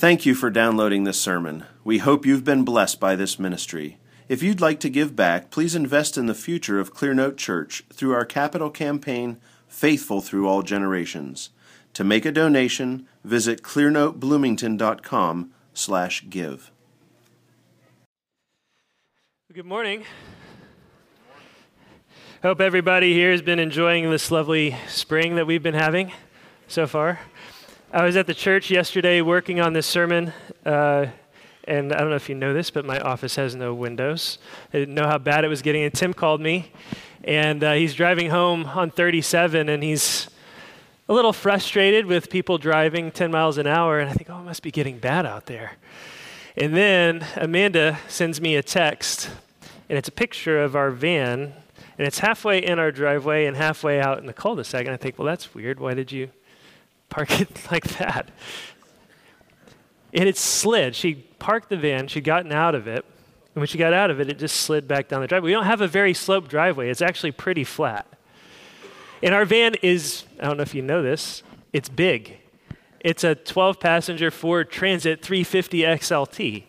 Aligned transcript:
Thank 0.00 0.24
you 0.24 0.34
for 0.34 0.48
downloading 0.48 1.04
this 1.04 1.20
sermon. 1.20 1.66
We 1.84 1.98
hope 1.98 2.24
you've 2.24 2.42
been 2.42 2.64
blessed 2.64 2.98
by 2.98 3.16
this 3.16 3.38
ministry. 3.38 3.98
If 4.30 4.42
you'd 4.42 4.58
like 4.58 4.80
to 4.80 4.88
give 4.88 5.14
back, 5.14 5.50
please 5.50 5.74
invest 5.74 6.16
in 6.16 6.24
the 6.24 6.32
future 6.32 6.80
of 6.80 6.94
Clearnote 6.94 7.36
Church 7.36 7.84
through 7.92 8.14
our 8.14 8.24
capital 8.24 8.70
campaign, 8.70 9.36
Faithful 9.68 10.22
Through 10.22 10.48
All 10.48 10.62
Generations. 10.62 11.50
To 11.92 12.02
make 12.02 12.24
a 12.24 12.32
donation, 12.32 13.06
visit 13.24 13.60
clearnotebloomington.com 13.60 15.52
slash 15.74 16.24
give. 16.30 16.70
Good 19.52 19.66
morning. 19.66 20.04
Hope 22.42 22.62
everybody 22.62 23.12
here 23.12 23.32
has 23.32 23.42
been 23.42 23.58
enjoying 23.58 24.10
this 24.10 24.30
lovely 24.30 24.74
spring 24.88 25.34
that 25.34 25.46
we've 25.46 25.62
been 25.62 25.74
having 25.74 26.10
so 26.68 26.86
far. 26.86 27.20
I 27.92 28.04
was 28.04 28.14
at 28.14 28.28
the 28.28 28.34
church 28.34 28.70
yesterday 28.70 29.20
working 29.20 29.58
on 29.58 29.72
this 29.72 29.84
sermon, 29.84 30.32
uh, 30.64 31.06
and 31.64 31.92
I 31.92 31.98
don't 31.98 32.10
know 32.10 32.14
if 32.14 32.28
you 32.28 32.36
know 32.36 32.54
this, 32.54 32.70
but 32.70 32.84
my 32.84 33.00
office 33.00 33.34
has 33.34 33.56
no 33.56 33.74
windows. 33.74 34.38
I 34.72 34.78
didn't 34.78 34.94
know 34.94 35.08
how 35.08 35.18
bad 35.18 35.44
it 35.44 35.48
was 35.48 35.60
getting, 35.60 35.82
and 35.82 35.92
Tim 35.92 36.14
called 36.14 36.40
me, 36.40 36.70
and 37.24 37.64
uh, 37.64 37.72
he's 37.72 37.92
driving 37.92 38.30
home 38.30 38.66
on 38.66 38.92
37, 38.92 39.68
and 39.68 39.82
he's 39.82 40.28
a 41.08 41.12
little 41.12 41.32
frustrated 41.32 42.06
with 42.06 42.30
people 42.30 42.58
driving 42.58 43.10
10 43.10 43.32
miles 43.32 43.58
an 43.58 43.66
hour, 43.66 43.98
and 43.98 44.08
I 44.08 44.12
think, 44.12 44.30
oh, 44.30 44.38
it 44.38 44.44
must 44.44 44.62
be 44.62 44.70
getting 44.70 44.98
bad 45.00 45.26
out 45.26 45.46
there. 45.46 45.72
And 46.56 46.76
then 46.76 47.26
Amanda 47.34 47.98
sends 48.06 48.40
me 48.40 48.54
a 48.54 48.62
text, 48.62 49.30
and 49.88 49.98
it's 49.98 50.08
a 50.08 50.12
picture 50.12 50.62
of 50.62 50.76
our 50.76 50.92
van, 50.92 51.54
and 51.98 52.06
it's 52.06 52.20
halfway 52.20 52.64
in 52.64 52.78
our 52.78 52.92
driveway 52.92 53.46
and 53.46 53.56
halfway 53.56 54.00
out 54.00 54.18
in 54.18 54.26
the 54.26 54.32
cul-de-sac. 54.32 54.86
And 54.86 54.94
I 54.94 54.96
think, 54.96 55.18
well, 55.18 55.26
that's 55.26 55.56
weird. 55.56 55.80
Why 55.80 55.94
did 55.94 56.12
you 56.12 56.30
park 57.10 57.40
it 57.40 57.48
like 57.70 57.84
that? 57.98 58.30
And 60.12 60.28
it 60.28 60.36
slid. 60.36 60.96
She 60.96 61.14
parked 61.14 61.68
the 61.68 61.76
van, 61.76 62.08
she'd 62.08 62.24
gotten 62.24 62.52
out 62.52 62.74
of 62.74 62.86
it, 62.86 63.04
and 63.54 63.60
when 63.60 63.66
she 63.66 63.78
got 63.78 63.92
out 63.92 64.10
of 64.10 64.20
it, 64.20 64.28
it 64.28 64.38
just 64.38 64.56
slid 64.56 64.86
back 64.88 65.08
down 65.08 65.20
the 65.20 65.26
driveway. 65.26 65.48
We 65.48 65.52
don't 65.52 65.64
have 65.64 65.80
a 65.80 65.88
very 65.88 66.14
sloped 66.14 66.50
driveway, 66.50 66.90
it's 66.90 67.02
actually 67.02 67.32
pretty 67.32 67.64
flat. 67.64 68.06
And 69.22 69.34
our 69.34 69.44
van 69.44 69.74
is, 69.82 70.24
I 70.40 70.46
don't 70.46 70.56
know 70.56 70.62
if 70.62 70.74
you 70.74 70.82
know 70.82 71.02
this, 71.02 71.42
it's 71.72 71.88
big. 71.88 72.38
It's 73.00 73.24
a 73.24 73.34
12 73.34 73.80
passenger 73.80 74.30
Ford 74.30 74.70
Transit 74.70 75.22
350 75.22 75.80
XLT. 75.80 76.64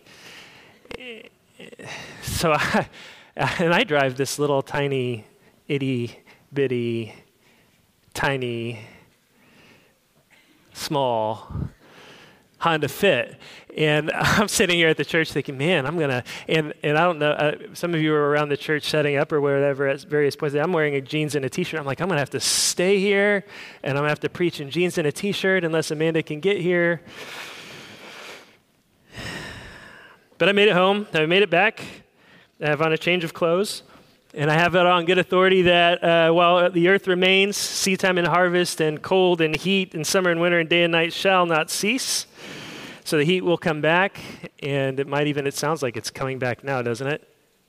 So 2.22 2.52
I, 2.52 2.88
and 3.36 3.74
I 3.74 3.84
drive 3.84 4.16
this 4.16 4.38
little 4.38 4.62
tiny, 4.62 5.26
itty 5.68 6.22
bitty, 6.52 7.14
tiny, 8.12 8.80
small 10.72 11.52
Honda 12.62 12.88
Fit. 12.88 13.36
And 13.76 14.10
I'm 14.14 14.48
sitting 14.48 14.76
here 14.76 14.88
at 14.88 14.96
the 14.96 15.04
church 15.04 15.32
thinking, 15.32 15.58
man, 15.58 15.84
I'm 15.84 15.98
going 15.98 16.10
to, 16.10 16.24
and, 16.48 16.72
and 16.82 16.96
I 16.96 17.04
don't 17.04 17.18
know, 17.18 17.32
uh, 17.32 17.56
some 17.74 17.92
of 17.94 18.00
you 18.00 18.12
were 18.12 18.30
around 18.30 18.50
the 18.50 18.56
church 18.56 18.88
setting 18.88 19.16
up 19.16 19.32
or 19.32 19.40
whatever 19.40 19.88
at 19.88 20.00
various 20.02 20.36
points. 20.36 20.54
I'm 20.54 20.72
wearing 20.72 20.94
a 20.94 21.00
jeans 21.00 21.34
and 21.34 21.44
a 21.44 21.50
t 21.50 21.64
shirt. 21.64 21.80
I'm 21.80 21.86
like, 21.86 22.00
I'm 22.00 22.08
going 22.08 22.16
to 22.16 22.20
have 22.20 22.30
to 22.30 22.40
stay 22.40 22.98
here 22.98 23.44
and 23.82 23.92
I'm 23.92 24.02
going 24.02 24.04
to 24.04 24.10
have 24.10 24.20
to 24.20 24.28
preach 24.28 24.60
in 24.60 24.70
jeans 24.70 24.96
and 24.96 25.06
a 25.06 25.12
t 25.12 25.32
shirt 25.32 25.64
unless 25.64 25.90
Amanda 25.90 26.22
can 26.22 26.40
get 26.40 26.60
here. 26.60 27.02
But 30.38 30.48
I 30.48 30.52
made 30.52 30.66
it 30.66 30.74
home. 30.74 31.06
I 31.14 31.24
made 31.26 31.44
it 31.44 31.50
back. 31.50 31.84
I 32.60 32.66
have 32.66 32.82
on 32.82 32.92
a 32.92 32.98
change 32.98 33.22
of 33.22 33.32
clothes. 33.32 33.84
And 34.34 34.50
I 34.50 34.54
have 34.54 34.74
it 34.74 34.86
on 34.86 35.04
good 35.04 35.18
authority 35.18 35.62
that 35.62 36.02
uh, 36.02 36.32
while 36.32 36.70
the 36.70 36.88
earth 36.88 37.06
remains, 37.06 37.58
seedtime 37.58 38.16
and 38.16 38.26
harvest, 38.26 38.80
and 38.80 39.02
cold 39.02 39.42
and 39.42 39.54
heat, 39.54 39.94
and 39.94 40.06
summer 40.06 40.30
and 40.30 40.40
winter, 40.40 40.58
and 40.58 40.70
day 40.70 40.84
and 40.84 40.92
night 40.92 41.12
shall 41.12 41.44
not 41.44 41.70
cease. 41.70 42.26
So 43.04 43.18
the 43.18 43.24
heat 43.24 43.42
will 43.42 43.58
come 43.58 43.82
back, 43.82 44.18
and 44.62 44.98
it 44.98 45.06
might 45.06 45.26
even, 45.26 45.46
it 45.46 45.52
sounds 45.52 45.82
like 45.82 45.98
it's 45.98 46.08
coming 46.08 46.38
back 46.38 46.64
now, 46.64 46.80
doesn't 46.80 47.06
it? 47.06 47.28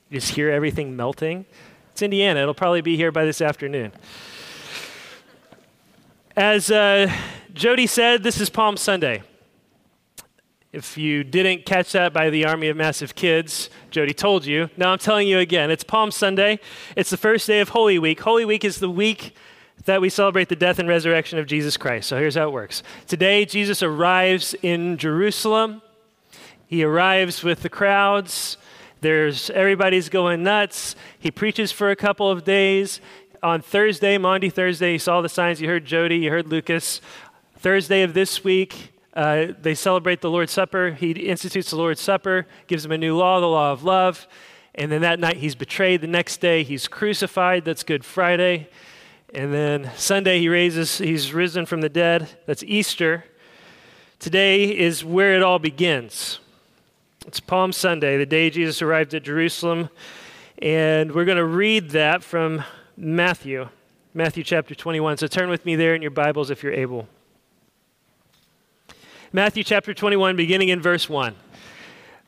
You 0.09 0.22
just 0.22 0.36
hear 0.36 0.52
everything 0.52 0.95
melting. 0.95 1.45
It's 1.91 2.02
Indiana. 2.02 2.41
It'll 2.41 2.53
probably 2.53 2.81
be 2.81 2.95
here 2.95 3.11
by 3.11 3.25
this 3.25 3.41
afternoon. 3.41 3.91
As 6.38 6.72
uh, 6.72 7.12
Jody 7.53 7.88
said, 7.88 8.23
this 8.23 8.40
is 8.40 8.50
Palm 8.50 8.78
Sunday. 8.78 9.22
If 10.73 10.97
you 10.97 11.23
didn't 11.23 11.67
catch 11.67 11.91
that 11.91 12.13
by 12.13 12.31
the 12.31 12.45
Army 12.45 12.67
of 12.67 12.75
Massive 12.75 13.13
Kids, 13.13 13.69
Jody 13.91 14.11
told 14.11 14.44
you. 14.44 14.72
Now 14.75 14.91
I'm 14.91 14.97
telling 14.97 15.28
you 15.28 15.38
again. 15.38 15.69
It's 15.69 15.84
Palm 15.84 16.09
Sunday. 16.09 16.59
It's 16.95 17.11
the 17.11 17.17
first 17.17 17.45
day 17.45 17.59
of 17.59 17.69
Holy 17.69 18.00
Week. 18.00 18.19
Holy 18.22 18.44
Week 18.44 18.66
is 18.66 18.79
the 18.79 18.89
week 18.89 19.35
that 19.85 20.01
we 20.01 20.09
celebrate 20.09 20.50
the 20.50 20.56
death 20.56 20.79
and 20.79 20.89
resurrection 20.89 21.38
of 21.38 21.45
Jesus 21.45 21.78
Christ. 21.78 22.09
So 22.09 22.17
here's 22.17 22.34
how 22.34 22.47
it 22.47 22.53
works. 22.53 22.81
Today, 23.06 23.45
Jesus 23.45 23.84
arrives 23.84 24.56
in 24.63 24.97
Jerusalem. 24.97 25.84
He 26.66 26.84
arrives 26.84 27.44
with 27.44 27.61
the 27.61 27.69
crowds. 27.69 28.57
There's 29.01 29.51
everybody's 29.51 30.09
going 30.09 30.41
nuts. 30.41 30.95
He 31.19 31.29
preaches 31.29 31.72
for 31.72 31.91
a 31.91 31.95
couple 31.95 32.31
of 32.31 32.44
days. 32.44 33.00
On 33.44 33.61
Thursday, 33.61 34.17
Maundy 34.17 34.50
Thursday, 34.50 34.94
you 34.94 35.00
saw 35.00 35.22
the 35.22 35.29
signs. 35.29 35.61
You 35.61 35.67
heard 35.67 35.85
Jody, 35.85 36.16
you 36.16 36.31
heard 36.31 36.47
Lucas. 36.47 37.00
Thursday 37.59 38.01
of 38.01 38.16
this 38.16 38.44
week, 38.44 38.92
uh, 39.13 39.47
they 39.62 39.75
celebrate 39.75 40.22
the 40.22 40.29
Lord's 40.29 40.51
Supper. 40.51 40.91
He 40.91 41.12
institutes 41.12 41.69
the 41.69 41.75
Lord's 41.75 42.01
Supper, 42.01 42.47
gives 42.68 42.84
them 42.84 42.91
a 42.91 42.97
new 42.97 43.16
law, 43.16 43.40
the 43.40 43.47
law 43.47 43.72
of 43.72 43.84
love. 43.84 44.28
And 44.75 44.91
then 44.91 45.01
that 45.01 45.19
night 45.19 45.38
he's 45.38 45.56
betrayed. 45.56 46.01
The 46.01 46.07
next 46.07 46.38
day 46.38 46.63
he's 46.63 46.88
crucified. 46.88 47.63
That's 47.63 47.84
Good 47.84 48.03
Friday. 48.03 48.69
And 49.34 49.53
then 49.53 49.91
Sunday 49.96 50.40
he 50.40 50.50
raises, 50.50 50.97
he's 50.97 51.34
risen 51.34 51.66
from 51.66 51.81
the 51.81 51.90
dead. 51.90 52.29
That's 52.47 52.63
Easter. 52.63 53.25
Today 54.19 54.75
is 54.75 55.03
where 55.03 55.35
it 55.35 55.44
all 55.44 55.59
begins. 55.59 56.40
It's 57.28 57.40
Palm 57.40 57.72
Sunday, 57.72 58.18
the 58.18 58.25
day 58.25 58.50
Jesus 58.50 58.81
arrived 58.81 59.13
at 59.13 59.23
Jerusalem. 59.23 59.90
And 60.59 61.13
we're 61.13 61.25
going 61.25 61.38
to 61.38 61.46
read 61.46 61.91
that 61.91 62.23
from 62.23 62.63
Matthew, 62.96 63.69
Matthew 64.13 64.44
chapter 64.44 64.75
21. 64.75 65.18
So 65.18 65.28
turn 65.28 65.50
with 65.50 65.66
me 65.66 65.75
there 65.75 65.94
in 65.94 66.02
your 66.02 66.12
Bibles 66.12 66.50
if 66.50 66.63
you're 66.63 66.73
able. 66.73 67.07
Matthew 69.35 69.63
chapter 69.63 69.95
21, 69.95 70.35
beginning 70.35 70.69
in 70.69 70.79
verse 70.79 71.09
1. 71.09 71.33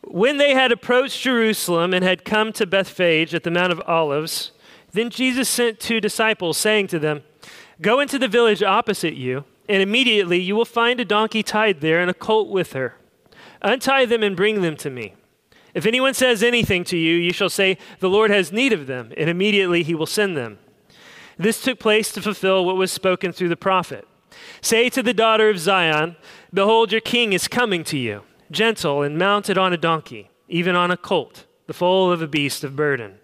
When 0.05 0.37
they 0.37 0.55
had 0.55 0.71
approached 0.71 1.21
Jerusalem 1.21 1.93
and 1.93 2.03
had 2.03 2.25
come 2.25 2.51
to 2.53 2.65
Bethphage 2.65 3.35
at 3.35 3.43
the 3.43 3.51
Mount 3.51 3.71
of 3.71 3.79
Olives, 3.85 4.53
then 4.91 5.11
Jesus 5.11 5.47
sent 5.47 5.79
two 5.79 6.01
disciples, 6.01 6.57
saying 6.57 6.87
to 6.87 6.97
them, 6.97 7.21
Go 7.79 7.99
into 7.99 8.17
the 8.17 8.27
village 8.27 8.63
opposite 8.63 9.13
you, 9.13 9.45
and 9.69 9.83
immediately 9.83 10.39
you 10.39 10.55
will 10.55 10.65
find 10.65 10.99
a 10.99 11.05
donkey 11.05 11.43
tied 11.43 11.79
there 11.79 12.01
and 12.01 12.09
a 12.09 12.13
colt 12.15 12.49
with 12.49 12.73
her. 12.73 12.95
Untie 13.61 14.07
them 14.07 14.23
and 14.23 14.35
bring 14.35 14.63
them 14.63 14.75
to 14.77 14.89
me. 14.89 15.13
If 15.75 15.85
anyone 15.85 16.15
says 16.15 16.41
anything 16.41 16.83
to 16.85 16.97
you, 16.97 17.17
you 17.17 17.31
shall 17.31 17.51
say, 17.51 17.77
The 17.99 18.09
Lord 18.09 18.31
has 18.31 18.51
need 18.51 18.73
of 18.73 18.87
them, 18.87 19.13
and 19.15 19.29
immediately 19.29 19.83
he 19.83 19.93
will 19.93 20.07
send 20.07 20.35
them. 20.35 20.57
This 21.37 21.61
took 21.61 21.77
place 21.77 22.11
to 22.13 22.21
fulfill 22.23 22.65
what 22.65 22.77
was 22.77 22.91
spoken 22.91 23.31
through 23.31 23.49
the 23.49 23.55
prophet. 23.55 24.07
Say 24.61 24.89
to 24.89 25.03
the 25.03 25.13
daughter 25.13 25.49
of 25.49 25.59
Zion, 25.59 26.15
Behold, 26.55 26.93
your 26.93 27.01
king 27.01 27.33
is 27.33 27.49
coming 27.49 27.83
to 27.83 27.97
you, 27.97 28.21
gentle 28.49 29.01
and 29.01 29.17
mounted 29.17 29.57
on 29.57 29.73
a 29.73 29.77
donkey, 29.77 30.29
even 30.47 30.73
on 30.73 30.89
a 30.89 30.95
colt, 30.95 31.45
the 31.67 31.73
foal 31.73 32.13
of 32.13 32.21
a 32.21 32.27
beast 32.27 32.63
of 32.63 32.77
burden. 32.77 33.15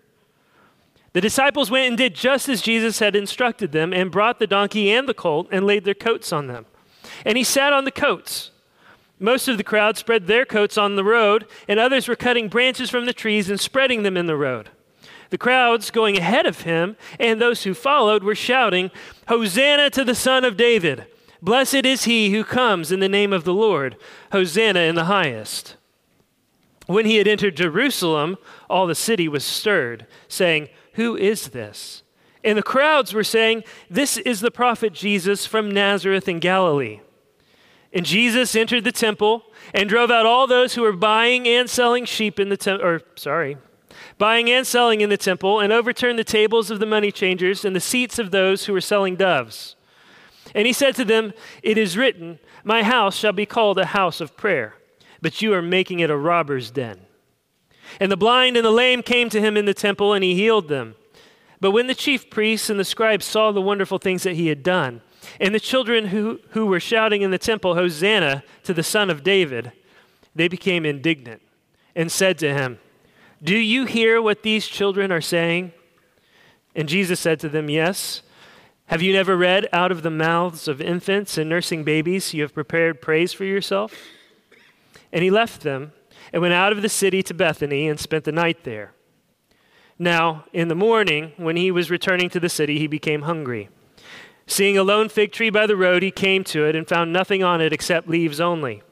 The 1.14 1.22
disciples 1.22 1.72
went 1.72 1.88
and 1.88 1.98
did 1.98 2.14
just 2.14 2.50
as 2.50 2.62
Jesus 2.62 3.00
had 3.00 3.16
instructed 3.16 3.72
them, 3.72 3.94
and 3.94 4.12
brought 4.12 4.40
the 4.40 4.48
donkey 4.48 4.92
and 4.92 5.08
the 5.08 5.14
colt, 5.14 5.48
and 5.50 5.66
laid 5.66 5.86
their 5.86 5.94
coats 5.94 6.34
on 6.34 6.48
them. 6.48 6.66
And 7.26 7.38
he 7.38 7.46
sat 7.46 7.72
on 7.72 7.86
the 7.86 7.92
coats. 7.92 8.52
Most 9.18 9.48
of 9.48 9.58
the 9.58 9.64
crowd 9.64 9.96
spread 9.96 10.28
their 10.28 10.44
coats 10.44 10.78
on 10.78 10.98
the 10.98 11.04
road, 11.06 11.48
and 11.70 11.80
others 11.80 12.10
were 12.10 12.18
cutting 12.18 12.50
branches 12.50 12.90
from 12.90 13.06
the 13.06 13.14
trees 13.14 13.50
and 13.50 13.62
spreading 13.62 14.04
them 14.04 14.18
in 14.18 14.26
the 14.26 14.36
road. 14.36 14.72
The 15.30 15.38
crowds 15.38 15.90
going 15.90 16.18
ahead 16.18 16.46
of 16.46 16.62
him 16.62 16.98
and 17.18 17.40
those 17.40 17.64
who 17.64 17.74
followed 17.76 18.26
were 18.26 18.36
shouting, 18.36 18.92
Hosanna 19.30 19.90
to 19.92 20.04
the 20.04 20.16
Son 20.16 20.44
of 20.44 20.58
David! 20.58 21.06
Blessed 21.42 21.86
is 21.86 22.04
he 22.04 22.32
who 22.32 22.44
comes 22.44 22.92
in 22.92 23.00
the 23.00 23.10
name 23.10 23.34
of 23.34 23.44
the 23.44 23.54
Lord! 23.54 23.98
Hosanna 24.32 24.82
in 24.82 24.96
the 24.96 25.06
highest! 25.06 25.76
When 26.86 27.06
he 27.06 27.18
had 27.18 27.28
entered 27.28 27.56
Jerusalem, 27.56 28.38
all 28.70 28.86
the 28.86 28.96
city 28.96 29.28
was 29.28 29.44
stirred, 29.44 30.06
saying, 30.28 30.70
Who 30.94 31.16
is 31.16 31.50
this? 31.50 32.04
And 32.44 32.58
the 32.58 32.64
crowds 32.64 33.14
were 33.14 33.24
saying, 33.24 33.64
This 33.90 34.18
is 34.18 34.42
the 34.42 34.52
prophet 34.52 34.94
Jesus 34.94 35.46
from 35.46 35.72
Nazareth 35.72 36.28
in 36.28 36.40
Galilee. 36.40 37.00
And 37.94 38.06
Jesus 38.06 38.56
entered 38.56 38.84
the 38.84 38.92
temple 38.92 39.44
and 39.74 39.90
drove 39.90 40.12
out 40.12 40.26
all 40.26 40.48
those 40.48 40.76
who 40.76 40.82
were 40.82 40.94
buying 40.94 41.48
and 41.48 41.70
selling 41.70 42.06
sheep 42.06 42.40
in 42.40 42.50
the 42.50 42.58
temple, 42.58 42.86
or 42.86 43.02
sorry, 43.16 43.58
buying 44.18 44.50
and 44.50 44.66
selling 44.66 45.02
in 45.02 45.10
the 45.10 45.18
temple, 45.18 45.60
and 45.60 45.74
overturned 45.74 46.18
the 46.18 46.24
tables 46.24 46.72
of 46.72 46.80
the 46.80 46.86
money 46.86 47.12
changers 47.12 47.66
and 47.66 47.76
the 47.76 47.82
seats 47.82 48.18
of 48.18 48.32
those 48.32 48.66
who 48.66 48.74
were 48.74 48.82
selling 48.82 49.16
doves. 49.16 49.76
And 50.54 50.68
he 50.68 50.74
said 50.74 50.96
to 50.96 51.06
them, 51.06 51.34
It 51.64 51.78
is 51.78 51.98
written, 51.98 52.40
My 52.64 52.84
house 52.84 53.16
shall 53.16 53.34
be 53.34 53.46
called 53.46 53.78
a 53.78 53.86
house 53.88 54.22
of 54.22 54.36
prayer, 54.38 54.76
but 55.22 55.42
you 55.42 55.54
are 55.54 55.62
making 55.62 56.00
it 56.00 56.10
a 56.10 56.18
robber's 56.18 56.72
den. 56.72 57.02
And 58.00 58.12
the 58.12 58.18
blind 58.18 58.58
and 58.58 58.66
the 58.66 58.72
lame 58.72 59.04
came 59.04 59.30
to 59.30 59.42
him 59.42 59.58
in 59.58 59.66
the 59.66 59.74
temple, 59.74 60.14
and 60.14 60.24
he 60.24 60.36
healed 60.36 60.68
them. 60.68 60.96
But 61.60 61.72
when 61.72 61.88
the 61.88 61.96
chief 61.96 62.30
priests 62.30 62.70
and 62.70 62.80
the 62.80 62.86
scribes 62.86 63.26
saw 63.26 63.52
the 63.52 63.62
wonderful 63.62 64.00
things 64.00 64.24
that 64.24 64.36
he 64.36 64.48
had 64.48 64.64
done, 64.64 65.02
and 65.40 65.54
the 65.54 65.60
children 65.60 66.08
who, 66.08 66.40
who 66.50 66.66
were 66.66 66.80
shouting 66.80 67.22
in 67.22 67.32
the 67.32 67.38
temple, 67.38 67.76
Hosanna 67.76 68.44
to 68.64 68.74
the 68.74 68.84
Son 68.84 69.10
of 69.10 69.24
David, 69.24 69.72
They 70.34 70.48
became 70.48 70.86
indignant 70.86 71.42
and 71.96 72.12
said 72.12 72.38
to 72.40 72.54
him, 72.54 72.80
Do 73.44 73.58
you 73.58 73.86
hear 73.86 74.22
what 74.22 74.44
these 74.44 74.68
children 74.68 75.12
are 75.12 75.22
saying? 75.22 75.74
And 76.76 76.88
Jesus 76.88 77.20
said 77.20 77.40
to 77.42 77.50
them, 77.50 77.70
Yes. 77.70 78.24
Have 78.92 79.02
you 79.02 79.14
never 79.14 79.38
read, 79.38 79.70
Out 79.72 79.94
of 79.94 80.02
the 80.02 80.12
mouths 80.12 80.68
of 80.68 80.82
infants 80.82 81.38
and 81.38 81.50
nursing 81.50 81.86
babies, 81.86 82.34
you 82.34 82.42
have 82.42 82.54
prepared 82.54 83.02
praise 83.02 83.32
for 83.32 83.46
yourself? 83.46 83.96
And 85.14 85.24
he 85.24 85.32
left 85.32 85.62
them 85.62 85.94
and 86.34 86.42
went 86.42 86.54
out 86.54 86.74
of 86.74 86.82
the 86.82 86.90
city 86.90 87.24
to 87.24 87.34
Bethany 87.34 87.88
and 87.88 87.98
spent 87.98 88.26
the 88.26 88.34
night 88.34 88.66
there. 88.66 88.92
Now, 89.98 90.44
in 90.52 90.68
the 90.68 90.76
morning, 90.76 91.32
when 91.38 91.56
he 91.56 91.72
was 91.72 91.90
returning 91.90 92.30
to 92.32 92.40
the 92.42 92.50
city, 92.50 92.80
he 92.80 92.88
became 92.88 93.22
hungry. 93.22 93.70
Seeing 94.46 94.78
a 94.78 94.84
lone 94.84 95.08
fig 95.08 95.32
tree 95.32 95.50
by 95.50 95.68
the 95.68 95.78
road, 95.78 96.04
he 96.04 96.12
came 96.12 96.44
to 96.44 96.66
it 96.66 96.76
and 96.76 96.86
found 96.86 97.14
nothing 97.14 97.46
on 97.46 97.62
it 97.62 97.72
except 97.72 98.10
leaves 98.10 98.42
only. 98.42 98.84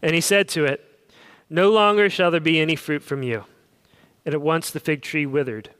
And 0.00 0.14
he 0.14 0.20
said 0.20 0.46
to 0.50 0.66
it, 0.66 1.10
No 1.50 1.68
longer 1.72 2.08
shall 2.08 2.30
there 2.30 2.38
be 2.38 2.60
any 2.60 2.76
fruit 2.76 3.02
from 3.02 3.24
you. 3.24 3.46
And 4.24 4.36
at 4.36 4.40
once 4.40 4.70
the 4.70 4.78
fig 4.78 5.02
tree 5.02 5.26
withered. 5.26 5.70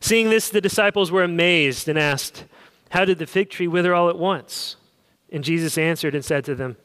Seeing 0.00 0.30
this, 0.30 0.48
the 0.48 0.62
disciples 0.62 1.12
were 1.12 1.22
amazed 1.22 1.86
and 1.86 1.98
asked, 1.98 2.46
How 2.92 3.06
did 3.06 3.18
the 3.18 3.26
fig 3.26 3.48
tree 3.48 3.68
wither 3.68 3.94
all 3.94 4.10
at 4.10 4.18
once? 4.18 4.76
And 5.30 5.42
Jesus 5.42 5.78
answered 5.78 6.14
and 6.14 6.22
said 6.22 6.44
to 6.44 6.54
them, 6.54 6.76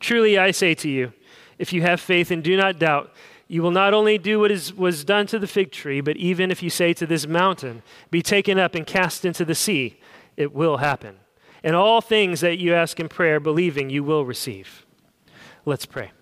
Truly 0.00 0.38
I 0.38 0.50
say 0.50 0.72
to 0.76 0.88
you, 0.88 1.12
if 1.58 1.74
you 1.74 1.82
have 1.82 2.00
faith 2.00 2.30
and 2.30 2.42
do 2.42 2.56
not 2.56 2.78
doubt, 2.78 3.12
you 3.46 3.62
will 3.62 3.70
not 3.70 3.92
only 3.92 4.16
do 4.16 4.40
what 4.40 4.50
is, 4.50 4.72
was 4.72 5.04
done 5.04 5.26
to 5.26 5.38
the 5.38 5.46
fig 5.46 5.72
tree, 5.72 6.00
but 6.00 6.16
even 6.16 6.50
if 6.50 6.62
you 6.62 6.70
say 6.70 6.94
to 6.94 7.06
this 7.06 7.26
mountain, 7.26 7.82
Be 8.10 8.22
taken 8.22 8.58
up 8.58 8.74
and 8.74 8.86
cast 8.86 9.26
into 9.26 9.44
the 9.44 9.54
sea, 9.54 10.00
it 10.38 10.54
will 10.54 10.78
happen. 10.78 11.16
And 11.62 11.76
all 11.76 12.00
things 12.00 12.40
that 12.40 12.56
you 12.56 12.72
ask 12.72 12.98
in 12.98 13.10
prayer, 13.10 13.40
believing, 13.40 13.90
you 13.90 14.02
will 14.02 14.24
receive. 14.24 14.86
Let's 15.66 15.84
pray. 15.84 16.12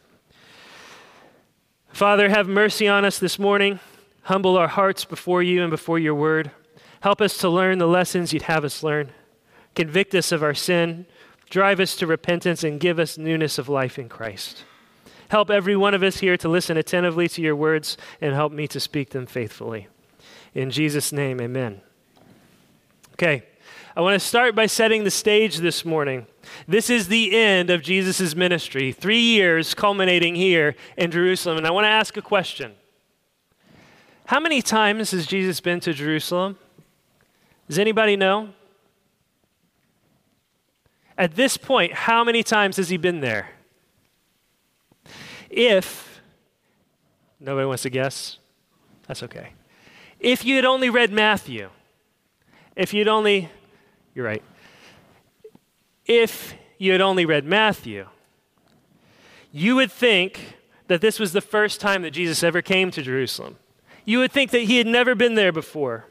Father, 1.92 2.30
have 2.30 2.48
mercy 2.48 2.88
on 2.88 3.04
us 3.04 3.20
this 3.20 3.38
morning. 3.38 3.78
Humble 4.22 4.56
our 4.56 4.66
hearts 4.66 5.04
before 5.04 5.40
you 5.40 5.62
and 5.62 5.70
before 5.70 6.00
your 6.00 6.16
word. 6.16 6.50
Help 7.00 7.20
us 7.20 7.38
to 7.38 7.48
learn 7.48 7.78
the 7.78 7.86
lessons 7.86 8.32
you'd 8.32 8.42
have 8.42 8.64
us 8.64 8.82
learn. 8.82 9.12
Convict 9.74 10.14
us 10.14 10.32
of 10.32 10.42
our 10.42 10.54
sin. 10.54 11.06
Drive 11.50 11.80
us 11.80 11.96
to 11.96 12.06
repentance 12.06 12.64
and 12.64 12.80
give 12.80 12.98
us 12.98 13.16
newness 13.16 13.58
of 13.58 13.68
life 13.68 13.98
in 13.98 14.08
Christ. 14.08 14.64
Help 15.28 15.50
every 15.50 15.76
one 15.76 15.94
of 15.94 16.02
us 16.02 16.18
here 16.18 16.36
to 16.36 16.48
listen 16.48 16.76
attentively 16.76 17.28
to 17.28 17.42
your 17.42 17.54
words 17.54 17.96
and 18.20 18.34
help 18.34 18.52
me 18.52 18.66
to 18.68 18.80
speak 18.80 19.10
them 19.10 19.26
faithfully. 19.26 19.88
In 20.54 20.70
Jesus' 20.70 21.12
name, 21.12 21.40
amen. 21.40 21.80
Okay, 23.12 23.44
I 23.94 24.00
want 24.00 24.14
to 24.14 24.26
start 24.26 24.54
by 24.54 24.66
setting 24.66 25.04
the 25.04 25.10
stage 25.10 25.58
this 25.58 25.84
morning. 25.84 26.26
This 26.66 26.88
is 26.88 27.08
the 27.08 27.36
end 27.36 27.68
of 27.68 27.82
Jesus' 27.82 28.34
ministry, 28.34 28.92
three 28.92 29.20
years 29.20 29.74
culminating 29.74 30.34
here 30.34 30.74
in 30.96 31.10
Jerusalem. 31.10 31.58
And 31.58 31.66
I 31.66 31.70
want 31.70 31.84
to 31.84 31.90
ask 31.90 32.16
a 32.16 32.22
question 32.22 32.74
How 34.26 34.40
many 34.40 34.62
times 34.62 35.10
has 35.10 35.26
Jesus 35.26 35.60
been 35.60 35.80
to 35.80 35.92
Jerusalem? 35.92 36.58
Does 37.68 37.78
anybody 37.78 38.16
know? 38.16 38.50
At 41.16 41.34
this 41.34 41.56
point, 41.56 41.92
how 41.92 42.24
many 42.24 42.42
times 42.42 42.76
has 42.76 42.88
he 42.88 42.96
been 42.96 43.20
there? 43.20 43.50
If, 45.50 46.20
nobody 47.40 47.66
wants 47.66 47.82
to 47.82 47.90
guess, 47.90 48.38
that's 49.06 49.22
okay. 49.22 49.50
If 50.20 50.44
you 50.44 50.56
had 50.56 50.64
only 50.64 50.90
read 50.90 51.12
Matthew, 51.12 51.70
if 52.76 52.94
you'd 52.94 53.08
only, 53.08 53.50
you're 54.14 54.24
right, 54.24 54.42
if 56.06 56.54
you 56.78 56.92
had 56.92 57.00
only 57.00 57.26
read 57.26 57.44
Matthew, 57.44 58.06
you 59.52 59.76
would 59.76 59.90
think 59.90 60.56
that 60.86 61.00
this 61.00 61.18
was 61.18 61.32
the 61.32 61.40
first 61.40 61.80
time 61.80 62.02
that 62.02 62.12
Jesus 62.12 62.42
ever 62.42 62.62
came 62.62 62.90
to 62.92 63.02
Jerusalem. 63.02 63.56
You 64.04 64.20
would 64.20 64.32
think 64.32 64.50
that 64.52 64.62
he 64.62 64.78
had 64.78 64.86
never 64.86 65.14
been 65.14 65.34
there 65.34 65.52
before. 65.52 66.06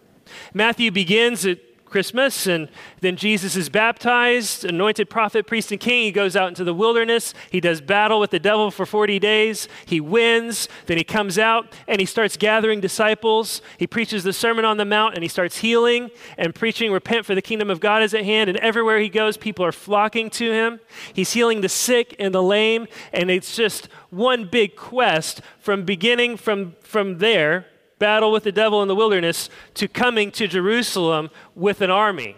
Matthew 0.54 0.92
begins 0.92 1.46
at 1.46 1.60
Christmas, 1.90 2.48
and 2.48 2.70
then 3.02 3.16
Jesus 3.16 3.56
is 3.56 3.70
baptized, 3.70 4.66
anointed 4.66 5.10
prophet, 5.10 5.48
priest, 5.48 5.72
and 5.72 5.80
king. 5.80 6.04
He 6.04 6.12
goes 6.12 6.36
out 6.36 6.50
into 6.50 6.64
the 6.64 6.74
wilderness. 6.74 7.34
He 7.50 7.60
does 7.60 7.82
battle 7.82 8.20
with 8.20 8.32
the 8.32 8.40
devil 8.40 8.72
for 8.72 8.86
40 8.86 9.20
days. 9.20 9.68
He 9.86 10.00
wins. 10.00 10.68
Then 10.86 10.98
he 10.98 11.04
comes 11.04 11.38
out 11.38 11.74
and 11.88 12.00
he 12.00 12.06
starts 12.06 12.38
gathering 12.38 12.82
disciples. 12.82 13.62
He 13.78 13.88
preaches 13.88 14.24
the 14.24 14.34
Sermon 14.34 14.66
on 14.66 14.78
the 14.78 14.86
Mount 14.86 15.16
and 15.16 15.24
he 15.24 15.30
starts 15.30 15.58
healing 15.58 16.12
and 16.38 16.54
preaching, 16.54 16.92
Repent 16.92 17.26
for 17.26 17.36
the 17.36 17.42
kingdom 17.42 17.70
of 17.70 17.80
God 17.80 18.04
is 18.04 18.14
at 18.14 18.26
hand. 18.26 18.50
And 18.50 18.60
everywhere 18.60 19.00
he 19.00 19.10
goes, 19.10 19.38
people 19.38 19.66
are 19.66 19.72
flocking 19.72 20.30
to 20.32 20.52
him. 20.52 20.80
He's 21.14 21.34
healing 21.34 21.62
the 21.62 21.70
sick 21.70 22.16
and 22.20 22.34
the 22.34 22.44
lame. 22.44 22.88
And 23.14 23.32
it's 23.32 23.56
just 23.56 23.88
one 24.10 24.46
big 24.46 24.76
quest 24.76 25.42
from 25.60 25.84
beginning 25.84 26.38
from, 26.38 26.76
from 26.82 27.20
there 27.20 27.66
battle 28.00 28.32
with 28.32 28.44
the 28.44 28.52
devil 28.52 28.82
in 28.82 28.88
the 28.88 28.96
wilderness 28.96 29.50
to 29.76 29.88
coming 29.88 30.32
to 30.32 30.48
Jerusalem 30.48 31.30
with 31.56 31.82
an 31.82 31.90
army. 31.90 32.38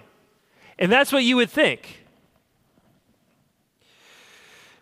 And 0.77 0.91
that's 0.91 1.11
what 1.11 1.23
you 1.23 1.35
would 1.35 1.49
think. 1.49 2.05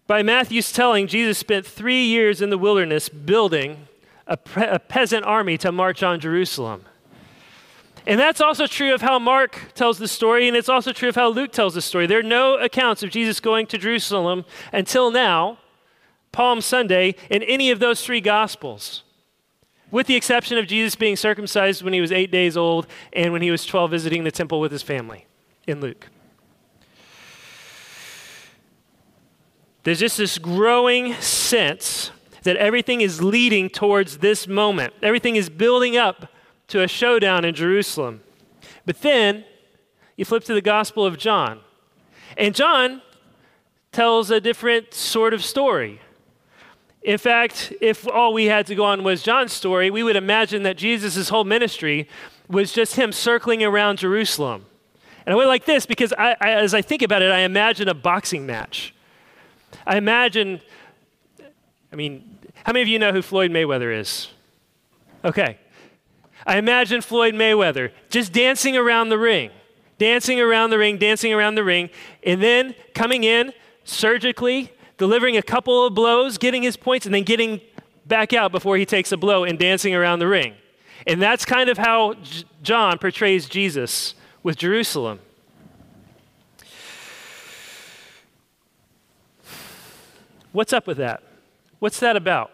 By 0.06 0.24
Matthew's 0.24 0.71
telling, 0.71 1.07
Jesus 1.07 1.38
spent 1.38 1.65
three 1.65 2.06
years 2.06 2.41
in 2.41 2.50
the 2.50 2.57
wilderness 2.57 3.09
building 3.09 3.88
a, 4.25 4.38
pre- 4.38 4.65
a 4.65 4.79
peasant 4.79 5.25
army 5.25 5.57
to 5.57 5.71
march 5.71 6.03
on 6.03 6.19
Jerusalem. 6.19 6.85
And 8.06 8.18
that's 8.18 8.39
also 8.39 8.68
true 8.68 8.94
of 8.94 9.01
how 9.01 9.19
Mark 9.19 9.74
tells 9.74 9.97
the 9.97 10.07
story, 10.07 10.47
and 10.47 10.56
it's 10.56 10.69
also 10.69 10.94
true 10.94 11.09
of 11.09 11.15
how 11.15 11.27
Luke 11.27 11.51
tells 11.51 11.74
the 11.74 11.81
story. 11.81 12.07
There 12.07 12.19
are 12.19 12.24
no 12.24 12.56
accounts 12.56 13.03
of 13.03 13.09
Jesus 13.09 13.41
going 13.41 13.68
to 13.68 13.77
Jerusalem 13.77 14.45
until 14.71 15.12
now, 15.12 15.57
Palm 16.31 16.62
Sunday, 16.62 17.15
in 17.29 17.44
any 17.44 17.69
of 17.69 17.79
those 17.79 18.06
three 18.06 18.21
Gospels 18.21 19.03
with 19.92 20.07
the 20.07 20.16
exception 20.16 20.57
of 20.57 20.68
Jesus 20.68 20.95
being 20.95 21.16
circumcised 21.16 21.81
when 21.81 21.94
he 21.94 22.01
was 22.01 22.12
eight 22.12 22.31
days 22.31 22.57
old 22.57 22.88
and 23.13 23.31
when 23.31 23.42
he 23.42 23.51
was 23.51 23.66
12 23.66 23.92
visiting 23.92 24.24
the 24.24 24.31
temple 24.31 24.60
with 24.60 24.72
his 24.72 24.84
family 24.84 25.25
in 25.66 25.80
Luke. 25.80 26.07
There's 29.84 30.00
just 30.00 30.18
this 30.18 30.38
growing 30.38 31.13
sense 31.16 32.12
that 32.44 32.57
everything 32.57 33.01
is 33.01 33.22
leading 33.22 33.69
towards 33.69 34.18
this 34.18 34.48
moment. 34.48 34.94
Everything 35.01 35.38
is 35.38 35.50
building 35.50 35.95
up 35.95 36.28
to 36.68 36.84
a 36.84 36.88
showdown 36.88 37.45
in 37.45 37.56
Jerusalem. 37.56 38.22
But 38.86 39.01
then 39.01 39.45
you 40.18 40.25
flip 40.25 40.44
to 40.45 40.54
the 40.54 40.62
Gospel 40.62 41.06
of 41.06 41.18
John, 41.18 41.62
and 42.38 42.54
John 42.54 43.01
tells 43.92 44.30
a 44.30 44.42
different 44.42 44.94
sort 44.94 45.34
of 45.34 45.44
story. 45.44 46.01
In 47.07 47.18
fact, 47.18 47.71
if 47.80 48.06
all 48.06 48.34
we 48.34 48.48
had 48.48 48.67
to 48.67 48.75
go 48.75 48.84
on 48.84 49.01
was 49.01 49.24
John's 49.24 49.53
story, 49.53 49.89
we 49.89 50.03
would 50.03 50.17
imagine 50.17 50.63
that 50.63 50.75
Jesus' 50.75 51.29
whole 51.29 51.46
ministry 51.46 52.05
was 52.50 52.74
just 52.74 52.98
him 52.98 53.13
circling 53.13 53.63
around 53.63 54.00
Jerusalem. 54.00 54.65
And 55.25 55.31
I 55.31 55.38
went 55.38 55.48
like 55.48 55.63
this 55.63 55.86
because 55.86 56.12
I, 56.17 56.36
I, 56.41 56.51
as 56.55 56.74
I 56.74 56.81
think 56.81 57.01
about 57.01 57.22
it, 57.22 57.31
I 57.31 57.39
imagine 57.39 57.88
a 57.88 57.93
boxing 57.93 58.46
match. 58.46 58.93
I 59.86 59.96
imagine, 59.96 60.60
I 61.93 61.96
mean, 61.96 62.39
how 62.65 62.74
many 62.74 62.81
of 62.81 62.89
you 62.89 63.00
know 63.00 63.13
who 63.13 63.22
Floyd 63.22 63.51
Mayweather 63.51 63.98
is? 63.98 64.27
Okay. 65.24 65.60
I 66.46 66.58
imagine 66.58 67.00
Floyd 67.00 67.36
Mayweather 67.36 67.91
just 68.10 68.34
dancing 68.34 68.75
around 68.75 69.08
the 69.08 69.17
ring, 69.17 69.51
dancing 69.98 70.41
around 70.41 70.72
the 70.72 70.77
ring, 70.77 70.98
dancing 70.98 71.31
around 71.31 71.55
the 71.55 71.63
ring, 71.63 71.89
and 72.22 72.43
then 72.43 72.75
coming 72.93 73.24
in 73.24 73.53
surgically 73.86 74.74
delivering 74.98 75.38
a 75.38 75.42
couple 75.42 75.86
of 75.86 75.94
blows, 75.94 76.38
getting 76.38 76.63
his 76.63 76.75
points, 76.77 77.06
and 77.06 77.13
then 77.13 77.24
getting 77.24 77.62
back 78.06 78.34
out 78.34 78.51
before 78.51 78.77
he 78.77 78.86
takes 78.86 79.12
a 79.12 79.18
blow 79.18 79.44
and 79.44 79.60
dancing 79.60 79.94
around 79.94 80.20
the 80.20 80.27
ring. 80.27 80.56
And 81.06 81.22
that's 81.22 81.46
kind 81.46 81.70
of 81.70 81.77
how 81.77 82.16
J- 82.16 82.44
John 82.63 82.98
portrays 82.98 83.48
Jesus 83.48 84.16
with 84.44 84.58
Jerusalem. 84.58 85.20
What's 90.51 90.74
up 90.74 90.88
with 90.88 90.98
that? 90.98 91.22
What's 91.80 92.00
that 92.00 92.16
about? 92.16 92.51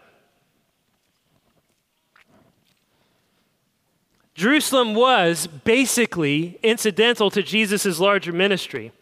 Jerusalem 4.34 4.94
was 4.94 5.46
basically 5.46 6.58
incidental 6.62 7.30
to 7.30 7.42
Jesus' 7.42 8.00
larger 8.00 8.32
ministry. 8.32 8.92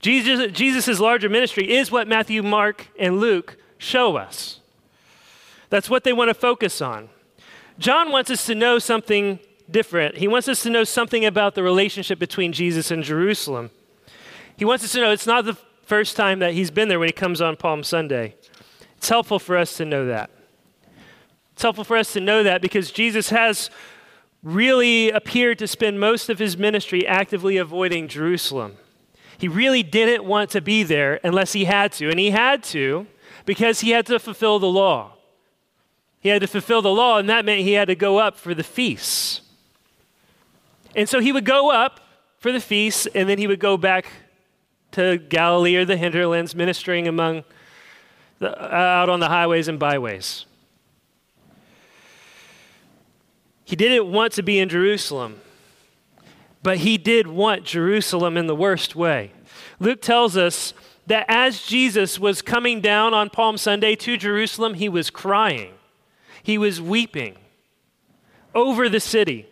Jesus' 0.00 0.52
Jesus's 0.52 1.00
larger 1.00 1.28
ministry 1.28 1.72
is 1.72 1.90
what 1.90 2.08
Matthew, 2.08 2.42
Mark, 2.42 2.88
and 2.98 3.20
Luke 3.20 3.56
show 3.78 4.16
us. 4.16 4.60
That's 5.70 5.88
what 5.88 6.04
they 6.04 6.12
want 6.12 6.28
to 6.28 6.34
focus 6.34 6.80
on. 6.80 7.08
John 7.78 8.12
wants 8.12 8.30
us 8.30 8.44
to 8.46 8.54
know 8.54 8.78
something 8.78 9.38
different. 9.70 10.18
He 10.18 10.28
wants 10.28 10.48
us 10.48 10.62
to 10.64 10.70
know 10.70 10.84
something 10.84 11.24
about 11.24 11.54
the 11.54 11.62
relationship 11.62 12.18
between 12.18 12.52
Jesus 12.52 12.90
and 12.90 13.02
Jerusalem. 13.02 13.70
He 14.56 14.64
wants 14.64 14.84
us 14.84 14.92
to 14.92 15.00
know 15.00 15.10
it's 15.10 15.26
not 15.26 15.44
the 15.44 15.56
first 15.82 16.16
time 16.16 16.38
that 16.40 16.52
he's 16.52 16.70
been 16.70 16.88
there 16.88 16.98
when 16.98 17.08
he 17.08 17.12
comes 17.12 17.40
on 17.40 17.56
Palm 17.56 17.82
Sunday. 17.82 18.34
It's 18.96 19.08
helpful 19.08 19.38
for 19.38 19.56
us 19.56 19.76
to 19.78 19.84
know 19.84 20.06
that. 20.06 20.30
It's 21.52 21.62
helpful 21.62 21.84
for 21.84 21.96
us 21.96 22.12
to 22.12 22.20
know 22.20 22.42
that 22.42 22.62
because 22.62 22.90
Jesus 22.90 23.30
has 23.30 23.70
really 24.42 25.10
appeared 25.10 25.58
to 25.58 25.66
spend 25.66 26.00
most 26.00 26.28
of 26.28 26.38
his 26.38 26.56
ministry 26.56 27.06
actively 27.06 27.56
avoiding 27.56 28.08
Jerusalem. 28.08 28.76
He 29.42 29.48
really 29.48 29.82
didn't 29.82 30.22
want 30.22 30.50
to 30.50 30.60
be 30.60 30.84
there 30.84 31.18
unless 31.24 31.52
he 31.52 31.64
had 31.64 31.90
to. 31.94 32.08
And 32.08 32.16
he 32.16 32.30
had 32.30 32.62
to 32.62 33.08
because 33.44 33.80
he 33.80 33.90
had 33.90 34.06
to 34.06 34.20
fulfill 34.20 34.60
the 34.60 34.68
law. 34.68 35.14
He 36.20 36.28
had 36.28 36.42
to 36.42 36.46
fulfill 36.46 36.80
the 36.80 36.92
law, 36.92 37.18
and 37.18 37.28
that 37.28 37.44
meant 37.44 37.62
he 37.62 37.72
had 37.72 37.88
to 37.88 37.96
go 37.96 38.18
up 38.18 38.36
for 38.36 38.54
the 38.54 38.62
feasts. 38.62 39.40
And 40.94 41.08
so 41.08 41.18
he 41.18 41.32
would 41.32 41.44
go 41.44 41.72
up 41.72 41.98
for 42.38 42.52
the 42.52 42.60
feasts, 42.60 43.08
and 43.16 43.28
then 43.28 43.38
he 43.38 43.48
would 43.48 43.58
go 43.58 43.76
back 43.76 44.06
to 44.92 45.18
Galilee 45.18 45.74
or 45.74 45.84
the 45.84 45.96
hinterlands, 45.96 46.54
ministering 46.54 47.08
among 47.08 47.42
the, 48.38 48.56
uh, 48.56 48.76
out 48.76 49.08
on 49.08 49.18
the 49.18 49.28
highways 49.28 49.66
and 49.66 49.76
byways. 49.76 50.46
He 53.64 53.74
didn't 53.74 54.08
want 54.08 54.34
to 54.34 54.44
be 54.44 54.60
in 54.60 54.68
Jerusalem, 54.68 55.40
but 56.62 56.78
he 56.78 56.96
did 56.96 57.26
want 57.26 57.64
Jerusalem 57.64 58.36
in 58.36 58.46
the 58.46 58.54
worst 58.54 58.94
way. 58.94 59.32
Luke 59.80 60.00
tells 60.00 60.36
us 60.36 60.74
that 61.06 61.26
as 61.28 61.62
Jesus 61.62 62.18
was 62.18 62.42
coming 62.42 62.80
down 62.80 63.14
on 63.14 63.30
Palm 63.30 63.56
Sunday 63.56 63.96
to 63.96 64.16
Jerusalem, 64.16 64.74
he 64.74 64.88
was 64.88 65.10
crying, 65.10 65.74
he 66.42 66.58
was 66.58 66.80
weeping 66.80 67.36
over 68.54 68.88
the 68.88 69.00
city. 69.00 69.46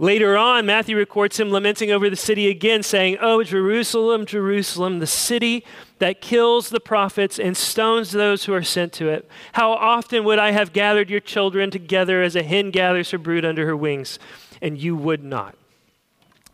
Later 0.00 0.34
on, 0.34 0.64
Matthew 0.64 0.96
records 0.96 1.38
him 1.38 1.50
lamenting 1.50 1.90
over 1.90 2.08
the 2.08 2.16
city 2.16 2.48
again, 2.48 2.82
saying, 2.82 3.18
Oh, 3.20 3.42
Jerusalem, 3.42 4.24
Jerusalem, 4.24 4.98
the 4.98 5.06
city 5.06 5.62
that 5.98 6.22
kills 6.22 6.70
the 6.70 6.80
prophets 6.80 7.38
and 7.38 7.54
stones 7.54 8.10
those 8.10 8.46
who 8.46 8.54
are 8.54 8.62
sent 8.62 8.94
to 8.94 9.10
it. 9.10 9.28
How 9.52 9.72
often 9.72 10.24
would 10.24 10.38
I 10.38 10.52
have 10.52 10.72
gathered 10.72 11.10
your 11.10 11.20
children 11.20 11.70
together 11.70 12.22
as 12.22 12.34
a 12.34 12.42
hen 12.42 12.70
gathers 12.70 13.10
her 13.10 13.18
brood 13.18 13.44
under 13.44 13.66
her 13.66 13.76
wings, 13.76 14.18
and 14.60 14.78
you 14.78 14.96
would 14.96 15.22
not? 15.22 15.56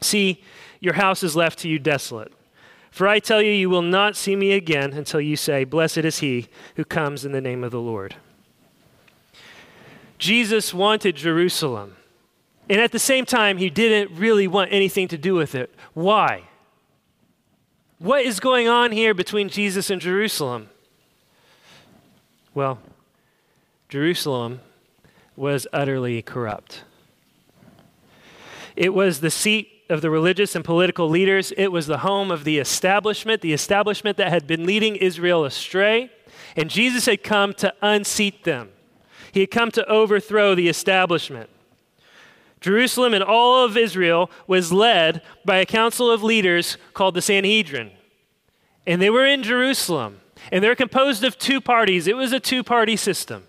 See, 0.00 0.42
your 0.80 0.94
house 0.94 1.22
is 1.22 1.36
left 1.36 1.58
to 1.60 1.68
you 1.68 1.78
desolate. 1.78 2.32
For 2.90 3.06
I 3.06 3.18
tell 3.18 3.42
you, 3.42 3.50
you 3.50 3.68
will 3.68 3.82
not 3.82 4.16
see 4.16 4.36
me 4.36 4.52
again 4.52 4.92
until 4.94 5.20
you 5.20 5.36
say, 5.36 5.64
Blessed 5.64 5.98
is 5.98 6.20
he 6.20 6.48
who 6.76 6.84
comes 6.84 7.25
in 7.25 7.32
the 7.32 7.40
name 7.40 7.62
of 7.62 7.70
the 7.70 7.80
Lord. 7.80 8.16
Jesus 10.18 10.72
wanted 10.72 11.16
Jerusalem. 11.16 11.96
And 12.68 12.80
at 12.80 12.92
the 12.92 12.98
same 12.98 13.26
time, 13.26 13.58
he 13.58 13.70
didn't 13.70 14.16
really 14.16 14.48
want 14.48 14.72
anything 14.72 15.08
to 15.08 15.18
do 15.18 15.34
with 15.34 15.54
it. 15.54 15.72
Why? 15.94 16.44
What 17.98 18.25
is 18.25 18.40
going 18.40 18.66
on 18.66 18.92
here 18.92 19.14
between 19.14 19.48
Jesus 19.48 19.88
and 19.90 20.00
Jerusalem? 20.00 20.68
Well, 22.54 22.78
Jerusalem 23.88 24.60
was 25.36 25.66
utterly 25.72 26.22
corrupt. 26.22 26.82
It 28.76 28.92
was 28.92 29.21
the 29.21 29.30
seat 29.30 29.71
of 29.88 30.00
the 30.00 30.11
religious 30.11 30.54
and 30.54 30.64
political 30.64 31.09
leaders, 31.09 31.52
it 31.56 31.68
was 31.68 31.87
the 31.87 31.99
home 31.99 32.30
of 32.30 32.45
the 32.45 32.59
establishment, 32.59 33.40
the 33.40 33.52
establishment 33.52 34.16
that 34.16 34.28
had 34.28 34.47
been 34.47 34.66
leading 34.66 34.97
Israel 34.97 35.45
astray. 35.45 36.11
And 36.56 36.71
Jesus 36.71 37.06
had 37.06 37.23
come 37.23 37.54
to 37.54 37.73
unseat 37.83 38.45
them, 38.45 38.71
he 39.33 39.40
had 39.40 39.50
come 39.50 39.71
to 39.73 39.87
overthrow 39.87 40.54
the 40.54 40.68
establishment. 40.68 41.50
Jerusalem 42.61 43.14
and 43.14 43.23
all 43.23 43.64
of 43.64 43.76
Israel 43.76 44.30
was 44.47 44.73
led 44.73 45.23
by 45.45 45.59
a 45.59 45.66
council 45.66 46.11
of 46.11 46.23
leaders 46.23 46.78
called 46.95 47.14
the 47.14 47.23
Sanhedrin. 47.23 47.90
And 48.87 49.00
they 49.00 49.11
were 49.11 49.26
in 49.26 49.42
Jerusalem. 49.42 50.21
And 50.50 50.64
they're 50.64 50.75
composed 50.75 51.23
of 51.23 51.38
two 51.38 51.61
parties. 51.61 52.06
It 52.06 52.16
was 52.16 52.33
a 52.33 52.40
two 52.40 52.64
party 52.64 52.97
system. 52.97 53.45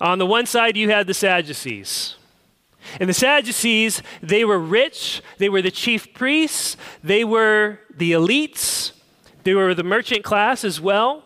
On 0.00 0.18
the 0.18 0.26
one 0.26 0.46
side, 0.46 0.76
you 0.76 0.90
had 0.90 1.06
the 1.06 1.14
Sadducees. 1.14 2.16
And 2.98 3.08
the 3.08 3.14
Sadducees, 3.14 4.02
they 4.22 4.44
were 4.44 4.58
rich, 4.58 5.22
they 5.38 5.48
were 5.48 5.62
the 5.62 5.70
chief 5.70 6.12
priests, 6.14 6.76
they 7.04 7.24
were 7.24 7.78
the 7.94 8.12
elites, 8.12 8.92
they 9.44 9.54
were 9.54 9.74
the 9.74 9.84
merchant 9.84 10.24
class 10.24 10.64
as 10.64 10.80
well, 10.80 11.24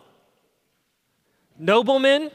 noblemen. 1.57 2.31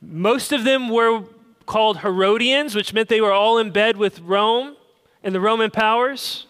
Most 0.00 0.52
of 0.52 0.64
them 0.64 0.88
were 0.88 1.24
called 1.66 1.98
Herodians, 1.98 2.74
which 2.74 2.94
meant 2.94 3.08
they 3.08 3.20
were 3.20 3.32
all 3.32 3.58
in 3.58 3.70
bed 3.70 3.96
with 3.96 4.20
Rome 4.20 4.76
and 5.22 5.34
the 5.34 5.40
Roman 5.40 5.70
powers. 5.70 6.46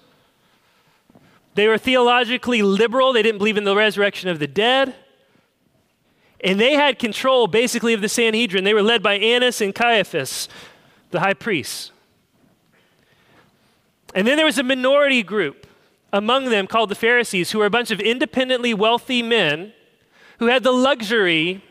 They 1.54 1.66
were 1.66 1.78
theologically 1.78 2.62
liberal, 2.62 3.12
they 3.12 3.22
didn't 3.22 3.38
believe 3.38 3.56
in 3.56 3.64
the 3.64 3.74
resurrection 3.74 4.28
of 4.28 4.38
the 4.38 4.46
dead. 4.46 4.94
And 6.40 6.60
they 6.60 6.74
had 6.74 7.00
control 7.00 7.48
basically 7.48 7.94
of 7.94 8.00
the 8.00 8.08
Sanhedrin. 8.08 8.62
They 8.62 8.74
were 8.74 8.82
led 8.82 9.02
by 9.02 9.14
Annas 9.14 9.60
and 9.60 9.74
Caiaphas, 9.74 10.48
the 11.10 11.20
high 11.20 11.34
priests. 11.34 11.92
And 14.14 14.26
then 14.26 14.36
there 14.36 14.46
was 14.46 14.58
a 14.58 14.62
minority 14.62 15.22
group 15.22 15.66
among 16.12 16.46
them 16.46 16.66
called 16.66 16.88
the 16.88 16.94
Pharisees, 16.94 17.50
who 17.50 17.58
were 17.58 17.66
a 17.66 17.70
bunch 17.70 17.90
of 17.90 18.00
independently 18.00 18.72
wealthy 18.72 19.22
men 19.22 19.72
who 20.38 20.46
had 20.46 20.62
the 20.62 20.72
luxury 20.72 21.62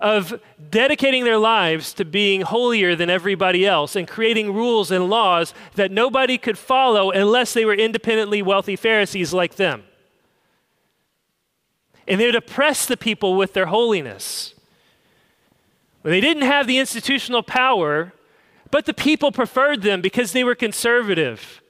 of 0.00 0.40
dedicating 0.70 1.24
their 1.24 1.38
lives 1.38 1.92
to 1.92 2.04
being 2.04 2.42
holier 2.42 2.94
than 2.94 3.10
everybody 3.10 3.66
else 3.66 3.96
and 3.96 4.06
creating 4.06 4.54
rules 4.54 4.90
and 4.90 5.10
laws 5.10 5.52
that 5.74 5.90
nobody 5.90 6.38
could 6.38 6.56
follow 6.56 7.10
unless 7.10 7.52
they 7.52 7.64
were 7.64 7.74
independently 7.74 8.40
wealthy 8.40 8.76
Pharisees 8.76 9.32
like 9.32 9.56
them. 9.56 9.82
And 12.06 12.20
they 12.20 12.26
would 12.26 12.36
oppress 12.36 12.86
the 12.86 12.96
people 12.96 13.36
with 13.36 13.54
their 13.54 13.66
holiness. 13.66 14.54
Well, 16.02 16.12
they 16.12 16.20
didn't 16.20 16.44
have 16.44 16.66
the 16.66 16.78
institutional 16.78 17.42
power, 17.42 18.12
but 18.70 18.86
the 18.86 18.94
people 18.94 19.32
preferred 19.32 19.82
them 19.82 20.00
because 20.00 20.32
they 20.32 20.44
were 20.44 20.54
conservative. 20.54 21.62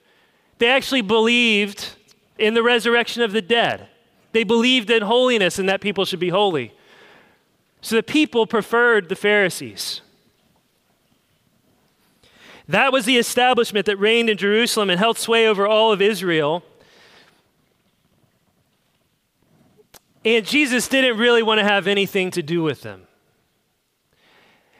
They 0.57 0.67
actually 0.67 1.01
believed 1.01 1.95
in 2.37 2.53
the 2.53 2.63
resurrection 2.63 3.21
of 3.21 3.31
the 3.31 3.41
dead. 3.41 3.87
They 4.31 4.43
believed 4.43 4.89
in 4.89 5.03
holiness 5.03 5.59
and 5.59 5.67
that 5.69 5.81
people 5.81 6.05
should 6.05 6.19
be 6.19 6.29
holy. 6.29 6.73
So 7.81 7.95
the 7.95 8.03
people 8.03 8.45
preferred 8.45 9.09
the 9.09 9.15
Pharisees. 9.15 10.01
That 12.67 12.93
was 12.93 13.05
the 13.05 13.17
establishment 13.17 13.87
that 13.87 13.97
reigned 13.97 14.29
in 14.29 14.37
Jerusalem 14.37 14.89
and 14.89 14.99
held 14.99 15.17
sway 15.17 15.47
over 15.47 15.65
all 15.65 15.91
of 15.91 16.01
Israel. 16.01 16.63
And 20.23 20.45
Jesus 20.45 20.87
didn't 20.87 21.17
really 21.17 21.41
want 21.41 21.59
to 21.59 21.63
have 21.63 21.87
anything 21.87 22.29
to 22.31 22.43
do 22.43 22.61
with 22.61 22.81
them. 22.81 23.07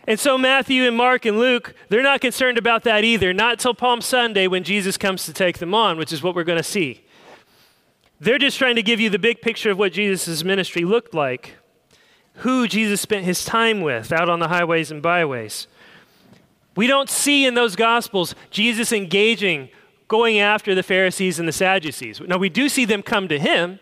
And 0.10 0.20
so 0.20 0.38
Matthew 0.38 0.84
and 0.84 0.98
Mark 0.98 1.26
and 1.26 1.40
Luke, 1.40 1.74
they're 1.88 2.04
not 2.04 2.20
concerned 2.20 2.58
about 2.58 2.84
that 2.84 3.06
either, 3.06 3.32
not 3.32 3.54
until 3.54 3.74
Palm 3.74 4.02
Sunday 4.02 4.48
when 4.48 4.66
Jesus 4.66 4.98
comes 4.98 5.24
to 5.26 5.32
take 5.32 5.60
them 5.60 5.74
on, 5.74 5.98
which 5.98 6.12
is 6.12 6.22
what 6.22 6.36
we're 6.36 6.44
going 6.44 6.58
to 6.58 6.64
see. 6.64 7.06
They're 8.20 8.40
just 8.40 8.58
trying 8.58 8.76
to 8.76 8.84
give 8.84 9.00
you 9.00 9.10
the 9.10 9.20
big 9.20 9.42
picture 9.42 9.72
of 9.72 9.78
what 9.78 9.94
Jesus' 9.94 10.44
ministry 10.44 10.84
looked 10.84 11.14
like 11.14 11.56
who 12.40 12.68
Jesus 12.68 13.02
spent 13.02 13.26
his 13.26 13.44
time 13.44 13.82
with 13.82 14.12
out 14.12 14.30
on 14.30 14.40
the 14.40 14.48
highways 14.48 14.92
and 14.92 15.02
byways. 15.02 15.68
We 16.76 16.88
don't 16.88 17.10
see 17.10 17.46
in 17.46 17.54
those 17.54 17.76
Gospels 17.76 18.34
Jesus 18.50 18.94
engaging, 18.94 19.70
going 20.08 20.40
after 20.40 20.74
the 20.74 20.84
Pharisees 20.84 21.38
and 21.38 21.48
the 21.48 21.54
Sadducees. 21.54 22.22
Now, 22.22 22.38
we 22.38 22.50
do 22.50 22.70
see 22.70 22.86
them 22.86 23.04
come 23.04 23.28
to 23.28 23.38
him, 23.38 23.80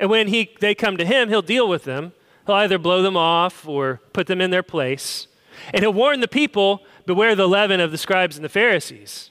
and 0.00 0.10
when 0.10 0.28
he, 0.28 0.50
they 0.60 0.74
come 0.74 0.96
to 0.96 1.06
him, 1.06 1.28
he'll 1.28 1.42
deal 1.42 1.68
with 1.68 1.84
them. 1.84 2.12
He'll 2.46 2.56
either 2.56 2.78
blow 2.78 3.02
them 3.02 3.16
off 3.16 3.66
or 3.66 4.00
put 4.12 4.26
them 4.26 4.40
in 4.40 4.50
their 4.50 4.62
place. 4.62 5.28
And 5.72 5.82
he'll 5.82 5.92
warn 5.92 6.20
the 6.20 6.28
people 6.28 6.82
beware 7.04 7.34
the 7.34 7.48
leaven 7.48 7.80
of 7.80 7.90
the 7.90 7.98
scribes 7.98 8.36
and 8.36 8.44
the 8.44 8.48
Pharisees. 8.50 9.30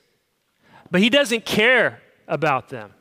But 0.92 1.02
he 1.02 1.10
doesn't 1.10 1.46
care 1.46 2.02
about 2.28 2.70
them. 2.70 2.94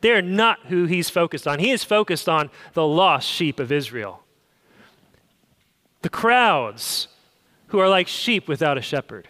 They're 0.00 0.22
not 0.22 0.66
who 0.66 0.86
he's 0.86 1.08
focused 1.08 1.46
on. 1.46 1.60
He 1.60 1.70
is 1.70 1.84
focused 1.84 2.28
on 2.28 2.50
the 2.74 2.86
lost 2.86 3.28
sheep 3.28 3.60
of 3.60 3.70
Israel 3.70 4.22
the 6.02 6.10
crowds 6.10 7.08
who 7.68 7.78
are 7.78 7.88
like 7.88 8.08
sheep 8.08 8.48
without 8.48 8.76
a 8.76 8.82
shepherd. 8.82 9.28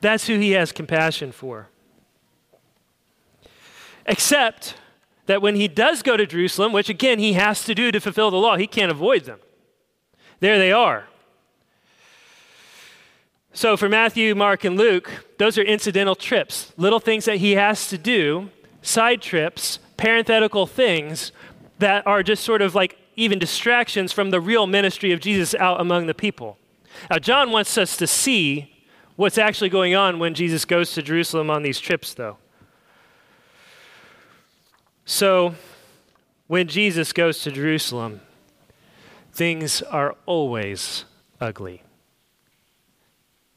That's 0.00 0.26
who 0.26 0.38
he 0.38 0.52
has 0.52 0.72
compassion 0.72 1.30
for. 1.30 1.68
Except 4.06 4.74
that 5.26 5.42
when 5.42 5.54
he 5.54 5.68
does 5.68 6.02
go 6.02 6.16
to 6.16 6.26
Jerusalem, 6.26 6.72
which 6.72 6.88
again 6.88 7.18
he 7.18 7.34
has 7.34 7.64
to 7.64 7.74
do 7.74 7.92
to 7.92 8.00
fulfill 8.00 8.30
the 8.30 8.38
law, 8.38 8.56
he 8.56 8.66
can't 8.66 8.90
avoid 8.90 9.24
them. 9.24 9.38
There 10.40 10.58
they 10.58 10.72
are. 10.72 11.06
So 13.52 13.76
for 13.76 13.88
Matthew, 13.88 14.34
Mark, 14.34 14.64
and 14.64 14.76
Luke, 14.76 15.10
those 15.38 15.58
are 15.58 15.62
incidental 15.62 16.14
trips, 16.14 16.72
little 16.76 17.00
things 17.00 17.24
that 17.24 17.36
he 17.36 17.52
has 17.52 17.88
to 17.88 17.98
do, 17.98 18.50
side 18.80 19.20
trips, 19.20 19.78
parenthetical 19.96 20.66
things 20.66 21.32
that 21.78 22.06
are 22.06 22.22
just 22.22 22.44
sort 22.44 22.62
of 22.62 22.74
like 22.74 22.96
even 23.16 23.38
distractions 23.38 24.12
from 24.12 24.30
the 24.30 24.40
real 24.40 24.66
ministry 24.66 25.12
of 25.12 25.20
Jesus 25.20 25.54
out 25.56 25.80
among 25.80 26.06
the 26.06 26.14
people. 26.14 26.58
Now, 27.10 27.18
John 27.18 27.50
wants 27.50 27.76
us 27.76 27.96
to 27.96 28.06
see 28.06 28.72
what's 29.16 29.38
actually 29.38 29.68
going 29.68 29.94
on 29.94 30.18
when 30.18 30.34
Jesus 30.34 30.64
goes 30.64 30.92
to 30.94 31.02
Jerusalem 31.02 31.50
on 31.50 31.62
these 31.62 31.80
trips, 31.80 32.14
though. 32.14 32.38
So, 35.04 35.54
when 36.46 36.68
Jesus 36.68 37.12
goes 37.12 37.42
to 37.42 37.50
Jerusalem, 37.50 38.20
things 39.32 39.82
are 39.82 40.16
always 40.26 41.04
ugly. 41.40 41.82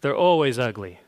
They're 0.03 0.13
always 0.13 0.59
ugly. 0.59 0.99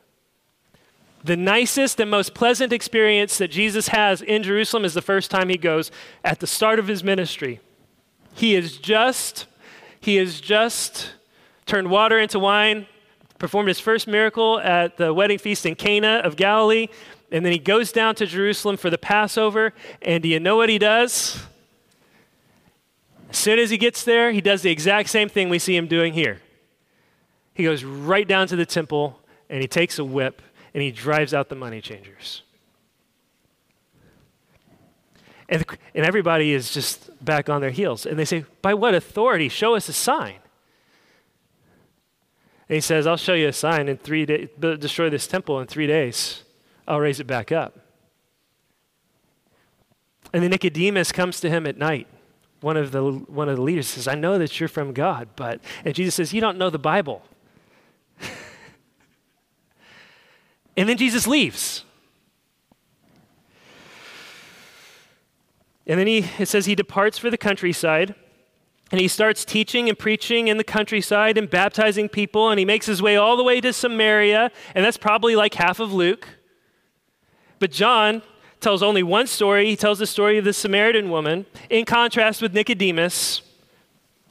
The 1.22 1.36
nicest 1.36 2.00
and 2.00 2.10
most 2.10 2.32
pleasant 2.32 2.72
experience 2.72 3.36
that 3.36 3.48
Jesus 3.48 3.88
has 3.88 4.22
in 4.22 4.42
Jerusalem 4.42 4.86
is 4.86 4.94
the 4.94 5.02
first 5.02 5.30
time 5.30 5.50
he 5.50 5.58
goes 5.58 5.90
at 6.24 6.40
the 6.40 6.46
start 6.46 6.78
of 6.78 6.88
his 6.88 7.04
ministry. 7.04 7.60
He 8.32 8.54
is 8.54 8.78
just, 8.78 9.44
he 10.00 10.16
is 10.16 10.40
just 10.40 11.12
turned 11.66 11.90
water 11.90 12.18
into 12.18 12.38
wine, 12.38 12.86
performed 13.38 13.68
his 13.68 13.78
first 13.78 14.08
miracle 14.08 14.60
at 14.60 14.96
the 14.96 15.12
wedding 15.12 15.38
feast 15.38 15.66
in 15.66 15.74
Cana 15.74 16.22
of 16.24 16.36
Galilee, 16.36 16.88
and 17.30 17.44
then 17.44 17.52
he 17.52 17.58
goes 17.58 17.92
down 17.92 18.14
to 18.14 18.24
Jerusalem 18.24 18.78
for 18.78 18.88
the 18.88 18.96
Passover. 18.96 19.74
And 20.00 20.22
do 20.22 20.28
you 20.30 20.40
know 20.40 20.56
what 20.56 20.70
he 20.70 20.78
does? 20.78 21.44
As 23.28 23.36
soon 23.36 23.58
as 23.58 23.68
he 23.68 23.76
gets 23.76 24.04
there, 24.04 24.32
he 24.32 24.40
does 24.40 24.62
the 24.62 24.70
exact 24.70 25.10
same 25.10 25.28
thing 25.28 25.50
we 25.50 25.58
see 25.58 25.76
him 25.76 25.86
doing 25.86 26.14
here. 26.14 26.40
He 27.56 27.64
goes 27.64 27.84
right 27.84 28.28
down 28.28 28.48
to 28.48 28.56
the 28.56 28.66
temple 28.66 29.18
and 29.48 29.62
he 29.62 29.66
takes 29.66 29.98
a 29.98 30.04
whip 30.04 30.42
and 30.74 30.82
he 30.82 30.90
drives 30.90 31.32
out 31.32 31.48
the 31.48 31.54
money 31.54 31.80
changers. 31.80 32.42
And, 35.48 35.64
and 35.94 36.04
everybody 36.04 36.52
is 36.52 36.70
just 36.70 37.24
back 37.24 37.48
on 37.48 37.62
their 37.62 37.70
heels. 37.70 38.04
And 38.04 38.18
they 38.18 38.26
say, 38.26 38.44
By 38.60 38.74
what 38.74 38.94
authority? 38.94 39.48
Show 39.48 39.74
us 39.74 39.88
a 39.88 39.94
sign. 39.94 40.34
And 42.68 42.74
he 42.74 42.80
says, 42.82 43.06
I'll 43.06 43.16
show 43.16 43.32
you 43.32 43.48
a 43.48 43.54
sign 43.54 43.88
in 43.88 43.96
three 43.96 44.26
days, 44.26 44.48
destroy 44.58 45.08
this 45.08 45.26
temple 45.26 45.58
in 45.58 45.66
three 45.66 45.86
days. 45.86 46.42
I'll 46.86 47.00
raise 47.00 47.20
it 47.20 47.26
back 47.26 47.50
up. 47.52 47.78
And 50.34 50.42
then 50.42 50.50
Nicodemus 50.50 51.10
comes 51.10 51.40
to 51.40 51.48
him 51.48 51.66
at 51.66 51.78
night. 51.78 52.06
One 52.60 52.76
of 52.76 52.90
the, 52.90 53.02
one 53.02 53.48
of 53.48 53.56
the 53.56 53.62
leaders 53.62 53.86
says, 53.86 54.06
I 54.06 54.14
know 54.14 54.36
that 54.36 54.60
you're 54.60 54.68
from 54.68 54.92
God, 54.92 55.28
but, 55.36 55.60
and 55.86 55.94
Jesus 55.94 56.16
says, 56.16 56.34
You 56.34 56.42
don't 56.42 56.58
know 56.58 56.68
the 56.68 56.78
Bible. 56.78 57.22
And 60.76 60.88
then 60.88 60.96
Jesus 60.96 61.26
leaves. 61.26 61.84
And 65.86 65.98
then 65.98 66.06
he, 66.06 66.26
it 66.38 66.48
says 66.48 66.66
he 66.66 66.74
departs 66.74 67.16
for 67.16 67.30
the 67.30 67.38
countryside. 67.38 68.14
And 68.92 69.00
he 69.00 69.08
starts 69.08 69.44
teaching 69.44 69.88
and 69.88 69.98
preaching 69.98 70.48
in 70.48 70.58
the 70.58 70.64
countryside 70.64 71.38
and 71.38 71.48
baptizing 71.50 72.08
people. 72.08 72.50
And 72.50 72.58
he 72.58 72.64
makes 72.64 72.86
his 72.86 73.02
way 73.02 73.16
all 73.16 73.36
the 73.36 73.42
way 73.42 73.60
to 73.60 73.72
Samaria. 73.72 74.50
And 74.74 74.84
that's 74.84 74.96
probably 74.96 75.34
like 75.36 75.54
half 75.54 75.80
of 75.80 75.92
Luke. 75.92 76.28
But 77.58 77.70
John 77.70 78.22
tells 78.60 78.82
only 78.82 79.02
one 79.02 79.26
story. 79.26 79.66
He 79.66 79.76
tells 79.76 79.98
the 79.98 80.06
story 80.06 80.38
of 80.38 80.44
the 80.44 80.52
Samaritan 80.52 81.10
woman, 81.10 81.46
in 81.70 81.84
contrast 81.84 82.42
with 82.42 82.52
Nicodemus 82.52 83.42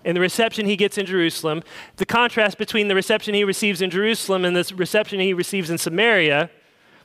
and 0.06 0.16
the 0.16 0.22
reception 0.22 0.68
he 0.68 0.78
gets 0.78 0.98
in 0.98 1.06
Jerusalem. 1.06 1.64
The 1.98 2.06
contrast 2.06 2.58
between 2.58 2.88
the 2.88 2.96
reception 2.96 3.34
he 3.34 3.44
receives 3.44 3.82
in 3.82 3.90
Jerusalem 3.90 4.46
and 4.46 4.56
the 4.56 4.74
reception 4.76 5.20
he 5.20 5.34
receives 5.34 5.70
in 5.70 5.78
Samaria. 5.78 6.52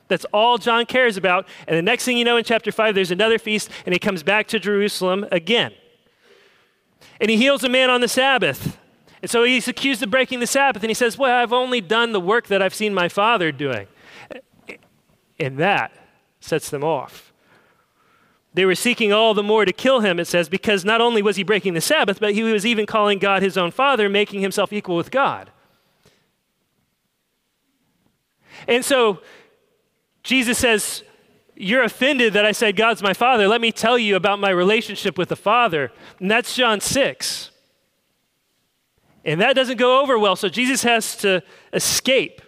That's 0.09 0.27
all 0.33 0.59
John 0.59 0.87
cares 0.87 1.17
about. 1.17 1.49
And 1.67 1.77
the 1.77 1.83
next 1.83 2.05
thing 2.05 2.19
you 2.19 2.25
know, 2.25 2.37
in 2.37 2.45
chapter 2.45 2.71
5, 2.71 2.95
there's 2.95 3.11
another 3.11 3.39
feast, 3.39 3.71
and 3.87 3.95
he 3.95 3.99
comes 3.99 4.23
back 4.23 4.47
to 4.49 4.61
Jerusalem 4.61 5.27
again. 5.33 5.73
And 7.21 7.31
he 7.31 7.37
heals 7.37 7.65
a 7.65 7.69
man 7.69 7.91
on 7.91 8.01
the 8.01 8.09
Sabbath. 8.09 8.79
And 9.23 9.31
so 9.31 9.45
he's 9.45 9.67
accused 9.67 10.03
of 10.03 10.11
breaking 10.11 10.41
the 10.41 10.47
Sabbath, 10.47 10.83
and 10.83 10.91
he 10.91 10.95
says, 10.95 11.17
Well, 11.17 11.43
I've 11.43 11.53
only 11.53 11.81
done 11.81 12.13
the 12.13 12.21
work 12.21 12.49
that 12.49 12.61
I've 12.63 12.75
seen 12.75 12.93
my 12.93 13.09
father 13.09 13.51
doing. 13.53 13.87
And 15.39 15.59
that 15.59 15.93
sets 16.41 16.71
them 16.71 16.85
off. 16.85 17.30
They 18.53 18.65
were 18.65 18.75
seeking 18.75 19.13
all 19.13 19.33
the 19.33 19.43
more 19.43 19.65
to 19.65 19.73
kill 19.73 20.01
him, 20.01 20.19
it 20.19 20.27
says, 20.27 20.49
because 20.49 20.85
not 20.85 21.01
only 21.01 21.23
was 21.23 21.37
he 21.37 21.45
breaking 21.45 21.75
the 21.75 21.81
Sabbath, 21.81 22.19
but 22.19 22.35
he 22.35 22.43
was 22.43 22.67
even 22.67 22.85
calling 22.85 23.19
God 23.19 23.43
his 23.43 23.57
own 23.57 23.71
father, 23.71 24.09
making 24.09 24.41
himself 24.41 24.73
equal 24.73 24.97
with 24.97 25.11
God. 25.11 25.51
And 28.67 28.85
so 28.85 29.21
Jesus 30.23 30.59
says, 30.59 31.03
You're 31.55 31.85
offended 31.85 32.33
that 32.33 32.45
I 32.45 32.53
said 32.53 32.77
God's 32.77 33.03
my 33.03 33.15
father. 33.15 33.49
Let 33.49 33.61
me 33.61 33.73
tell 33.73 33.99
you 33.99 34.17
about 34.17 34.39
my 34.39 34.51
relationship 34.51 35.17
with 35.17 35.29
the 35.29 35.37
Father. 35.37 35.93
And 36.19 36.31
that's 36.31 36.55
John 36.55 36.81
6. 36.81 37.51
And 39.25 39.41
that 39.41 39.55
doesn't 39.55 39.77
go 39.77 40.01
over 40.03 40.19
well, 40.19 40.35
so 40.35 40.49
Jesus 40.49 40.83
has 40.83 41.17
to 41.19 41.43
escape. 41.73 42.41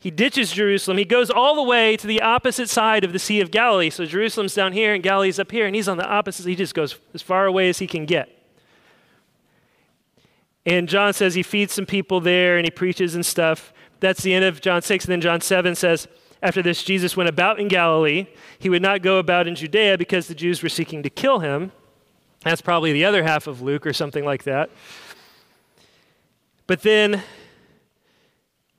He 0.00 0.10
ditches 0.10 0.50
Jerusalem. 0.50 0.96
He 0.96 1.04
goes 1.04 1.30
all 1.30 1.54
the 1.54 1.62
way 1.62 1.94
to 1.98 2.06
the 2.06 2.22
opposite 2.22 2.70
side 2.70 3.04
of 3.04 3.12
the 3.12 3.18
Sea 3.18 3.42
of 3.42 3.50
Galilee. 3.50 3.90
So 3.90 4.06
Jerusalem's 4.06 4.54
down 4.54 4.72
here 4.72 4.94
and 4.94 5.02
Galilee's 5.02 5.38
up 5.38 5.52
here, 5.52 5.66
and 5.66 5.76
he's 5.76 5.88
on 5.88 5.98
the 5.98 6.08
opposite. 6.08 6.46
He 6.46 6.56
just 6.56 6.74
goes 6.74 6.98
as 7.12 7.20
far 7.20 7.44
away 7.44 7.68
as 7.68 7.78
he 7.78 7.86
can 7.86 8.06
get. 8.06 8.30
And 10.64 10.88
John 10.88 11.12
says 11.12 11.34
he 11.34 11.42
feeds 11.42 11.74
some 11.74 11.86
people 11.86 12.20
there 12.20 12.56
and 12.56 12.66
he 12.66 12.70
preaches 12.70 13.14
and 13.14 13.24
stuff. 13.24 13.72
That's 14.00 14.22
the 14.22 14.32
end 14.32 14.44
of 14.44 14.60
John 14.60 14.82
6. 14.82 15.04
And 15.04 15.12
then 15.12 15.20
John 15.20 15.40
7 15.40 15.74
says, 15.74 16.08
after 16.42 16.62
this, 16.62 16.82
Jesus 16.82 17.16
went 17.16 17.28
about 17.28 17.60
in 17.60 17.68
Galilee. 17.68 18.26
He 18.58 18.70
would 18.70 18.82
not 18.82 19.02
go 19.02 19.18
about 19.18 19.46
in 19.46 19.54
Judea 19.54 19.98
because 19.98 20.26
the 20.26 20.34
Jews 20.34 20.62
were 20.62 20.70
seeking 20.70 21.02
to 21.02 21.10
kill 21.10 21.40
him. 21.40 21.72
That's 22.42 22.62
probably 22.62 22.92
the 22.92 23.04
other 23.04 23.22
half 23.22 23.46
of 23.46 23.60
Luke 23.60 23.86
or 23.86 23.92
something 23.92 24.24
like 24.24 24.44
that. 24.44 24.70
But 26.66 26.82
then 26.82 27.22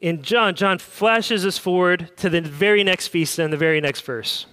in 0.02 0.24
John, 0.24 0.56
John 0.56 0.80
flashes 0.80 1.46
us 1.46 1.60
forward 1.60 2.12
to 2.18 2.30
the 2.30 2.42
very 2.42 2.84
next 2.84 3.08
feast 3.08 3.38
and 3.38 3.54
the 3.54 3.58
very 3.58 3.80
next 3.80 4.02
verse. 4.02 4.48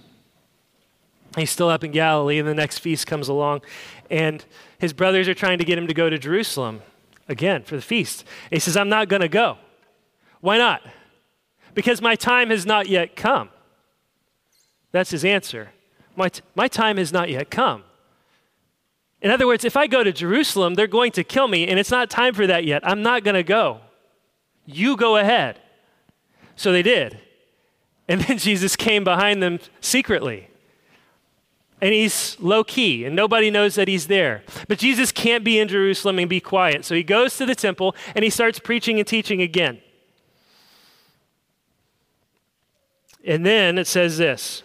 He's 1.35 1.49
still 1.49 1.69
up 1.69 1.83
in 1.83 1.91
Galilee, 1.91 2.37
and 2.37 2.47
the 2.47 2.53
next 2.53 2.79
feast 2.79 3.07
comes 3.07 3.27
along, 3.27 3.61
and 4.09 4.45
his 4.77 4.93
brothers 4.93 5.27
are 5.27 5.33
trying 5.33 5.57
to 5.57 5.63
get 5.63 5.77
him 5.77 5.87
to 5.87 5.93
go 5.93 6.09
to 6.09 6.17
Jerusalem 6.17 6.81
again 7.27 7.63
for 7.63 7.75
the 7.75 7.81
feast. 7.81 8.25
He 8.51 8.59
says, 8.59 8.77
I'm 8.77 8.89
not 8.89 9.09
going 9.09 9.21
to 9.21 9.27
go. 9.27 9.57
Why 10.41 10.57
not? 10.57 10.81
Because 11.73 12.01
my 12.01 12.15
time 12.15 12.49
has 12.49 12.65
not 12.65 12.87
yet 12.87 13.15
come. 13.15 13.49
That's 14.91 15.11
his 15.11 15.25
answer. 15.25 15.69
My, 16.15 16.29
t- 16.29 16.41
my 16.55 16.67
time 16.67 16.97
has 16.97 17.11
not 17.11 17.29
yet 17.29 17.51
come. 17.51 17.83
In 19.21 19.31
other 19.31 19.45
words, 19.45 19.65
if 19.65 19.75
I 19.77 19.87
go 19.87 20.03
to 20.03 20.11
Jerusalem, 20.11 20.75
they're 20.75 20.87
going 20.87 21.11
to 21.13 21.23
kill 21.23 21.47
me, 21.47 21.67
and 21.67 21.79
it's 21.79 21.91
not 21.91 22.09
time 22.09 22.33
for 22.33 22.47
that 22.47 22.65
yet. 22.65 22.87
I'm 22.87 23.01
not 23.01 23.23
going 23.23 23.35
to 23.35 23.43
go. 23.43 23.81
You 24.71 24.95
go 24.95 25.17
ahead. 25.17 25.59
So 26.55 26.71
they 26.71 26.83
did. 26.83 27.19
And 28.07 28.21
then 28.21 28.37
Jesus 28.49 28.75
came 28.75 29.03
behind 29.03 29.41
them 29.41 29.59
secretly. 29.81 30.47
And 31.81 31.93
he's 31.93 32.37
low 32.41 32.65
key, 32.65 33.05
and 33.05 33.15
nobody 33.15 33.49
knows 33.49 33.75
that 33.75 33.87
he's 33.87 34.07
there. 34.07 34.43
But 34.67 34.79
Jesus 34.79 35.13
can't 35.13 35.45
be 35.45 35.59
in 35.59 35.69
Jerusalem 35.69 36.19
and 36.19 36.29
be 36.29 36.41
quiet. 36.41 36.83
So 36.83 36.93
he 36.93 37.03
goes 37.03 37.37
to 37.37 37.45
the 37.45 37.55
temple 37.55 37.95
and 38.15 38.23
he 38.23 38.29
starts 38.29 38.59
preaching 38.59 38.99
and 38.99 39.07
teaching 39.07 39.41
again. 39.41 39.79
And 43.25 43.45
then 43.45 43.77
it 43.77 43.87
says 43.87 44.17
this 44.17 44.63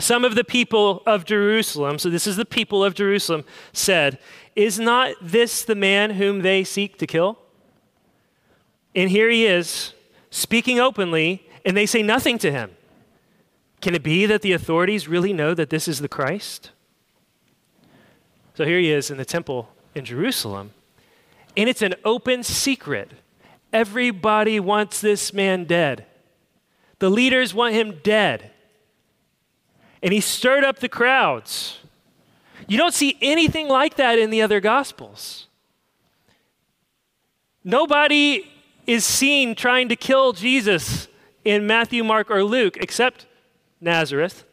Some 0.00 0.24
of 0.24 0.34
the 0.34 0.44
people 0.44 1.02
of 1.06 1.24
Jerusalem, 1.24 2.00
so 2.00 2.10
this 2.10 2.26
is 2.26 2.36
the 2.36 2.44
people 2.44 2.84
of 2.84 2.94
Jerusalem, 2.94 3.44
said, 3.72 4.18
Is 4.56 4.80
not 4.80 5.14
this 5.22 5.62
the 5.62 5.76
man 5.76 6.10
whom 6.10 6.42
they 6.42 6.64
seek 6.64 6.98
to 6.98 7.06
kill? 7.06 7.38
And 8.96 9.10
here 9.10 9.28
he 9.28 9.44
is 9.46 9.92
speaking 10.30 10.80
openly, 10.80 11.46
and 11.66 11.76
they 11.76 11.84
say 11.84 12.02
nothing 12.02 12.38
to 12.38 12.50
him. 12.50 12.70
Can 13.82 13.94
it 13.94 14.02
be 14.02 14.24
that 14.24 14.40
the 14.40 14.52
authorities 14.52 15.06
really 15.06 15.34
know 15.34 15.52
that 15.52 15.68
this 15.68 15.86
is 15.86 16.00
the 16.00 16.08
Christ? 16.08 16.70
So 18.54 18.64
here 18.64 18.78
he 18.78 18.90
is 18.90 19.10
in 19.10 19.18
the 19.18 19.24
temple 19.26 19.68
in 19.94 20.06
Jerusalem, 20.06 20.72
and 21.58 21.68
it's 21.68 21.82
an 21.82 21.94
open 22.06 22.42
secret. 22.42 23.10
Everybody 23.70 24.58
wants 24.58 25.02
this 25.02 25.34
man 25.34 25.64
dead. 25.64 26.06
The 26.98 27.10
leaders 27.10 27.52
want 27.52 27.74
him 27.74 28.00
dead. 28.02 28.50
And 30.02 30.14
he 30.14 30.20
stirred 30.20 30.64
up 30.64 30.78
the 30.78 30.88
crowds. 30.88 31.80
You 32.66 32.78
don't 32.78 32.94
see 32.94 33.18
anything 33.20 33.68
like 33.68 33.96
that 33.96 34.18
in 34.18 34.30
the 34.30 34.40
other 34.40 34.60
Gospels. 34.60 35.48
Nobody 37.62 38.46
is 38.86 39.04
seen 39.04 39.54
trying 39.54 39.88
to 39.88 39.96
kill 39.96 40.32
Jesus 40.32 41.08
in 41.44 41.66
Matthew, 41.66 42.04
Mark, 42.04 42.30
or 42.30 42.42
Luke, 42.44 42.76
except 42.80 43.26
Nazareth 43.80 44.44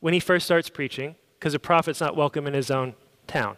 when 0.00 0.14
he 0.14 0.20
first 0.20 0.44
starts 0.46 0.68
preaching, 0.68 1.16
because 1.38 1.54
a 1.54 1.58
prophet's 1.58 2.00
not 2.00 2.16
welcome 2.16 2.46
in 2.46 2.54
his 2.54 2.70
own 2.70 2.94
town. 3.26 3.56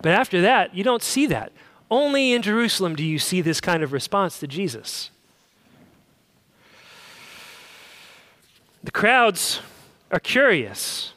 But 0.00 0.12
after 0.12 0.40
that, 0.42 0.74
you 0.74 0.84
don't 0.84 1.02
see 1.02 1.26
that. 1.26 1.52
Only 1.90 2.32
in 2.32 2.42
Jerusalem 2.42 2.94
do 2.94 3.04
you 3.04 3.18
see 3.18 3.40
this 3.40 3.60
kind 3.60 3.82
of 3.82 3.92
response 3.92 4.38
to 4.40 4.46
Jesus. 4.46 5.10
The 8.82 8.92
crowds 8.92 9.60
are 10.10 10.20
curious. 10.20 11.12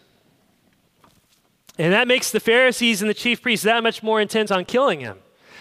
And 1.77 1.93
that 1.93 2.07
makes 2.07 2.31
the 2.31 2.39
Pharisees 2.39 3.01
and 3.01 3.09
the 3.09 3.15
chief 3.15 3.41
priests 3.41 3.63
that 3.63 3.83
much 3.83 4.03
more 4.03 4.19
intent 4.19 4.51
on 4.51 4.65
killing 4.65 4.99
him. 4.99 5.19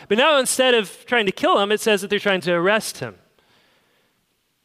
But 0.08 0.18
now 0.18 0.38
instead 0.38 0.74
of 0.74 1.04
trying 1.06 1.26
to 1.26 1.32
kill 1.32 1.58
him, 1.58 1.72
it 1.72 1.80
says 1.80 2.00
that 2.00 2.10
they're 2.10 2.18
trying 2.18 2.40
to 2.42 2.52
arrest 2.52 2.98
him. 2.98 3.16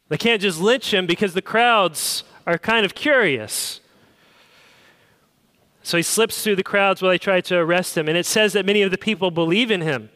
They 0.09 0.17
can't 0.17 0.41
just 0.41 0.59
lynch 0.59 0.93
him 0.93 1.05
because 1.05 1.33
the 1.33 1.41
crowds 1.41 2.23
are 2.45 2.57
kind 2.57 2.85
of 2.85 2.95
curious. 2.95 3.81
So 5.83 5.97
he 5.97 6.03
slips 6.03 6.43
through 6.43 6.55
the 6.57 6.63
crowds 6.63 7.01
while 7.01 7.11
they 7.11 7.17
try 7.17 7.41
to 7.41 7.57
arrest 7.57 7.97
him. 7.97 8.07
And 8.07 8.17
it 8.17 8.25
says 8.25 8.53
that 8.53 8.65
many 8.65 8.81
of 8.81 8.91
the 8.91 8.97
people 8.97 9.31
believe 9.31 9.71
in 9.71 9.81
him. 9.81 10.09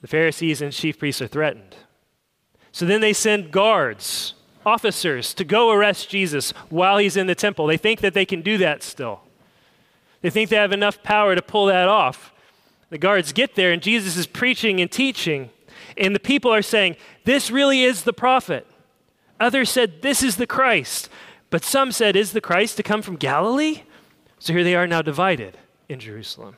The 0.00 0.08
Pharisees 0.08 0.62
and 0.62 0.72
chief 0.72 0.98
priests 0.98 1.20
are 1.20 1.28
threatened. 1.28 1.76
So 2.72 2.86
then 2.86 3.00
they 3.00 3.12
send 3.12 3.50
guards, 3.50 4.34
officers, 4.64 5.34
to 5.34 5.44
go 5.44 5.70
arrest 5.70 6.08
Jesus 6.08 6.52
while 6.70 6.98
he's 6.98 7.16
in 7.16 7.26
the 7.26 7.34
temple. 7.34 7.66
They 7.66 7.76
think 7.76 8.00
that 8.00 8.14
they 8.14 8.24
can 8.24 8.42
do 8.42 8.58
that 8.58 8.82
still. 8.82 9.20
They 10.22 10.30
think 10.30 10.50
they 10.50 10.56
have 10.56 10.72
enough 10.72 11.02
power 11.02 11.34
to 11.34 11.42
pull 11.42 11.66
that 11.66 11.88
off. 11.88 12.32
The 12.90 12.98
guards 12.98 13.32
get 13.32 13.54
there, 13.54 13.72
and 13.72 13.80
Jesus 13.80 14.16
is 14.16 14.26
preaching 14.26 14.80
and 14.80 14.90
teaching, 14.90 15.50
and 15.96 16.14
the 16.14 16.20
people 16.20 16.52
are 16.52 16.62
saying, 16.62 16.96
This 17.24 17.50
really 17.50 17.82
is 17.82 18.02
the 18.02 18.12
prophet. 18.12 18.66
Others 19.38 19.70
said, 19.70 20.02
This 20.02 20.22
is 20.22 20.36
the 20.36 20.46
Christ. 20.46 21.08
But 21.48 21.64
some 21.64 21.92
said, 21.92 22.16
Is 22.16 22.32
the 22.32 22.40
Christ 22.40 22.76
to 22.76 22.82
come 22.82 23.00
from 23.00 23.16
Galilee? 23.16 23.82
So 24.38 24.52
here 24.52 24.64
they 24.64 24.74
are 24.74 24.86
now 24.86 25.02
divided 25.02 25.56
in 25.88 26.00
Jerusalem. 26.00 26.56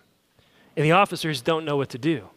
And 0.77 0.85
the 0.85 0.93
officers 0.93 1.43
don't 1.43 1.65
know 1.65 1.77
what 1.77 1.91
to 1.91 1.99
do. 1.99 2.29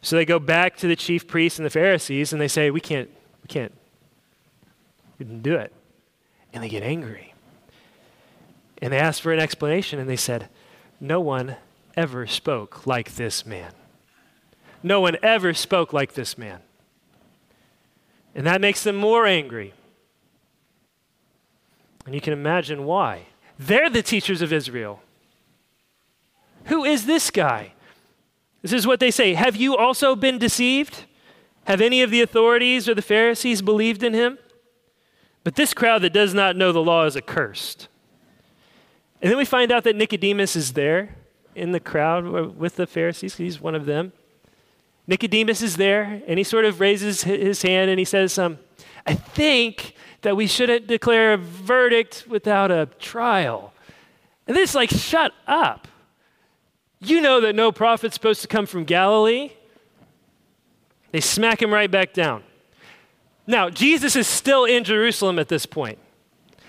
So 0.00 0.16
they 0.16 0.24
go 0.24 0.38
back 0.38 0.76
to 0.78 0.86
the 0.86 0.96
chief 0.96 1.26
priests 1.26 1.58
and 1.58 1.64
the 1.66 1.70
Pharisees 1.70 2.32
and 2.32 2.40
they 2.40 2.48
say, 2.48 2.70
We 2.70 2.80
can't, 2.80 3.10
we 3.42 3.48
can't, 3.48 3.72
we 5.18 5.24
didn't 5.24 5.42
do 5.42 5.56
it. 5.56 5.72
And 6.52 6.62
they 6.62 6.68
get 6.68 6.82
angry. 6.82 7.34
And 8.80 8.92
they 8.92 8.98
ask 8.98 9.22
for 9.22 9.32
an 9.32 9.40
explanation 9.40 9.98
and 9.98 10.08
they 10.08 10.16
said, 10.16 10.48
No 11.00 11.20
one 11.20 11.56
ever 11.96 12.26
spoke 12.26 12.86
like 12.86 13.14
this 13.14 13.46
man. 13.46 13.72
No 14.82 15.00
one 15.00 15.16
ever 15.22 15.54
spoke 15.54 15.92
like 15.92 16.14
this 16.14 16.36
man. 16.36 16.60
And 18.34 18.46
that 18.46 18.60
makes 18.60 18.82
them 18.82 18.96
more 18.96 19.26
angry. 19.26 19.72
And 22.04 22.14
you 22.14 22.20
can 22.20 22.32
imagine 22.32 22.84
why. 22.84 23.26
They're 23.58 23.88
the 23.88 24.02
teachers 24.02 24.42
of 24.42 24.52
Israel. 24.52 25.00
Who 26.66 26.84
is 26.84 27.06
this 27.06 27.30
guy? 27.30 27.72
This 28.62 28.72
is 28.72 28.86
what 28.86 29.00
they 29.00 29.10
say 29.10 29.34
Have 29.34 29.56
you 29.56 29.76
also 29.76 30.16
been 30.16 30.38
deceived? 30.38 31.04
Have 31.64 31.80
any 31.80 32.02
of 32.02 32.10
the 32.10 32.20
authorities 32.20 32.88
or 32.88 32.94
the 32.94 33.02
Pharisees 33.02 33.62
believed 33.62 34.02
in 34.02 34.12
him? 34.12 34.38
But 35.44 35.56
this 35.56 35.72
crowd 35.72 36.02
that 36.02 36.12
does 36.12 36.34
not 36.34 36.56
know 36.56 36.72
the 36.72 36.82
law 36.82 37.06
is 37.06 37.16
accursed. 37.16 37.88
And 39.22 39.30
then 39.30 39.38
we 39.38 39.46
find 39.46 39.72
out 39.72 39.84
that 39.84 39.96
Nicodemus 39.96 40.56
is 40.56 40.74
there 40.74 41.16
in 41.54 41.72
the 41.72 41.80
crowd 41.80 42.26
with 42.56 42.76
the 42.76 42.86
Pharisees. 42.86 43.36
He's 43.36 43.60
one 43.60 43.74
of 43.74 43.86
them. 43.86 44.12
Nicodemus 45.06 45.60
is 45.60 45.76
there, 45.76 46.22
and 46.26 46.38
he 46.38 46.44
sort 46.44 46.64
of 46.64 46.80
raises 46.80 47.22
his 47.24 47.62
hand 47.62 47.90
and 47.90 47.98
he 47.98 48.04
says, 48.04 48.38
um, 48.38 48.58
I 49.06 49.14
think 49.14 49.94
that 50.22 50.34
we 50.34 50.46
shouldn't 50.46 50.86
declare 50.86 51.34
a 51.34 51.36
verdict 51.36 52.24
without 52.26 52.70
a 52.70 52.86
trial. 52.98 53.74
And 54.46 54.56
this, 54.56 54.74
like, 54.74 54.88
shut 54.88 55.32
up. 55.46 55.88
You 57.00 57.20
know 57.20 57.40
that 57.42 57.54
no 57.54 57.70
prophet's 57.70 58.14
supposed 58.14 58.40
to 58.42 58.48
come 58.48 58.64
from 58.64 58.84
Galilee. 58.84 59.52
They 61.12 61.20
smack 61.20 61.60
him 61.60 61.72
right 61.72 61.90
back 61.90 62.14
down. 62.14 62.42
Now, 63.46 63.68
Jesus 63.68 64.16
is 64.16 64.26
still 64.26 64.64
in 64.64 64.84
Jerusalem 64.84 65.38
at 65.38 65.48
this 65.48 65.66
point, 65.66 65.98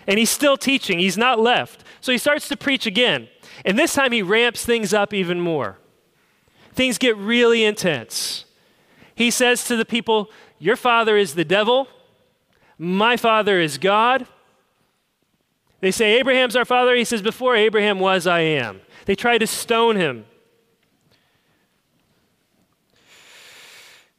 and 0.06 0.20
he's 0.20 0.30
still 0.30 0.58
teaching. 0.58 1.00
He's 1.00 1.18
not 1.18 1.40
left. 1.40 1.85
So 2.06 2.12
he 2.12 2.20
starts 2.20 2.48
to 2.50 2.56
preach 2.56 2.86
again. 2.86 3.30
And 3.66 3.80
this 3.80 3.96
time 3.96 4.12
he 4.12 4.22
ramps 4.22 4.64
things 4.64 4.94
up 4.94 5.12
even 5.12 5.42
more. 5.42 5.80
Things 6.72 7.00
get 7.00 7.18
really 7.18 7.64
intense. 7.66 8.46
He 9.16 9.32
says 9.32 9.66
to 9.66 9.76
the 9.76 9.86
people, 9.86 10.30
Your 10.60 10.76
father 10.76 11.18
is 11.18 11.34
the 11.34 11.44
devil, 11.44 11.88
my 12.78 13.18
father 13.18 13.60
is 13.60 13.80
God. 13.80 14.28
They 15.82 15.90
say, 15.90 16.20
Abraham's 16.20 16.56
our 16.56 16.64
father. 16.64 16.96
He 16.96 17.06
says, 17.06 17.24
Before 17.24 17.56
Abraham 17.56 18.00
was, 18.00 18.28
I 18.28 18.42
am. 18.42 18.82
They 19.06 19.16
try 19.16 19.40
to 19.40 19.48
stone 19.48 19.96
him. 19.96 20.26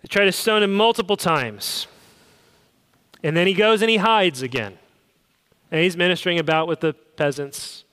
They 0.02 0.08
try 0.08 0.24
to 0.24 0.32
stone 0.32 0.64
him 0.64 0.74
multiple 0.74 1.16
times. 1.16 1.86
And 3.22 3.36
then 3.36 3.46
he 3.46 3.54
goes 3.54 3.80
and 3.80 3.88
he 3.88 3.98
hides 3.98 4.42
again. 4.42 4.76
And 5.76 5.84
he's 5.84 5.94
ministering 5.94 6.38
about 6.38 6.68
with 6.68 6.80
the 6.80 6.94
peasants. 6.94 7.84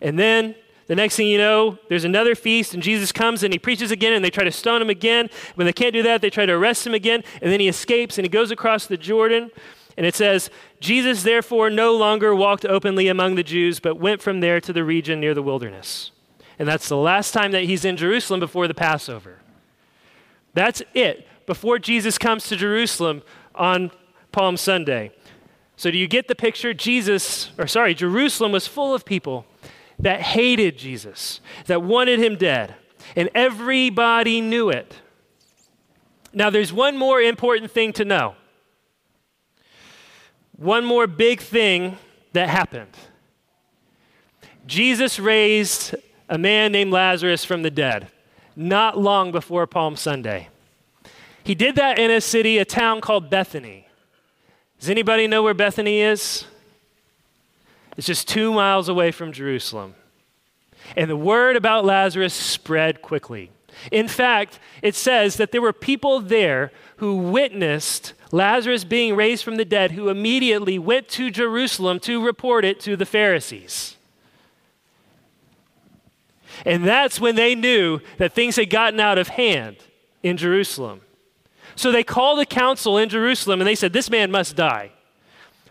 And 0.00 0.16
then 0.16 0.54
the 0.86 0.94
next 0.94 1.16
thing 1.16 1.26
you 1.26 1.36
know, 1.36 1.80
there's 1.88 2.04
another 2.04 2.36
feast, 2.36 2.74
and 2.74 2.82
Jesus 2.82 3.10
comes 3.10 3.42
and 3.42 3.52
he 3.52 3.58
preaches 3.58 3.90
again, 3.90 4.12
and 4.12 4.24
they 4.24 4.30
try 4.30 4.44
to 4.44 4.52
stone 4.52 4.80
him 4.80 4.88
again. 4.88 5.28
When 5.56 5.66
they 5.66 5.72
can't 5.72 5.92
do 5.92 6.04
that, 6.04 6.20
they 6.20 6.30
try 6.30 6.46
to 6.46 6.52
arrest 6.52 6.86
him 6.86 6.94
again, 6.94 7.24
and 7.42 7.50
then 7.50 7.58
he 7.58 7.66
escapes 7.66 8.18
and 8.18 8.24
he 8.24 8.28
goes 8.28 8.52
across 8.52 8.86
the 8.86 8.96
Jordan. 8.96 9.50
And 9.96 10.06
it 10.06 10.14
says, 10.14 10.48
Jesus 10.78 11.24
therefore 11.24 11.70
no 11.70 11.96
longer 11.96 12.36
walked 12.36 12.64
openly 12.64 13.08
among 13.08 13.34
the 13.34 13.42
Jews, 13.42 13.80
but 13.80 13.98
went 13.98 14.22
from 14.22 14.38
there 14.38 14.60
to 14.60 14.72
the 14.72 14.84
region 14.84 15.18
near 15.18 15.34
the 15.34 15.42
wilderness. 15.42 16.12
And 16.56 16.68
that's 16.68 16.88
the 16.88 16.96
last 16.96 17.32
time 17.32 17.50
that 17.50 17.64
he's 17.64 17.84
in 17.84 17.96
Jerusalem 17.96 18.38
before 18.38 18.68
the 18.68 18.74
Passover. 18.74 19.38
That's 20.52 20.84
it, 20.94 21.26
before 21.46 21.80
Jesus 21.80 22.16
comes 22.16 22.46
to 22.46 22.54
Jerusalem 22.54 23.22
on 23.56 23.90
Palm 24.30 24.56
Sunday. 24.56 25.10
So, 25.76 25.90
do 25.90 25.98
you 25.98 26.06
get 26.06 26.28
the 26.28 26.34
picture? 26.34 26.72
Jesus, 26.72 27.50
or 27.58 27.66
sorry, 27.66 27.94
Jerusalem 27.94 28.52
was 28.52 28.66
full 28.66 28.94
of 28.94 29.04
people 29.04 29.44
that 29.98 30.20
hated 30.20 30.78
Jesus, 30.78 31.40
that 31.66 31.82
wanted 31.82 32.20
him 32.20 32.36
dead, 32.36 32.74
and 33.16 33.28
everybody 33.34 34.40
knew 34.40 34.70
it. 34.70 35.00
Now, 36.32 36.50
there's 36.50 36.72
one 36.72 36.96
more 36.96 37.20
important 37.20 37.70
thing 37.70 37.92
to 37.94 38.04
know. 38.04 38.34
One 40.56 40.84
more 40.84 41.06
big 41.06 41.40
thing 41.40 41.98
that 42.32 42.48
happened. 42.48 42.96
Jesus 44.66 45.18
raised 45.18 45.94
a 46.28 46.38
man 46.38 46.72
named 46.72 46.92
Lazarus 46.92 47.44
from 47.44 47.62
the 47.62 47.70
dead 47.70 48.08
not 48.56 48.98
long 48.98 49.32
before 49.32 49.66
Palm 49.66 49.96
Sunday. 49.96 50.48
He 51.42 51.54
did 51.54 51.76
that 51.76 51.98
in 51.98 52.10
a 52.10 52.20
city, 52.20 52.58
a 52.58 52.64
town 52.64 53.00
called 53.00 53.28
Bethany. 53.30 53.83
Does 54.84 54.90
anybody 54.90 55.26
know 55.26 55.42
where 55.42 55.54
Bethany 55.54 56.00
is? 56.00 56.44
It's 57.96 58.06
just 58.06 58.28
two 58.28 58.52
miles 58.52 58.86
away 58.86 59.12
from 59.12 59.32
Jerusalem. 59.32 59.94
And 60.94 61.08
the 61.08 61.16
word 61.16 61.56
about 61.56 61.86
Lazarus 61.86 62.34
spread 62.34 63.00
quickly. 63.00 63.50
In 63.90 64.08
fact, 64.08 64.58
it 64.82 64.94
says 64.94 65.38
that 65.38 65.52
there 65.52 65.62
were 65.62 65.72
people 65.72 66.20
there 66.20 66.70
who 66.98 67.16
witnessed 67.16 68.12
Lazarus 68.30 68.84
being 68.84 69.16
raised 69.16 69.42
from 69.42 69.56
the 69.56 69.64
dead, 69.64 69.92
who 69.92 70.10
immediately 70.10 70.78
went 70.78 71.08
to 71.08 71.30
Jerusalem 71.30 71.98
to 72.00 72.22
report 72.22 72.66
it 72.66 72.78
to 72.80 72.94
the 72.94 73.06
Pharisees. 73.06 73.96
And 76.66 76.84
that's 76.84 77.18
when 77.18 77.36
they 77.36 77.54
knew 77.54 78.00
that 78.18 78.34
things 78.34 78.56
had 78.56 78.68
gotten 78.68 79.00
out 79.00 79.16
of 79.16 79.28
hand 79.28 79.78
in 80.22 80.36
Jerusalem. 80.36 81.00
So 81.76 81.90
they 81.90 82.04
called 82.04 82.38
a 82.40 82.46
council 82.46 82.98
in 82.98 83.08
Jerusalem 83.08 83.60
and 83.60 83.68
they 83.68 83.74
said, 83.74 83.92
This 83.92 84.10
man 84.10 84.30
must 84.30 84.56
die. 84.56 84.92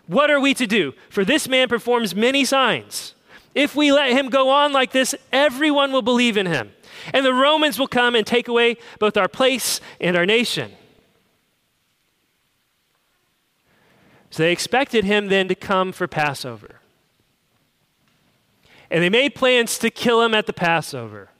What 0.06 0.30
are 0.30 0.40
we 0.40 0.54
to 0.54 0.66
do? 0.66 0.92
For 1.08 1.24
this 1.24 1.48
man 1.48 1.68
performs 1.68 2.14
many 2.14 2.44
signs. 2.44 3.14
If 3.54 3.76
we 3.76 3.92
let 3.92 4.10
him 4.10 4.28
go 4.28 4.50
on 4.50 4.72
like 4.72 4.92
this, 4.92 5.14
everyone 5.32 5.92
will 5.92 6.02
believe 6.02 6.36
in 6.36 6.46
him. 6.46 6.72
And 7.12 7.24
the 7.24 7.32
Romans 7.32 7.78
will 7.78 7.88
come 7.88 8.14
and 8.14 8.26
take 8.26 8.48
away 8.48 8.76
both 8.98 9.16
our 9.16 9.28
place 9.28 9.80
and 10.00 10.16
our 10.16 10.26
nation. 10.26 10.72
So 14.30 14.42
they 14.42 14.52
expected 14.52 15.04
him 15.04 15.28
then 15.28 15.46
to 15.48 15.54
come 15.54 15.92
for 15.92 16.08
Passover. 16.08 16.80
And 18.90 19.02
they 19.02 19.08
made 19.08 19.34
plans 19.34 19.78
to 19.78 19.90
kill 19.90 20.22
him 20.22 20.34
at 20.34 20.46
the 20.46 20.52
Passover. 20.52 21.30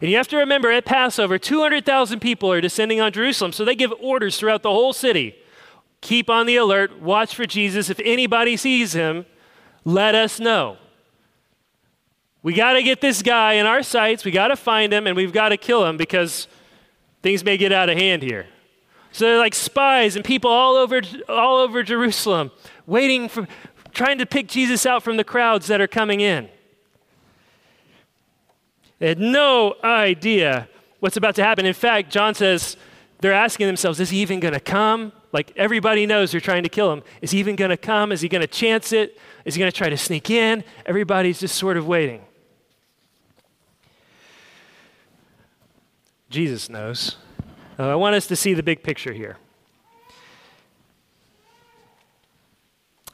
And 0.00 0.10
you 0.10 0.16
have 0.16 0.28
to 0.28 0.36
remember 0.36 0.70
at 0.70 0.84
Passover, 0.84 1.38
200,000 1.38 2.20
people 2.20 2.50
are 2.52 2.60
descending 2.60 3.00
on 3.00 3.12
Jerusalem, 3.12 3.52
so 3.52 3.64
they 3.64 3.74
give 3.74 3.92
orders 4.00 4.38
throughout 4.38 4.62
the 4.62 4.70
whole 4.70 4.92
city 4.92 5.36
keep 6.04 6.28
on 6.30 6.46
the 6.46 6.56
alert, 6.56 7.00
watch 7.00 7.34
for 7.34 7.46
Jesus. 7.46 7.90
If 7.90 7.98
anybody 8.04 8.56
sees 8.56 8.92
him, 8.92 9.26
let 9.84 10.14
us 10.14 10.38
know. 10.38 10.76
We 12.42 12.52
got 12.52 12.74
to 12.74 12.82
get 12.82 13.00
this 13.00 13.22
guy 13.22 13.54
in 13.54 13.66
our 13.66 13.82
sights. 13.82 14.24
We 14.24 14.30
got 14.30 14.48
to 14.48 14.56
find 14.56 14.92
him 14.92 15.06
and 15.06 15.16
we've 15.16 15.32
got 15.32 15.48
to 15.48 15.56
kill 15.56 15.84
him 15.86 15.96
because 15.96 16.46
things 17.22 17.42
may 17.42 17.56
get 17.56 17.72
out 17.72 17.88
of 17.88 17.96
hand 17.96 18.22
here. 18.22 18.46
So 19.12 19.24
they're 19.24 19.38
like 19.38 19.54
spies 19.54 20.14
and 20.14 20.24
people 20.24 20.50
all 20.50 20.76
over, 20.76 21.00
all 21.28 21.56
over 21.56 21.82
Jerusalem, 21.82 22.50
waiting 22.86 23.28
for, 23.28 23.48
trying 23.92 24.18
to 24.18 24.26
pick 24.26 24.46
Jesus 24.46 24.84
out 24.84 25.02
from 25.02 25.16
the 25.16 25.24
crowds 25.24 25.68
that 25.68 25.80
are 25.80 25.86
coming 25.86 26.20
in. 26.20 26.50
They 29.04 29.08
had 29.08 29.20
no 29.20 29.74
idea 29.84 30.66
what's 31.00 31.18
about 31.18 31.34
to 31.34 31.44
happen. 31.44 31.66
In 31.66 31.74
fact, 31.74 32.10
John 32.10 32.34
says 32.34 32.78
they're 33.20 33.34
asking 33.34 33.66
themselves, 33.66 34.00
is 34.00 34.08
he 34.08 34.22
even 34.22 34.40
going 34.40 34.54
to 34.54 34.60
come? 34.60 35.12
Like 35.30 35.52
everybody 35.56 36.06
knows 36.06 36.32
they're 36.32 36.40
trying 36.40 36.62
to 36.62 36.70
kill 36.70 36.90
him. 36.90 37.02
Is 37.20 37.30
he 37.30 37.38
even 37.38 37.54
going 37.54 37.68
to 37.68 37.76
come? 37.76 38.12
Is 38.12 38.22
he 38.22 38.30
going 38.30 38.40
to 38.40 38.46
chance 38.46 38.94
it? 38.94 39.18
Is 39.44 39.56
he 39.56 39.58
going 39.58 39.70
to 39.70 39.76
try 39.76 39.90
to 39.90 39.98
sneak 39.98 40.30
in? 40.30 40.64
Everybody's 40.86 41.38
just 41.38 41.56
sort 41.56 41.76
of 41.76 41.86
waiting. 41.86 42.22
Jesus 46.30 46.70
knows. 46.70 47.18
Uh, 47.78 47.88
I 47.88 47.96
want 47.96 48.16
us 48.16 48.26
to 48.28 48.36
see 48.36 48.54
the 48.54 48.62
big 48.62 48.82
picture 48.82 49.12
here. 49.12 49.36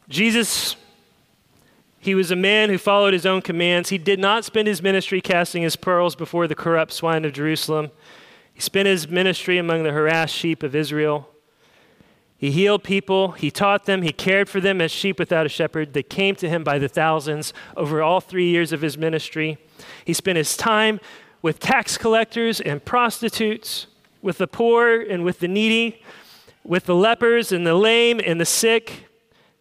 Jesus, 0.08 0.76
he 2.02 2.14
was 2.14 2.30
a 2.30 2.36
man 2.36 2.70
who 2.70 2.78
followed 2.78 3.12
his 3.12 3.26
own 3.26 3.42
commands. 3.42 3.90
He 3.90 3.98
did 3.98 4.18
not 4.18 4.46
spend 4.46 4.66
his 4.66 4.82
ministry 4.82 5.20
casting 5.20 5.62
his 5.62 5.76
pearls 5.76 6.16
before 6.16 6.48
the 6.48 6.54
corrupt 6.54 6.92
swine 6.92 7.26
of 7.26 7.34
Jerusalem. 7.34 7.90
He 8.54 8.60
spent 8.60 8.88
his 8.88 9.06
ministry 9.06 9.58
among 9.58 9.82
the 9.82 9.92
harassed 9.92 10.34
sheep 10.34 10.62
of 10.62 10.74
Israel. 10.74 11.28
He 12.38 12.50
healed 12.52 12.82
people, 12.82 13.32
he 13.32 13.50
taught 13.50 13.84
them, 13.84 14.00
he 14.00 14.12
cared 14.12 14.48
for 14.48 14.62
them 14.62 14.80
as 14.80 14.90
sheep 14.90 15.18
without 15.18 15.44
a 15.44 15.50
shepherd. 15.50 15.92
They 15.92 16.02
came 16.02 16.34
to 16.36 16.48
him 16.48 16.64
by 16.64 16.78
the 16.78 16.88
thousands 16.88 17.52
over 17.76 18.02
all 18.02 18.22
three 18.22 18.48
years 18.48 18.72
of 18.72 18.80
his 18.80 18.96
ministry. 18.96 19.58
He 20.06 20.14
spent 20.14 20.38
his 20.38 20.56
time 20.56 21.00
with 21.42 21.60
tax 21.60 21.98
collectors 21.98 22.62
and 22.62 22.82
prostitutes, 22.82 23.88
with 24.22 24.38
the 24.38 24.46
poor 24.46 25.02
and 25.02 25.22
with 25.22 25.40
the 25.40 25.48
needy, 25.48 26.02
with 26.64 26.86
the 26.86 26.94
lepers 26.94 27.52
and 27.52 27.66
the 27.66 27.74
lame 27.74 28.22
and 28.24 28.40
the 28.40 28.46
sick 28.46 29.06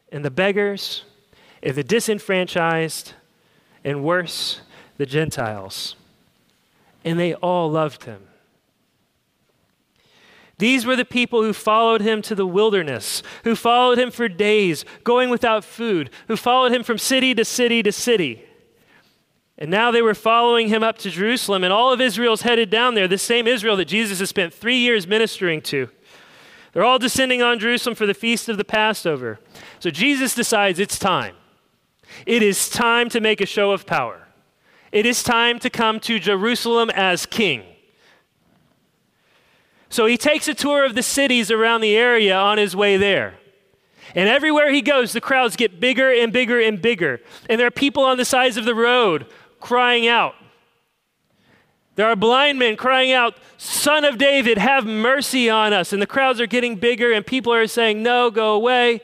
and 0.09 0.23
the 0.23 0.31
beggars 0.31 1.03
and 1.61 1.75
the 1.75 1.83
disenfranchised 1.83 3.13
and 3.83 4.03
worse, 4.03 4.61
the 4.97 5.05
Gentiles. 5.05 5.95
And 7.03 7.19
they 7.19 7.33
all 7.35 7.69
loved 7.71 8.03
him. 8.03 8.23
These 10.57 10.85
were 10.85 10.97
the 10.97 11.05
people 11.05 11.41
who 11.41 11.53
followed 11.53 12.01
him 12.01 12.21
to 12.23 12.35
the 12.35 12.45
wilderness, 12.45 13.23
who 13.45 13.55
followed 13.55 13.97
him 13.97 14.11
for 14.11 14.27
days, 14.27 14.83
going 15.05 15.29
without 15.29 15.63
food, 15.63 16.09
who 16.27 16.35
followed 16.35 16.73
him 16.73 16.83
from 16.83 16.97
city 16.97 17.33
to 17.35 17.45
city 17.45 17.81
to 17.81 17.93
city. 17.93 18.43
And 19.57 19.71
now 19.71 19.89
they 19.89 20.01
were 20.01 20.13
following 20.13 20.67
him 20.67 20.83
up 20.83 20.97
to 20.99 21.09
Jerusalem, 21.09 21.63
and 21.63 21.71
all 21.71 21.93
of 21.93 22.01
Israel's 22.01 22.41
headed 22.41 22.69
down 22.69 22.93
there, 22.95 23.07
the 23.07 23.17
same 23.17 23.47
Israel 23.47 23.77
that 23.77 23.85
Jesus 23.85 24.19
has 24.19 24.29
spent 24.29 24.53
three 24.53 24.77
years 24.77 25.07
ministering 25.07 25.61
to. 25.63 25.89
They're 26.73 26.83
all 26.83 26.99
descending 26.99 27.41
on 27.41 27.59
Jerusalem 27.59 27.95
for 27.95 28.05
the 28.05 28.13
feast 28.13 28.49
of 28.49 28.57
the 28.57 28.65
Passover. 28.65 29.39
So 29.79 29.89
Jesus 29.89 30.35
decides 30.35 30.77
it's 30.77 30.99
time. 30.99 31.35
It 32.25 32.43
is 32.43 32.69
time 32.69 33.09
to 33.09 33.19
make 33.19 33.41
a 33.41 33.45
show 33.45 33.71
of 33.71 33.85
power. 33.85 34.27
It 34.91 35.05
is 35.05 35.23
time 35.23 35.59
to 35.59 35.69
come 35.69 35.99
to 36.01 36.19
Jerusalem 36.19 36.89
as 36.89 37.25
king. 37.25 37.63
So 39.89 40.05
he 40.05 40.17
takes 40.17 40.47
a 40.47 40.53
tour 40.53 40.85
of 40.85 40.95
the 40.95 41.03
cities 41.03 41.49
around 41.49 41.81
the 41.81 41.95
area 41.95 42.37
on 42.37 42.57
his 42.57 42.75
way 42.75 42.97
there. 42.97 43.35
And 44.15 44.27
everywhere 44.27 44.71
he 44.71 44.81
goes, 44.81 45.13
the 45.13 45.21
crowds 45.21 45.55
get 45.55 45.79
bigger 45.79 46.11
and 46.11 46.33
bigger 46.33 46.59
and 46.59 46.81
bigger. 46.81 47.21
And 47.49 47.59
there 47.59 47.67
are 47.67 47.71
people 47.71 48.03
on 48.03 48.17
the 48.17 48.25
sides 48.25 48.57
of 48.57 48.65
the 48.65 48.75
road 48.75 49.27
crying 49.59 50.07
out. 50.07 50.35
There 51.95 52.07
are 52.07 52.15
blind 52.15 52.57
men 52.57 52.77
crying 52.77 53.11
out, 53.11 53.35
Son 53.57 54.05
of 54.05 54.17
David, 54.17 54.57
have 54.57 54.85
mercy 54.85 55.49
on 55.49 55.73
us. 55.73 55.91
And 55.91 56.01
the 56.01 56.07
crowds 56.07 56.39
are 56.39 56.47
getting 56.47 56.75
bigger, 56.75 57.11
and 57.11 57.25
people 57.25 57.53
are 57.53 57.67
saying, 57.67 58.01
No, 58.01 58.31
go 58.31 58.53
away. 58.53 59.01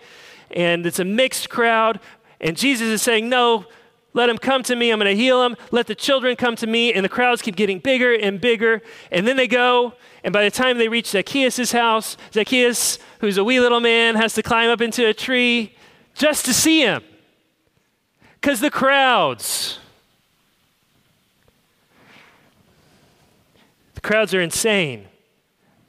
And 0.49 0.85
it's 0.85 0.99
a 0.99 1.05
mixed 1.05 1.49
crowd. 1.49 1.99
And 2.41 2.57
Jesus 2.57 2.87
is 2.87 3.01
saying, 3.01 3.29
No, 3.29 3.65
let 4.13 4.29
him 4.29 4.37
come 4.37 4.63
to 4.63 4.75
me. 4.75 4.91
I'm 4.91 4.99
going 4.99 5.15
to 5.15 5.21
heal 5.21 5.43
him. 5.43 5.55
Let 5.71 5.87
the 5.87 5.95
children 5.95 6.35
come 6.35 6.55
to 6.57 6.67
me. 6.67 6.93
And 6.93 7.03
the 7.03 7.09
crowds 7.09 7.41
keep 7.41 7.55
getting 7.55 7.79
bigger 7.79 8.13
and 8.13 8.39
bigger. 8.39 8.81
And 9.11 9.27
then 9.27 9.35
they 9.35 9.47
go 9.47 9.93
and 10.25 10.33
by 10.33 10.43
the 10.43 10.49
time 10.49 10.79
they 10.79 10.87
reach 10.87 11.09
Zacchaeus' 11.09 11.71
house, 11.71 12.17
Zacchaeus, 12.33 12.97
who's 13.19 13.37
a 13.37 13.43
wee 13.43 13.59
little 13.59 13.79
man, 13.79 14.15
has 14.15 14.33
to 14.33 14.41
climb 14.41 14.71
up 14.71 14.81
into 14.81 15.07
a 15.07 15.13
tree 15.13 15.75
just 16.15 16.45
to 16.45 16.53
see 16.53 16.81
him. 16.81 17.03
Because 18.41 18.59
the 18.59 18.71
crowds, 18.71 19.77
the 23.93 24.01
crowds 24.01 24.33
are 24.33 24.41
insane. 24.41 25.05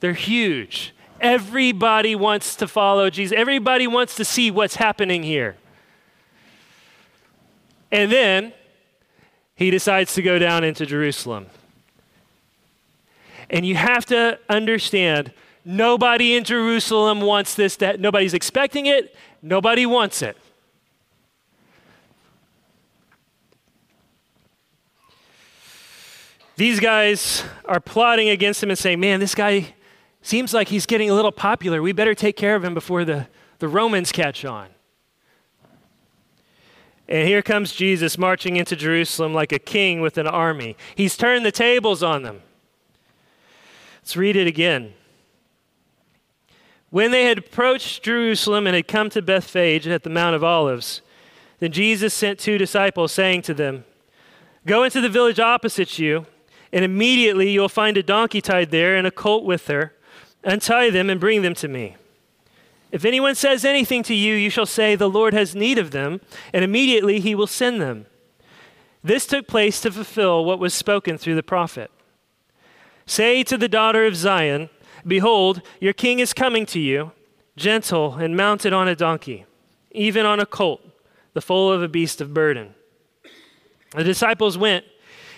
They're 0.01 0.13
huge. 0.13 0.93
Everybody 1.19 2.13
wants 2.13 2.55
to 2.57 2.67
follow 2.67 3.09
Jesus. 3.09 3.35
Everybody 3.35 3.87
wants 3.87 4.13
to 4.17 4.23
see 4.23 4.51
what's 4.51 4.75
happening 4.75 5.23
here. 5.23 5.57
And 7.91 8.11
then 8.11 8.53
he 9.55 9.71
decides 9.71 10.13
to 10.15 10.21
go 10.21 10.37
down 10.39 10.63
into 10.63 10.85
Jerusalem. 10.85 11.47
And 13.49 13.65
you 13.65 13.75
have 13.75 14.05
to 14.07 14.39
understand 14.49 15.31
nobody 15.63 16.35
in 16.35 16.43
Jerusalem 16.43 17.21
wants 17.21 17.55
this, 17.55 17.75
that 17.77 17.99
nobody's 17.99 18.33
expecting 18.33 18.85
it, 18.85 19.15
nobody 19.41 19.85
wants 19.85 20.21
it. 20.21 20.37
These 26.57 26.79
guys 26.79 27.43
are 27.65 27.79
plotting 27.79 28.29
against 28.29 28.63
him 28.63 28.69
and 28.69 28.79
saying, 28.79 28.99
Man, 28.99 29.19
this 29.19 29.35
guy 29.35 29.75
seems 30.23 30.53
like 30.53 30.67
he's 30.67 30.87
getting 30.87 31.09
a 31.09 31.13
little 31.13 31.31
popular. 31.31 31.81
We 31.81 31.91
better 31.91 32.15
take 32.15 32.35
care 32.35 32.55
of 32.55 32.63
him 32.63 32.73
before 32.73 33.05
the, 33.05 33.27
the 33.59 33.67
Romans 33.67 34.11
catch 34.11 34.43
on. 34.43 34.69
And 37.09 37.27
here 37.27 37.41
comes 37.41 37.71
Jesus 37.71 38.17
marching 38.17 38.57
into 38.57 38.75
Jerusalem 38.75 39.33
like 39.33 39.51
a 39.51 39.59
king 39.59 40.01
with 40.01 40.17
an 40.17 40.27
army. 40.27 40.75
He's 40.95 41.15
turned 41.15 41.45
the 41.45 41.51
tables 41.51 42.03
on 42.03 42.23
them. 42.23 42.41
Let's 44.01 44.17
read 44.17 44.35
it 44.35 44.47
again. 44.47 44.93
When 46.89 47.11
they 47.11 47.25
had 47.25 47.37
approached 47.37 48.03
Jerusalem 48.03 48.67
and 48.67 48.75
had 48.75 48.87
come 48.87 49.09
to 49.11 49.21
Bethphage 49.21 49.87
at 49.87 50.03
the 50.03 50.09
Mount 50.09 50.35
of 50.35 50.43
Olives, 50.43 51.01
then 51.59 51.71
Jesus 51.71 52.13
sent 52.13 52.39
two 52.39 52.57
disciples, 52.57 53.11
saying 53.11 53.41
to 53.43 53.53
them, 53.53 53.83
Go 54.65 54.83
into 54.83 55.01
the 55.01 55.09
village 55.09 55.39
opposite 55.39 55.97
you, 55.97 56.25
and 56.71 56.83
immediately 56.83 57.49
you'll 57.49 57.69
find 57.69 57.97
a 57.97 58.03
donkey 58.03 58.41
tied 58.41 58.71
there 58.71 58.95
and 58.95 59.07
a 59.07 59.11
colt 59.11 59.43
with 59.43 59.67
her. 59.67 59.93
Untie 60.43 60.89
them 60.89 61.09
and 61.09 61.19
bring 61.19 61.41
them 61.41 61.53
to 61.55 61.67
me. 61.67 61.95
If 62.91 63.03
anyone 63.03 63.35
says 63.35 63.65
anything 63.65 64.03
to 64.03 64.13
you, 64.13 64.33
you 64.33 64.49
shall 64.49 64.65
say, 64.65 64.95
The 64.95 65.09
Lord 65.09 65.33
has 65.33 65.55
need 65.55 65.77
of 65.77 65.91
them, 65.91 66.21
and 66.53 66.63
immediately 66.63 67.19
he 67.19 67.35
will 67.35 67.47
send 67.47 67.81
them. 67.81 68.05
This 69.03 69.25
took 69.25 69.47
place 69.47 69.81
to 69.81 69.91
fulfill 69.91 70.45
what 70.45 70.59
was 70.59 70.73
spoken 70.73 71.17
through 71.17 71.35
the 71.35 71.43
prophet. 71.43 71.91
Say 73.05 73.43
to 73.43 73.57
the 73.57 73.69
daughter 73.69 74.05
of 74.05 74.15
Zion, 74.15 74.69
Behold, 75.05 75.61
your 75.79 75.93
king 75.93 76.19
is 76.19 76.33
coming 76.33 76.65
to 76.67 76.79
you, 76.79 77.11
gentle 77.55 78.15
and 78.15 78.35
mounted 78.35 78.73
on 78.73 78.87
a 78.87 78.95
donkey, 78.95 79.45
even 79.91 80.25
on 80.25 80.39
a 80.39 80.45
colt, 80.45 80.81
the 81.33 81.41
foal 81.41 81.71
of 81.71 81.81
a 81.81 81.87
beast 81.87 82.19
of 82.19 82.33
burden. 82.33 82.73
The 83.95 84.03
disciples 84.03 84.57
went, 84.57 84.85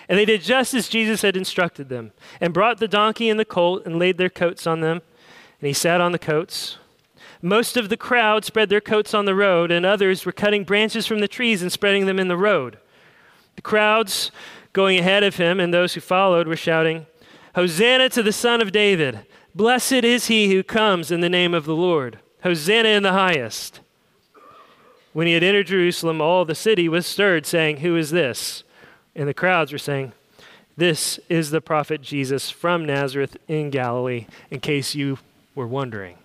and 0.07 0.17
they 0.17 0.25
did 0.25 0.41
just 0.41 0.73
as 0.73 0.89
Jesus 0.89 1.21
had 1.21 1.37
instructed 1.37 1.89
them, 1.89 2.11
and 2.41 2.53
brought 2.53 2.79
the 2.79 2.87
donkey 2.87 3.29
and 3.29 3.39
the 3.39 3.45
colt 3.45 3.85
and 3.85 3.99
laid 3.99 4.17
their 4.17 4.29
coats 4.29 4.65
on 4.65 4.81
them, 4.81 5.01
and 5.61 5.67
he 5.67 5.73
sat 5.73 6.01
on 6.01 6.11
the 6.11 6.19
coats. 6.19 6.77
Most 7.41 7.77
of 7.77 7.89
the 7.89 7.97
crowd 7.97 8.43
spread 8.43 8.69
their 8.69 8.81
coats 8.81 9.13
on 9.13 9.25
the 9.25 9.35
road, 9.35 9.71
and 9.71 9.85
others 9.85 10.25
were 10.25 10.31
cutting 10.31 10.65
branches 10.65 11.07
from 11.07 11.19
the 11.19 11.27
trees 11.27 11.61
and 11.61 11.71
spreading 11.71 12.05
them 12.05 12.19
in 12.19 12.27
the 12.27 12.37
road. 12.37 12.77
The 13.55 13.61
crowds 13.61 14.31
going 14.73 14.99
ahead 14.99 15.23
of 15.23 15.37
him 15.37 15.59
and 15.59 15.73
those 15.73 15.93
who 15.93 16.01
followed 16.01 16.47
were 16.47 16.55
shouting, 16.55 17.05
Hosanna 17.55 18.09
to 18.09 18.23
the 18.23 18.33
Son 18.33 18.61
of 18.61 18.71
David. 18.71 19.21
Blessed 19.55 20.03
is 20.03 20.27
he 20.27 20.53
who 20.53 20.63
comes 20.63 21.11
in 21.11 21.21
the 21.21 21.29
name 21.29 21.53
of 21.53 21.65
the 21.65 21.75
Lord. 21.75 22.19
Hosanna 22.43 22.89
in 22.89 23.03
the 23.03 23.13
highest. 23.13 23.79
When 25.11 25.25
he 25.25 25.33
had 25.33 25.43
entered 25.43 25.67
Jerusalem, 25.67 26.21
all 26.21 26.45
the 26.45 26.55
city 26.55 26.87
was 26.87 27.07
stirred, 27.07 27.45
saying, 27.45 27.77
Who 27.77 27.95
is 27.95 28.11
this? 28.11 28.63
And 29.15 29.27
the 29.27 29.33
crowds 29.33 29.71
were 29.71 29.79
saying, 29.79 30.13
This 30.77 31.19
is 31.29 31.49
the 31.49 31.61
prophet 31.61 32.01
Jesus 32.01 32.51
from 32.51 32.85
Nazareth 32.85 33.35
in 33.47 33.71
Galilee, 33.71 34.27
in 34.51 34.59
case 34.59 34.93
you 34.93 35.17
were 35.55 35.67
wondering. 35.67 36.18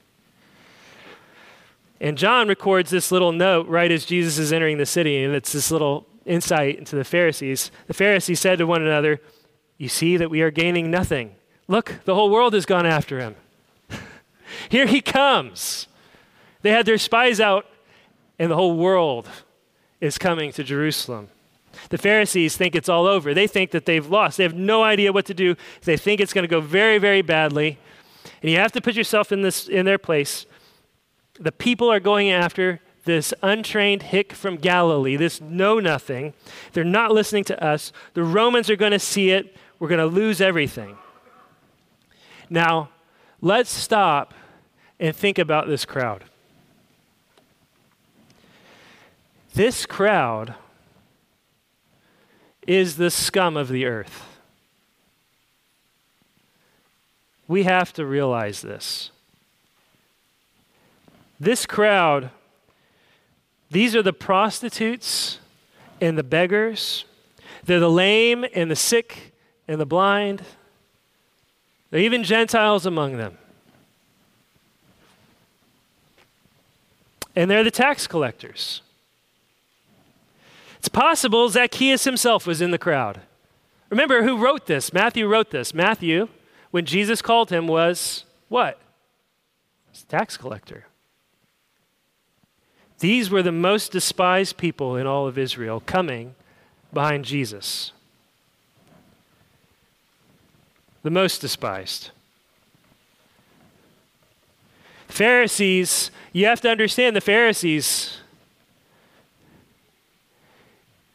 And 2.05 2.19
John 2.19 2.49
records 2.49 2.91
this 2.91 3.11
little 3.11 3.33
note 3.33 3.67
right 3.67 3.91
as 3.91 4.05
Jesus 4.05 4.37
is 4.37 4.53
entering 4.53 4.77
the 4.77 4.85
city, 4.85 5.25
and 5.25 5.35
it's 5.35 5.53
this 5.55 5.71
little 5.71 6.07
insight 6.27 6.77
into 6.77 6.97
the 6.97 7.03
Pharisees. 7.03 7.71
The 7.87 7.95
Pharisees 7.95 8.41
said 8.41 8.59
to 8.59 8.67
one 8.67 8.83
another, 8.83 9.23
you 9.79 9.89
see 9.89 10.19
that 10.19 10.29
we 10.29 10.43
are 10.43 10.51
gaining 10.51 10.91
nothing. 10.91 11.35
Look, 11.67 12.01
the 12.05 12.15
whole 12.15 12.29
world 12.29 12.53
has 12.53 12.67
gone 12.67 12.85
after 12.85 13.21
him. 13.21 13.37
Here 14.69 14.87
he 14.87 15.01
comes. 15.01 15.89
They 16.61 16.73
had 16.73 16.85
their 16.85 16.99
spies 16.99 17.41
out, 17.41 17.65
and 18.39 18.51
the 18.51 18.57
whole 18.57 18.77
world 18.77 19.27
is 19.99 20.19
coming 20.19 20.53
to 20.53 20.63
Jerusalem. 20.63 21.31
The 21.89 21.97
Pharisees 21.97 22.55
think 22.55 22.75
it's 22.75 22.91
all 22.91 23.07
over. 23.07 23.33
They 23.33 23.47
think 23.47 23.71
that 23.71 23.87
they've 23.87 24.07
lost. 24.07 24.37
They 24.37 24.43
have 24.43 24.55
no 24.55 24.83
idea 24.83 25.11
what 25.11 25.25
to 25.25 25.35
do. 25.35 25.57
They 25.85 25.97
think 25.97 26.21
it's 26.21 26.35
going 26.35 26.45
to 26.45 26.49
go 26.49 26.61
very, 26.61 26.99
very 26.99 27.23
badly. 27.23 27.79
And 28.43 28.51
you 28.51 28.59
have 28.59 28.73
to 28.73 28.83
put 28.83 28.95
yourself 28.95 29.33
in, 29.33 29.41
this, 29.41 29.69
in 29.69 29.87
their 29.87 29.97
place. 29.97 30.45
The 31.39 31.53
people 31.53 31.91
are 31.91 32.01
going 32.01 32.31
after 32.31 32.81
this 33.05 33.35
untrained 33.43 34.05
hick 34.05 34.33
from 34.33 34.57
Galilee, 34.57 35.17
this 35.17 35.41
know 35.41 35.79
nothing. 35.79 36.33
They're 36.73 36.85
not 36.85 37.13
listening 37.13 37.45
to 37.45 37.65
us. 37.65 37.93
The 38.15 38.25
Romans 38.25 38.71
are 38.71 38.77
going 38.77 38.93
to 38.93 38.99
see 38.99 39.31
it 39.31 39.57
we're 39.79 39.89
going 39.89 40.01
to 40.01 40.07
lose 40.07 40.41
everything. 40.41 40.97
Now, 42.49 42.91
let's 43.41 43.71
stop 43.71 44.35
and 44.99 45.15
think 45.15 45.39
about 45.39 45.67
this 45.67 45.85
crowd. 45.85 46.25
This 49.55 49.87
crowd 49.87 50.55
is 52.67 52.97
the 52.97 53.11
scum 53.11 53.57
of 53.57 53.69
the 53.69 53.85
earth. 53.85 54.25
We 57.47 57.65
have 57.65 57.93
to 57.93 58.07
realize 58.07 58.63
this. 58.63 59.11
This 61.45 61.67
crowd, 61.67 62.31
these 63.71 63.95
are 63.95 64.03
the 64.03 64.15
prostitutes 64.15 65.41
and 66.01 66.17
the 66.17 66.23
beggars. 66.23 67.05
They're 67.65 67.81
the 67.81 67.91
lame 67.91 68.47
and 68.55 68.71
the 68.71 68.77
sick 68.77 69.35
and 69.69 69.79
the 69.79 69.85
blind, 69.85 70.43
There 71.91 72.01
are 72.01 72.03
even 72.03 72.25
Gentiles 72.25 72.87
among 72.87 73.19
them. 73.19 73.37
And 77.37 77.51
they're 77.51 77.63
the 77.63 77.71
tax 77.71 78.07
collectors. 78.07 78.81
It's 80.79 80.89
possible 80.89 81.51
Zacchaeus 81.51 82.05
himself 82.05 82.47
was 82.47 82.63
in 82.63 82.71
the 82.71 82.79
crowd. 82.79 83.21
Remember 83.91 84.23
who 84.23 84.39
wrote 84.39 84.65
this? 84.65 84.95
Matthew 84.95 85.27
wrote 85.27 85.51
this. 85.51 85.75
Matthew, 85.75 86.29
when 86.71 86.87
Jesus 86.87 87.21
called 87.21 87.51
him, 87.51 87.67
was 87.67 88.25
what? 88.49 88.81
He's 89.93 90.05
a 90.05 90.07
tax 90.07 90.39
collector. 90.39 90.87
These 92.99 93.31
were 93.31 93.43
the 93.43 93.53
most 93.53 93.93
despised 93.93 94.57
people 94.57 94.97
in 94.97 95.07
all 95.07 95.27
of 95.27 95.37
Israel 95.37 95.83
coming 95.85 96.35
behind 96.93 97.25
Jesus. 97.25 97.93
The 101.03 101.11
most 101.11 101.41
despised. 101.41 102.11
Pharisees, 105.09 106.11
you 106.33 106.47
have 106.47 106.61
to 106.63 106.71
understand 106.71 107.15
the 107.15 107.21
Pharisees 107.21 108.19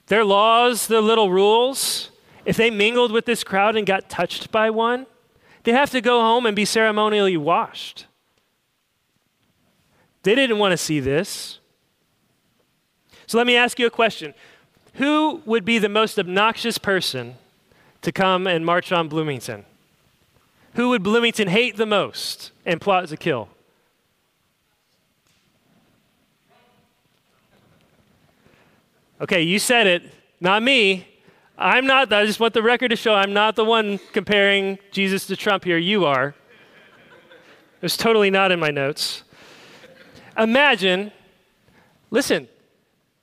Their 0.10 0.26
laws, 0.26 0.88
their 0.88 1.02
little 1.02 1.30
rules, 1.30 2.10
if 2.44 2.58
they 2.58 2.72
mingled 2.72 3.12
with 3.12 3.26
this 3.26 3.44
crowd 3.44 3.76
and 3.76 3.86
got 3.86 4.10
touched 4.10 4.52
by 4.52 4.72
one, 4.72 5.06
they'd 5.64 5.74
have 5.74 5.92
to 5.92 6.02
go 6.02 6.22
home 6.22 6.48
and 6.48 6.56
be 6.56 6.66
ceremonially 6.66 7.38
washed. 7.38 8.08
They 10.24 10.34
didn't 10.34 10.58
want 10.58 10.72
to 10.72 10.78
see 10.78 11.00
this. 11.00 11.59
So 13.30 13.38
let 13.38 13.46
me 13.46 13.56
ask 13.56 13.78
you 13.78 13.86
a 13.86 13.92
question 13.92 14.34
Who 14.96 15.44
would 15.46 15.64
be 15.64 15.78
the 15.78 15.88
most 15.88 16.18
obnoxious 16.18 16.80
person 16.80 17.36
to 18.02 18.12
come 18.12 18.48
and 18.48 18.66
march 18.66 18.92
on 18.92 19.08
Bloomington? 19.08 19.66
Who 20.74 20.90
would 20.90 21.04
Bloomington 21.04 21.48
hate 21.48 21.78
the 21.78 21.86
most 21.86 22.52
and 22.66 22.82
plot 22.82 23.08
to 23.10 23.18
kill? 23.18 23.50
Okay, 29.22 29.44
you 29.44 29.60
said 29.60 29.86
it, 29.86 30.12
not 30.42 30.64
me. 30.64 31.08
I'm 31.56 31.86
not, 31.86 32.12
I 32.12 32.26
just 32.26 32.40
want 32.40 32.56
the 32.56 32.64
record 32.64 32.90
to 32.90 32.96
show 32.96 33.14
I'm 33.14 33.34
not 33.34 33.56
the 33.56 33.64
one 33.64 34.00
comparing 34.12 34.80
Jesus 34.90 35.28
to 35.28 35.36
Trump 35.36 35.66
here. 35.66 35.78
You 35.78 36.06
are. 36.06 36.30
It 36.30 37.84
was 37.84 37.96
totally 37.96 38.32
not 38.32 38.52
in 38.52 38.60
my 38.60 38.72
notes. 38.72 39.22
Imagine, 40.36 41.12
listen, 42.10 42.48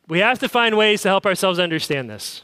we 0.09 0.21
have 0.21 0.39
to 0.39 0.49
find 0.49 0.77
ways 0.77 1.03
to 1.03 1.09
help 1.09 1.27
ourselves 1.27 1.59
understand 1.59 2.09
this. 2.09 2.43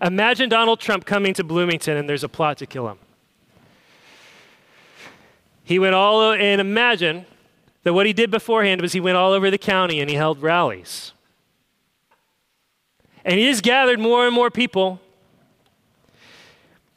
Imagine 0.00 0.48
Donald 0.48 0.80
Trump 0.80 1.04
coming 1.04 1.34
to 1.34 1.44
Bloomington 1.44 1.96
and 1.96 2.08
there's 2.08 2.24
a 2.24 2.28
plot 2.28 2.58
to 2.58 2.66
kill 2.66 2.88
him. 2.88 2.98
He 5.64 5.80
went 5.80 5.94
all, 5.94 6.32
and 6.32 6.60
imagine 6.60 7.26
that 7.82 7.92
what 7.92 8.06
he 8.06 8.12
did 8.12 8.30
beforehand 8.30 8.80
was 8.80 8.92
he 8.92 9.00
went 9.00 9.16
all 9.16 9.32
over 9.32 9.50
the 9.50 9.58
county 9.58 10.00
and 10.00 10.08
he 10.08 10.14
held 10.14 10.40
rallies. 10.40 11.12
And 13.24 13.36
he 13.40 13.50
just 13.50 13.64
gathered 13.64 13.98
more 13.98 14.26
and 14.26 14.34
more 14.34 14.48
people. 14.48 15.00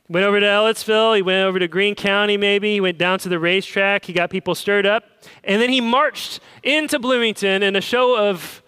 Went 0.07 0.23
over 0.23 0.39
to 0.39 0.45
Ellettsville. 0.45 1.15
He 1.15 1.23
went 1.23 1.47
over 1.47 1.57
to 1.57 1.67
Greene 1.67 1.95
County, 1.95 2.37
maybe. 2.37 2.73
He 2.73 2.81
went 2.81 2.99
down 2.99 3.17
to 3.19 3.29
the 3.29 3.39
racetrack. 3.39 4.05
He 4.05 4.13
got 4.13 4.29
people 4.29 4.53
stirred 4.53 4.85
up. 4.85 5.03
And 5.43 5.59
then 5.59 5.71
he 5.71 5.81
marched 5.81 6.39
into 6.61 6.99
Bloomington 6.99 7.63
in 7.63 7.75
a 7.75 7.81
show 7.81 8.15
of 8.15 8.61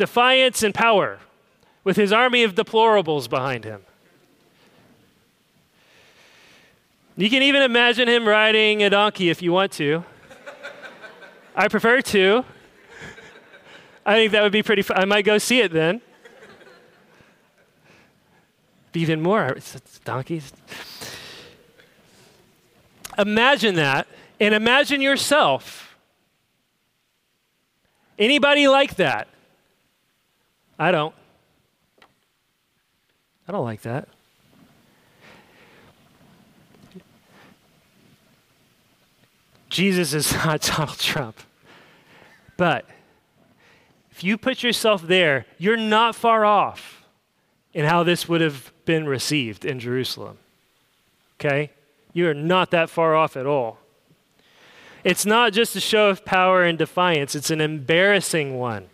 defiance 0.00 0.62
and 0.62 0.74
power 0.74 1.18
with 1.84 1.96
his 1.96 2.10
army 2.10 2.42
of 2.42 2.54
deplorables 2.54 3.28
behind 3.28 3.64
him. 3.64 3.82
You 7.18 7.28
can 7.28 7.42
even 7.42 7.60
imagine 7.60 8.08
him 8.08 8.26
riding 8.26 8.82
a 8.82 8.88
donkey 8.88 9.28
if 9.28 9.42
you 9.42 9.52
want 9.52 9.72
to. 9.72 10.02
I 11.54 11.68
prefer 11.68 12.00
to. 12.00 12.46
I 14.06 14.14
think 14.14 14.32
that 14.32 14.42
would 14.42 14.52
be 14.52 14.62
pretty 14.62 14.80
fun. 14.80 14.96
I 14.96 15.04
might 15.04 15.26
go 15.26 15.36
see 15.36 15.60
it 15.60 15.70
then 15.70 16.00
even 18.94 19.20
more. 19.20 19.48
It's, 19.48 19.74
it's 19.74 19.98
donkeys. 19.98 20.52
Imagine 23.18 23.74
that, 23.74 24.06
and 24.40 24.54
imagine 24.54 25.02
yourself. 25.02 25.98
Anybody 28.18 28.66
like 28.66 28.96
that? 28.96 29.28
I 30.80 30.92
don't. 30.92 31.14
I 33.46 33.52
don't 33.52 33.64
like 33.64 33.82
that. 33.82 34.08
Jesus 39.68 40.14
is 40.14 40.32
not 40.44 40.62
Donald 40.62 40.98
Trump. 40.98 41.38
But 42.56 42.86
if 44.10 44.24
you 44.24 44.38
put 44.38 44.62
yourself 44.62 45.02
there, 45.02 45.44
you're 45.58 45.76
not 45.76 46.14
far 46.14 46.46
off 46.46 47.04
in 47.74 47.84
how 47.84 48.02
this 48.02 48.28
would 48.28 48.40
have 48.40 48.72
been 48.86 49.06
received 49.06 49.66
in 49.66 49.80
Jerusalem. 49.80 50.38
Okay? 51.38 51.70
You 52.14 52.26
are 52.28 52.34
not 52.34 52.70
that 52.70 52.88
far 52.88 53.14
off 53.14 53.36
at 53.36 53.46
all. 53.46 53.78
It's 55.04 55.26
not 55.26 55.52
just 55.52 55.76
a 55.76 55.80
show 55.80 56.08
of 56.08 56.24
power 56.24 56.62
and 56.62 56.78
defiance, 56.78 57.34
it's 57.34 57.50
an 57.50 57.60
embarrassing 57.60 58.58
one. 58.58 58.89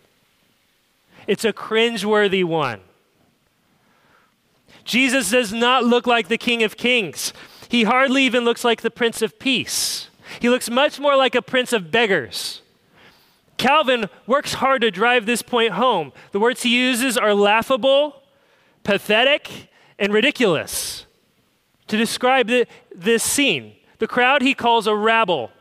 It's 1.27 1.45
a 1.45 1.53
cringeworthy 1.53 2.43
one. 2.43 2.81
Jesus 4.83 5.29
does 5.29 5.51
not 5.51 5.83
look 5.83 6.07
like 6.07 6.29
the 6.29 6.37
King 6.37 6.63
of 6.63 6.77
Kings. 6.77 7.33
He 7.69 7.83
hardly 7.83 8.23
even 8.23 8.45
looks 8.45 8.63
like 8.63 8.81
the 8.81 8.89
Prince 8.89 9.21
of 9.21 9.37
Peace. 9.37 10.09
He 10.39 10.49
looks 10.49 10.69
much 10.69 10.99
more 10.99 11.15
like 11.15 11.35
a 11.35 11.41
prince 11.41 11.73
of 11.73 11.91
beggars. 11.91 12.61
Calvin 13.57 14.05
works 14.25 14.55
hard 14.55 14.81
to 14.81 14.91
drive 14.91 15.25
this 15.25 15.41
point 15.41 15.73
home. 15.73 16.13
The 16.31 16.39
words 16.39 16.63
he 16.63 16.69
uses 16.69 17.17
are 17.17 17.33
laughable, 17.33 18.21
pathetic, 18.83 19.69
and 19.99 20.13
ridiculous 20.13 21.05
to 21.87 21.97
describe 21.97 22.47
the, 22.47 22.67
this 22.95 23.23
scene. 23.23 23.73
The 23.97 24.07
crowd 24.07 24.41
he 24.41 24.53
calls 24.53 24.85
a 24.87 24.95
rabble. 24.95 25.51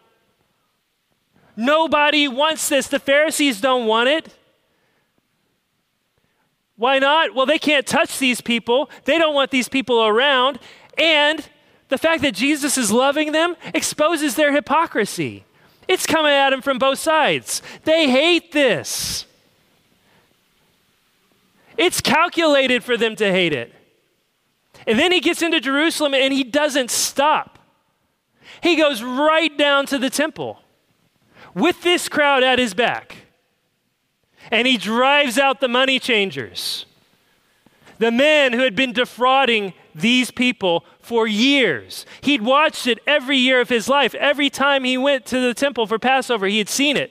Nobody 1.57 2.29
wants 2.29 2.69
this. 2.69 2.87
The 2.87 2.99
Pharisees 2.99 3.61
don't 3.61 3.87
want 3.87 4.09
it. 4.09 4.35
Why 6.77 6.99
not? 6.99 7.35
Well, 7.35 7.47
they 7.47 7.59
can't 7.59 7.87
touch 7.87 8.19
these 8.19 8.41
people. 8.41 8.91
They 9.05 9.19
don't 9.19 9.35
want 9.35 9.51
these 9.51 9.69
people 9.69 10.05
around. 10.05 10.59
And 10.99 11.47
the 11.89 11.99
fact 11.99 12.23
that 12.23 12.35
Jesus 12.35 12.77
is 12.77 12.93
loving 12.93 13.33
them 13.33 13.57
exposes 13.75 14.35
their 14.35 14.53
hypocrisy. 14.53 15.45
It's 15.89 16.07
coming 16.07 16.33
at 16.33 16.51
them 16.51 16.63
from 16.63 16.79
both 16.79 16.99
sides. 16.99 17.63
They 17.85 18.11
hate 18.11 18.53
this. 18.53 19.27
It's 21.77 22.01
calculated 22.01 22.83
for 22.83 22.97
them 22.97 23.17
to 23.17 23.31
hate 23.31 23.53
it. 23.53 23.73
And 24.87 24.99
then 24.99 25.13
he 25.13 25.21
gets 25.21 25.43
into 25.43 25.61
Jerusalem 25.61 26.15
and 26.15 26.33
he 26.33 26.45
doesn't 26.45 26.91
stop. 26.91 27.59
He 28.63 28.77
goes 28.77 29.03
right 29.03 29.57
down 29.57 29.87
to 29.87 29.99
the 29.99 30.11
temple 30.11 30.61
with 31.55 31.83
this 31.83 32.09
crowd 32.09 32.43
at 32.43 32.59
his 32.59 32.75
back. 32.75 33.16
And 34.51 34.67
he 34.67 34.77
drives 34.77 35.39
out 35.39 35.61
the 35.61 35.69
money 35.69 35.99
changers, 35.99 36.87
the 37.99 38.11
men 38.11 38.53
who 38.53 38.61
had 38.61 38.77
been 38.77 38.93
defrauding 38.93 39.73
these 39.95 40.31
people 40.31 40.85
for 41.01 41.27
years. 41.27 42.07
He'd 42.21 42.43
watched 42.43 42.87
it 42.87 42.99
every 43.07 43.39
year 43.39 43.61
of 43.61 43.69
his 43.69 43.89
life. 43.89 44.15
Every 44.15 44.51
time 44.51 44.85
he 44.85 44.99
went 44.99 45.25
to 45.27 45.41
the 45.41 45.55
temple 45.55 45.87
for 45.87 45.99
Passover, 45.99 46.47
he 46.47 46.59
had 46.59 46.69
seen 46.69 46.97
it. 46.97 47.11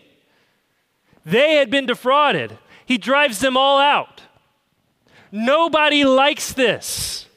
They 1.26 1.56
had 1.56 1.70
been 1.72 1.86
defrauded. 1.86 2.58
He 2.86 2.98
drives 2.98 3.40
them 3.40 3.58
all 3.58 3.80
out. 3.80 4.22
Nobody 5.32 6.06
likes 6.06 6.54
this. 6.54 7.28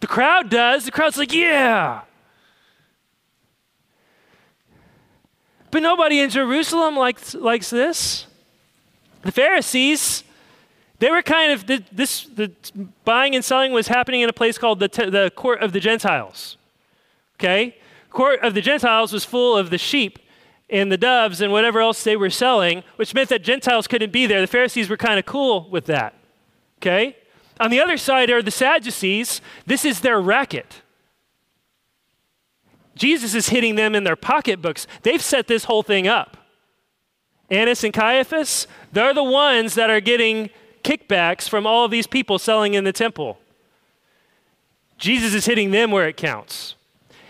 The 0.00 0.06
crowd 0.06 0.50
does. 0.50 0.86
The 0.86 0.90
crowd's 0.90 1.18
like, 1.18 1.32
yeah. 1.32 2.02
But 5.70 5.82
nobody 5.82 6.20
in 6.20 6.30
Jerusalem 6.30 6.96
likes, 6.96 7.34
likes 7.34 7.70
this. 7.70 8.26
The 9.24 9.32
Pharisees, 9.32 10.22
they 10.98 11.10
were 11.10 11.22
kind 11.22 11.50
of, 11.50 11.66
the, 11.66 11.82
this, 11.90 12.24
the 12.26 12.52
buying 13.04 13.34
and 13.34 13.44
selling 13.44 13.72
was 13.72 13.88
happening 13.88 14.20
in 14.20 14.28
a 14.28 14.32
place 14.32 14.58
called 14.58 14.80
the, 14.80 14.88
the 14.88 15.32
court 15.34 15.62
of 15.62 15.72
the 15.72 15.80
Gentiles. 15.80 16.56
Okay? 17.40 17.76
Court 18.10 18.40
of 18.40 18.54
the 18.54 18.60
Gentiles 18.60 19.12
was 19.12 19.24
full 19.24 19.56
of 19.56 19.70
the 19.70 19.78
sheep 19.78 20.18
and 20.70 20.92
the 20.92 20.98
doves 20.98 21.40
and 21.40 21.50
whatever 21.50 21.80
else 21.80 22.04
they 22.04 22.16
were 22.16 22.30
selling, 22.30 22.84
which 22.96 23.14
meant 23.14 23.30
that 23.30 23.42
Gentiles 23.42 23.86
couldn't 23.86 24.12
be 24.12 24.26
there. 24.26 24.40
The 24.40 24.46
Pharisees 24.46 24.88
were 24.88 24.96
kind 24.96 25.18
of 25.18 25.26
cool 25.26 25.68
with 25.70 25.86
that. 25.86 26.14
Okay? 26.78 27.16
On 27.58 27.70
the 27.70 27.80
other 27.80 27.96
side 27.96 28.30
are 28.30 28.42
the 28.42 28.50
Sadducees. 28.50 29.40
This 29.66 29.84
is 29.84 30.00
their 30.00 30.20
racket. 30.20 30.82
Jesus 32.94 33.34
is 33.34 33.48
hitting 33.48 33.74
them 33.74 33.94
in 33.94 34.04
their 34.04 34.16
pocketbooks. 34.16 34.86
They've 35.02 35.22
set 35.22 35.48
this 35.48 35.64
whole 35.64 35.82
thing 35.82 36.06
up. 36.06 36.36
Annas 37.50 37.84
and 37.84 37.92
Caiaphas, 37.92 38.66
they're 38.92 39.14
the 39.14 39.24
ones 39.24 39.74
that 39.74 39.90
are 39.90 40.00
getting 40.00 40.50
kickbacks 40.82 41.48
from 41.48 41.66
all 41.66 41.84
of 41.84 41.90
these 41.90 42.06
people 42.06 42.38
selling 42.38 42.74
in 42.74 42.84
the 42.84 42.92
temple. 42.92 43.38
Jesus 44.98 45.34
is 45.34 45.46
hitting 45.46 45.70
them 45.70 45.90
where 45.90 46.08
it 46.08 46.16
counts. 46.16 46.76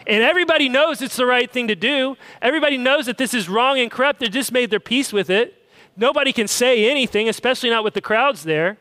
And 0.06 0.22
everybody 0.22 0.68
knows 0.68 1.00
it's 1.00 1.16
the 1.16 1.26
right 1.26 1.50
thing 1.50 1.68
to 1.68 1.74
do. 1.74 2.16
Everybody 2.42 2.76
knows 2.76 3.06
that 3.06 3.16
this 3.16 3.32
is 3.32 3.48
wrong 3.48 3.78
and 3.78 3.90
corrupt. 3.90 4.20
They 4.20 4.28
just 4.28 4.52
made 4.52 4.70
their 4.70 4.80
peace 4.80 5.12
with 5.12 5.30
it. 5.30 5.66
Nobody 5.96 6.32
can 6.32 6.48
say 6.48 6.90
anything, 6.90 7.28
especially 7.28 7.70
not 7.70 7.84
with 7.84 7.94
the 7.94 8.00
crowds 8.00 8.42
there. 8.42 8.76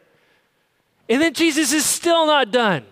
And 1.07 1.21
then 1.21 1.33
Jesus 1.33 1.71
is 1.71 1.85
still 1.85 2.25
not 2.25 2.51
done. 2.51 2.85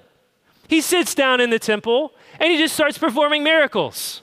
He 0.68 0.80
sits 0.80 1.14
down 1.14 1.42
in 1.42 1.50
the 1.50 1.60
temple 1.60 2.14
and 2.40 2.52
he 2.52 2.58
just 2.58 2.74
starts 2.74 2.98
performing 2.98 3.44
miracles. 3.44 4.22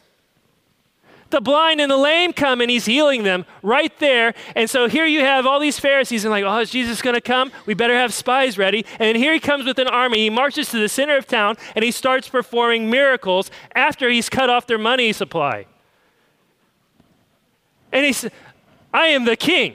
The 1.31 1.41
blind 1.43 1.81
and 1.81 1.91
the 1.91 1.97
lame 1.97 2.33
come 2.33 2.63
and 2.63 2.71
he's 2.71 2.87
healing 2.87 3.23
them 3.23 3.45
right 3.63 3.97
there. 3.99 4.33
And 4.57 4.71
so 4.71 4.89
here 4.89 5.05
you 5.05 5.21
have 5.21 5.47
all 5.47 5.61
these 5.61 5.79
Pharisees 5.79 6.25
and 6.25 6.31
like, 6.31 6.45
oh, 6.45 6.61
is 6.61 6.71
Jesus 6.71 7.03
going 7.03 7.15
to 7.15 7.21
come? 7.21 7.53
We 7.67 7.75
better 7.75 7.95
have 7.95 8.15
spies 8.15 8.57
ready. 8.57 8.87
And 8.99 9.17
here 9.17 9.35
he 9.35 9.41
comes 9.41 9.67
with 9.67 9.79
an 9.79 9.89
army. 9.89 10.21
He 10.21 10.31
marches 10.31 10.71
to 10.71 10.79
the 10.79 10.89
center 10.89 11.19
of 11.19 11.27
town 11.27 11.57
and 11.75 11.85
he 11.85 11.91
starts 11.91 12.29
performing 12.29 12.91
miracles 12.91 13.51
after 13.75 14.09
he's 14.09 14.31
cut 14.31 14.49
off 14.49 14.67
their 14.67 14.79
money 14.79 15.13
supply. 15.13 15.67
And 17.93 18.07
he 18.07 18.13
said, 18.13 18.33
I 18.93 19.09
am 19.09 19.27
the 19.27 19.37
king. 19.37 19.75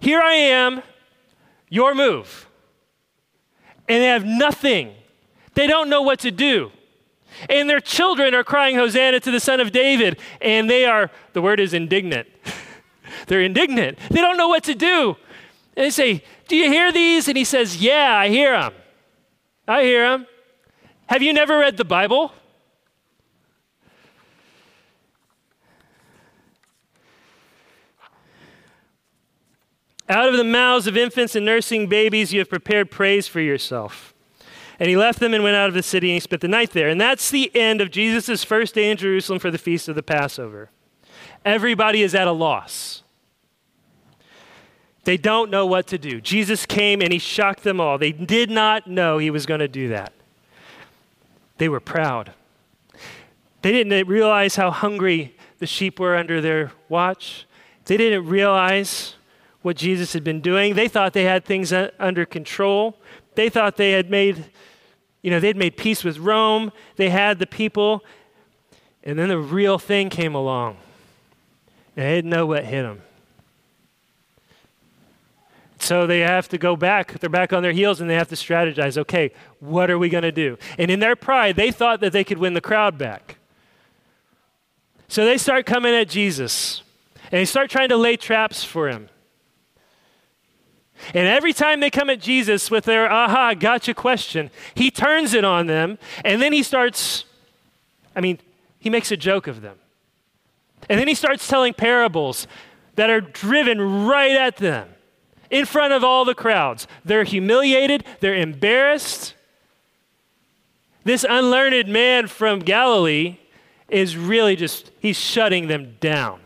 Here 0.00 0.20
I 0.20 0.34
am, 0.34 0.82
your 1.68 1.94
move. 1.94 2.48
And 3.88 4.02
they 4.02 4.08
have 4.08 4.24
nothing. 4.24 4.92
They 5.54 5.66
don't 5.66 5.88
know 5.88 6.02
what 6.02 6.18
to 6.20 6.30
do. 6.30 6.72
And 7.48 7.68
their 7.68 7.80
children 7.80 8.34
are 8.34 8.44
crying, 8.44 8.76
Hosanna 8.76 9.20
to 9.20 9.30
the 9.30 9.40
Son 9.40 9.60
of 9.60 9.72
David. 9.72 10.18
And 10.40 10.70
they 10.70 10.84
are, 10.84 11.10
the 11.32 11.42
word 11.42 11.60
is 11.60 11.74
indignant. 11.74 12.28
They're 13.26 13.42
indignant. 13.42 13.98
They 14.10 14.20
don't 14.20 14.36
know 14.36 14.48
what 14.48 14.64
to 14.64 14.74
do. 14.74 15.16
And 15.76 15.84
they 15.84 15.90
say, 15.90 16.24
Do 16.48 16.56
you 16.56 16.70
hear 16.70 16.92
these? 16.92 17.28
And 17.28 17.36
he 17.36 17.44
says, 17.44 17.76
Yeah, 17.76 18.16
I 18.16 18.28
hear 18.28 18.52
them. 18.58 18.72
I 19.68 19.82
hear 19.82 20.10
them. 20.10 20.26
Have 21.06 21.22
you 21.22 21.32
never 21.32 21.58
read 21.58 21.76
the 21.76 21.84
Bible? 21.84 22.32
Out 30.08 30.28
of 30.28 30.36
the 30.36 30.44
mouths 30.44 30.86
of 30.86 30.96
infants 30.96 31.34
and 31.34 31.44
nursing 31.44 31.88
babies, 31.88 32.32
you 32.32 32.38
have 32.38 32.48
prepared 32.48 32.90
praise 32.90 33.26
for 33.26 33.40
yourself. 33.40 34.14
And 34.78 34.88
he 34.88 34.96
left 34.96 35.20
them 35.20 35.32
and 35.32 35.42
went 35.42 35.56
out 35.56 35.68
of 35.68 35.74
the 35.74 35.82
city 35.82 36.10
and 36.10 36.14
he 36.14 36.20
spent 36.20 36.42
the 36.42 36.48
night 36.48 36.72
there. 36.72 36.88
And 36.88 37.00
that's 37.00 37.30
the 37.30 37.50
end 37.54 37.80
of 37.80 37.90
Jesus' 37.90 38.44
first 38.44 38.74
day 38.74 38.90
in 38.90 38.96
Jerusalem 38.96 39.38
for 39.38 39.50
the 39.50 39.58
feast 39.58 39.88
of 39.88 39.94
the 39.94 40.02
Passover. 40.02 40.70
Everybody 41.44 42.02
is 42.02 42.14
at 42.14 42.26
a 42.26 42.32
loss. 42.32 43.02
They 45.04 45.16
don't 45.16 45.50
know 45.50 45.64
what 45.64 45.86
to 45.88 45.98
do. 45.98 46.20
Jesus 46.20 46.66
came 46.66 47.00
and 47.00 47.12
he 47.12 47.18
shocked 47.18 47.62
them 47.62 47.80
all. 47.80 47.96
They 47.96 48.12
did 48.12 48.50
not 48.50 48.88
know 48.88 49.18
he 49.18 49.30
was 49.30 49.46
going 49.46 49.60
to 49.60 49.68
do 49.68 49.88
that. 49.88 50.12
They 51.58 51.68
were 51.68 51.80
proud. 51.80 52.32
They 53.62 53.72
didn't 53.72 54.08
realize 54.08 54.56
how 54.56 54.70
hungry 54.70 55.34
the 55.58 55.66
sheep 55.66 55.98
were 55.98 56.16
under 56.16 56.40
their 56.40 56.72
watch. 56.88 57.46
They 57.86 57.96
didn't 57.96 58.26
realize 58.26 59.14
what 59.62 59.76
Jesus 59.76 60.12
had 60.12 60.22
been 60.22 60.40
doing. 60.40 60.74
They 60.74 60.88
thought 60.88 61.12
they 61.12 61.24
had 61.24 61.44
things 61.44 61.72
under 61.72 62.26
control. 62.26 62.98
They 63.36 63.48
thought 63.48 63.76
they 63.76 63.92
had 63.92 64.10
made 64.10 64.44
you 65.26 65.32
know, 65.32 65.40
they'd 65.40 65.56
made 65.56 65.76
peace 65.76 66.04
with 66.04 66.18
Rome, 66.18 66.70
they 66.94 67.10
had 67.10 67.40
the 67.40 67.48
people, 67.48 68.04
and 69.02 69.18
then 69.18 69.28
the 69.28 69.38
real 69.40 69.76
thing 69.76 70.08
came 70.08 70.36
along. 70.36 70.76
And 71.96 72.06
they 72.06 72.14
didn't 72.14 72.30
know 72.30 72.46
what 72.46 72.64
hit 72.64 72.82
them. 72.82 73.02
So 75.80 76.06
they 76.06 76.20
have 76.20 76.48
to 76.50 76.58
go 76.58 76.76
back. 76.76 77.18
They're 77.18 77.28
back 77.28 77.52
on 77.52 77.64
their 77.64 77.72
heels 77.72 78.00
and 78.00 78.08
they 78.08 78.14
have 78.14 78.28
to 78.28 78.36
strategize. 78.36 78.96
Okay, 78.96 79.32
what 79.58 79.90
are 79.90 79.98
we 79.98 80.08
going 80.08 80.22
to 80.22 80.30
do? 80.30 80.58
And 80.78 80.92
in 80.92 81.00
their 81.00 81.16
pride, 81.16 81.56
they 81.56 81.72
thought 81.72 81.98
that 82.02 82.12
they 82.12 82.22
could 82.22 82.38
win 82.38 82.54
the 82.54 82.60
crowd 82.60 82.96
back. 82.96 83.38
So 85.08 85.24
they 85.24 85.38
start 85.38 85.66
coming 85.66 85.92
at 85.92 86.08
Jesus 86.08 86.82
and 87.32 87.40
they 87.40 87.44
start 87.44 87.68
trying 87.68 87.88
to 87.88 87.96
lay 87.96 88.16
traps 88.16 88.62
for 88.62 88.88
him. 88.88 89.08
And 91.14 91.26
every 91.26 91.52
time 91.52 91.80
they 91.80 91.90
come 91.90 92.10
at 92.10 92.20
Jesus 92.20 92.70
with 92.70 92.84
their 92.84 93.10
aha, 93.10 93.54
gotcha 93.54 93.94
question, 93.94 94.50
he 94.74 94.90
turns 94.90 95.34
it 95.34 95.44
on 95.44 95.66
them 95.66 95.98
and 96.24 96.40
then 96.40 96.52
he 96.52 96.62
starts, 96.62 97.24
I 98.14 98.20
mean, 98.20 98.38
he 98.78 98.90
makes 98.90 99.10
a 99.10 99.16
joke 99.16 99.46
of 99.46 99.60
them. 99.60 99.76
And 100.88 101.00
then 101.00 101.08
he 101.08 101.14
starts 101.14 101.48
telling 101.48 101.74
parables 101.74 102.46
that 102.94 103.10
are 103.10 103.20
driven 103.20 104.06
right 104.06 104.36
at 104.36 104.56
them 104.56 104.88
in 105.50 105.64
front 105.64 105.92
of 105.92 106.02
all 106.02 106.24
the 106.24 106.34
crowds. 106.34 106.86
They're 107.04 107.24
humiliated, 107.24 108.04
they're 108.20 108.34
embarrassed. 108.34 109.34
This 111.04 111.24
unlearned 111.28 111.88
man 111.88 112.26
from 112.26 112.60
Galilee 112.60 113.38
is 113.88 114.16
really 114.16 114.56
just, 114.56 114.90
he's 114.98 115.16
shutting 115.16 115.68
them 115.68 115.96
down 116.00 116.40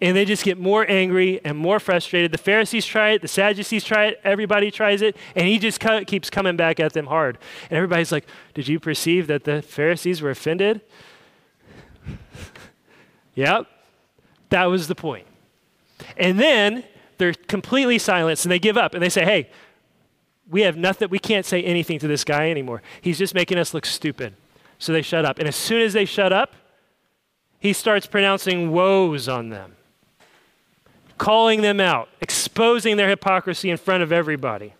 and 0.00 0.16
they 0.16 0.24
just 0.24 0.44
get 0.44 0.58
more 0.58 0.88
angry 0.88 1.40
and 1.44 1.56
more 1.56 1.80
frustrated. 1.80 2.30
The 2.32 2.38
Pharisees 2.38 2.86
try 2.86 3.10
it, 3.10 3.22
the 3.22 3.28
Sadducees 3.28 3.84
try 3.84 4.06
it, 4.06 4.20
everybody 4.22 4.70
tries 4.70 5.02
it, 5.02 5.16
and 5.34 5.46
he 5.46 5.58
just 5.58 5.80
co- 5.80 6.04
keeps 6.04 6.30
coming 6.30 6.56
back 6.56 6.78
at 6.78 6.92
them 6.92 7.06
hard. 7.06 7.38
And 7.68 7.76
everybody's 7.76 8.12
like, 8.12 8.26
Did 8.54 8.68
you 8.68 8.78
perceive 8.78 9.26
that 9.26 9.44
the 9.44 9.62
Pharisees 9.62 10.22
were 10.22 10.30
offended? 10.30 10.80
yep, 13.34 13.66
that 14.50 14.66
was 14.66 14.86
the 14.88 14.94
point. 14.94 15.26
And 16.16 16.38
then 16.38 16.84
they're 17.18 17.34
completely 17.34 17.98
silenced 17.98 18.44
and 18.44 18.52
they 18.52 18.60
give 18.60 18.76
up 18.76 18.94
and 18.94 19.02
they 19.02 19.08
say, 19.08 19.24
Hey, 19.24 19.50
we 20.48 20.62
have 20.62 20.76
nothing, 20.76 21.10
we 21.10 21.18
can't 21.18 21.44
say 21.44 21.62
anything 21.62 21.98
to 21.98 22.08
this 22.08 22.24
guy 22.24 22.50
anymore. 22.50 22.82
He's 23.00 23.18
just 23.18 23.34
making 23.34 23.58
us 23.58 23.74
look 23.74 23.84
stupid. 23.84 24.34
So 24.78 24.92
they 24.92 25.02
shut 25.02 25.24
up. 25.24 25.40
And 25.40 25.48
as 25.48 25.56
soon 25.56 25.82
as 25.82 25.92
they 25.92 26.04
shut 26.04 26.32
up, 26.32 26.54
he 27.58 27.72
starts 27.72 28.06
pronouncing 28.06 28.70
woes 28.70 29.28
on 29.28 29.48
them 29.48 29.74
calling 31.18 31.62
them 31.62 31.80
out, 31.80 32.08
exposing 32.20 32.96
their 32.96 33.08
hypocrisy 33.08 33.70
in 33.70 33.76
front 33.76 34.02
of 34.02 34.12
everybody. 34.12 34.74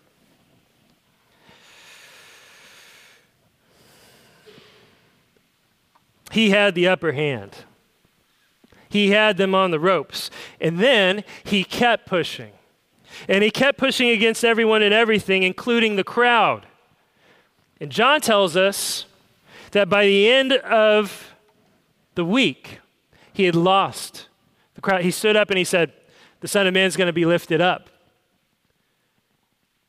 He 6.31 6.51
had 6.51 6.75
the 6.75 6.87
upper 6.87 7.11
hand. 7.11 7.55
He 8.87 9.11
had 9.11 9.37
them 9.37 9.53
on 9.53 9.71
the 9.71 9.79
ropes. 9.79 10.29
And 10.59 10.79
then 10.79 11.23
he 11.43 11.63
kept 11.63 12.07
pushing. 12.07 12.53
And 13.27 13.43
he 13.43 13.51
kept 13.51 13.77
pushing 13.77 14.09
against 14.09 14.45
everyone 14.45 14.81
and 14.81 14.93
everything, 14.93 15.43
including 15.43 15.95
the 15.95 16.03
crowd. 16.03 16.65
And 17.81 17.91
John 17.91 18.21
tells 18.21 18.55
us 18.55 19.05
that 19.71 19.89
by 19.89 20.05
the 20.05 20.29
end 20.29 20.53
of 20.53 21.33
the 22.15 22.25
week, 22.25 22.79
he 23.33 23.45
had 23.45 23.55
lost 23.55 24.27
the 24.75 24.81
crowd. 24.81 25.01
He 25.01 25.11
stood 25.11 25.35
up 25.35 25.49
and 25.49 25.57
he 25.57 25.63
said, 25.63 25.93
the 26.41 26.47
Son 26.47 26.67
of 26.67 26.73
Man 26.73 26.85
is 26.85 26.95
going 26.95 27.07
to 27.07 27.13
be 27.13 27.25
lifted 27.25 27.61
up. 27.61 27.89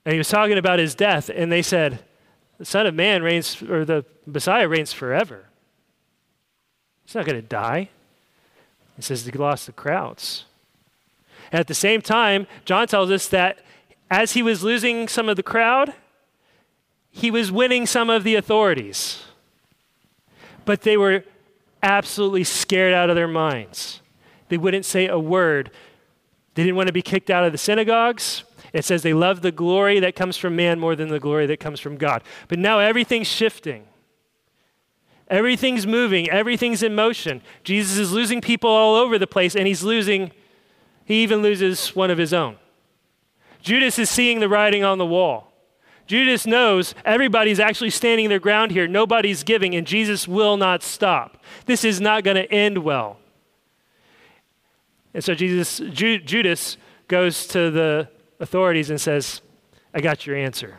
And 0.04 0.12
he 0.12 0.18
was 0.18 0.28
talking 0.28 0.58
about 0.58 0.78
his 0.78 0.94
death, 0.94 1.30
and 1.34 1.52
they 1.52 1.62
said, 1.62 2.00
The 2.58 2.64
Son 2.64 2.86
of 2.86 2.94
Man 2.94 3.22
reigns, 3.22 3.62
or 3.62 3.84
the 3.84 4.04
Messiah 4.26 4.68
reigns 4.68 4.92
forever. 4.92 5.46
He's 7.04 7.14
not 7.14 7.26
going 7.26 7.40
to 7.40 7.46
die. 7.46 7.90
He 8.96 9.02
says 9.02 9.24
he 9.24 9.32
lost 9.32 9.66
the 9.66 9.72
crowds. 9.72 10.44
And 11.52 11.60
at 11.60 11.66
the 11.66 11.74
same 11.74 12.02
time, 12.02 12.46
John 12.64 12.86
tells 12.86 13.10
us 13.10 13.28
that 13.28 13.60
as 14.10 14.32
he 14.32 14.42
was 14.42 14.62
losing 14.62 15.08
some 15.08 15.28
of 15.28 15.36
the 15.36 15.42
crowd, 15.42 15.94
he 17.10 17.30
was 17.30 17.50
winning 17.50 17.86
some 17.86 18.10
of 18.10 18.24
the 18.24 18.36
authorities. 18.36 19.24
But 20.64 20.82
they 20.82 20.96
were 20.96 21.24
absolutely 21.82 22.44
scared 22.44 22.92
out 22.92 23.10
of 23.10 23.16
their 23.16 23.28
minds. 23.28 24.00
They 24.48 24.58
wouldn't 24.58 24.84
say 24.84 25.06
a 25.06 25.18
word 25.18 25.70
they 26.60 26.64
didn't 26.64 26.76
want 26.76 26.88
to 26.88 26.92
be 26.92 27.00
kicked 27.00 27.30
out 27.30 27.42
of 27.42 27.52
the 27.52 27.58
synagogues. 27.58 28.44
It 28.74 28.84
says 28.84 29.02
they 29.02 29.14
love 29.14 29.40
the 29.40 29.50
glory 29.50 29.98
that 30.00 30.14
comes 30.14 30.36
from 30.36 30.56
man 30.56 30.78
more 30.78 30.94
than 30.94 31.08
the 31.08 31.18
glory 31.18 31.46
that 31.46 31.58
comes 31.58 31.80
from 31.80 31.96
God. 31.96 32.22
But 32.48 32.58
now 32.58 32.80
everything's 32.80 33.28
shifting. 33.28 33.86
Everything's 35.28 35.86
moving, 35.86 36.28
everything's 36.28 36.82
in 36.82 36.94
motion. 36.94 37.40
Jesus 37.64 37.96
is 37.96 38.12
losing 38.12 38.42
people 38.42 38.68
all 38.68 38.94
over 38.94 39.18
the 39.18 39.26
place, 39.26 39.56
and 39.56 39.66
he's 39.66 39.82
losing, 39.82 40.32
he 41.06 41.22
even 41.22 41.40
loses 41.40 41.96
one 41.96 42.10
of 42.10 42.18
his 42.18 42.34
own. 42.34 42.58
Judas 43.62 43.98
is 43.98 44.10
seeing 44.10 44.40
the 44.40 44.48
writing 44.48 44.84
on 44.84 44.98
the 44.98 45.06
wall. 45.06 45.54
Judas 46.06 46.46
knows 46.46 46.94
everybody's 47.06 47.58
actually 47.58 47.88
standing 47.88 48.28
their 48.28 48.38
ground 48.38 48.72
here. 48.72 48.86
Nobody's 48.86 49.44
giving, 49.44 49.74
and 49.74 49.86
Jesus 49.86 50.28
will 50.28 50.58
not 50.58 50.82
stop. 50.82 51.42
This 51.64 51.84
is 51.84 52.02
not 52.02 52.22
going 52.22 52.36
to 52.36 52.52
end 52.52 52.78
well. 52.78 53.19
And 55.14 55.22
so 55.22 55.34
Jesus, 55.34 55.78
Ju- 55.78 56.20
Judas 56.20 56.76
goes 57.08 57.46
to 57.48 57.70
the 57.70 58.08
authorities 58.38 58.90
and 58.90 59.00
says, 59.00 59.40
I 59.92 60.00
got 60.00 60.26
your 60.26 60.36
answer. 60.36 60.78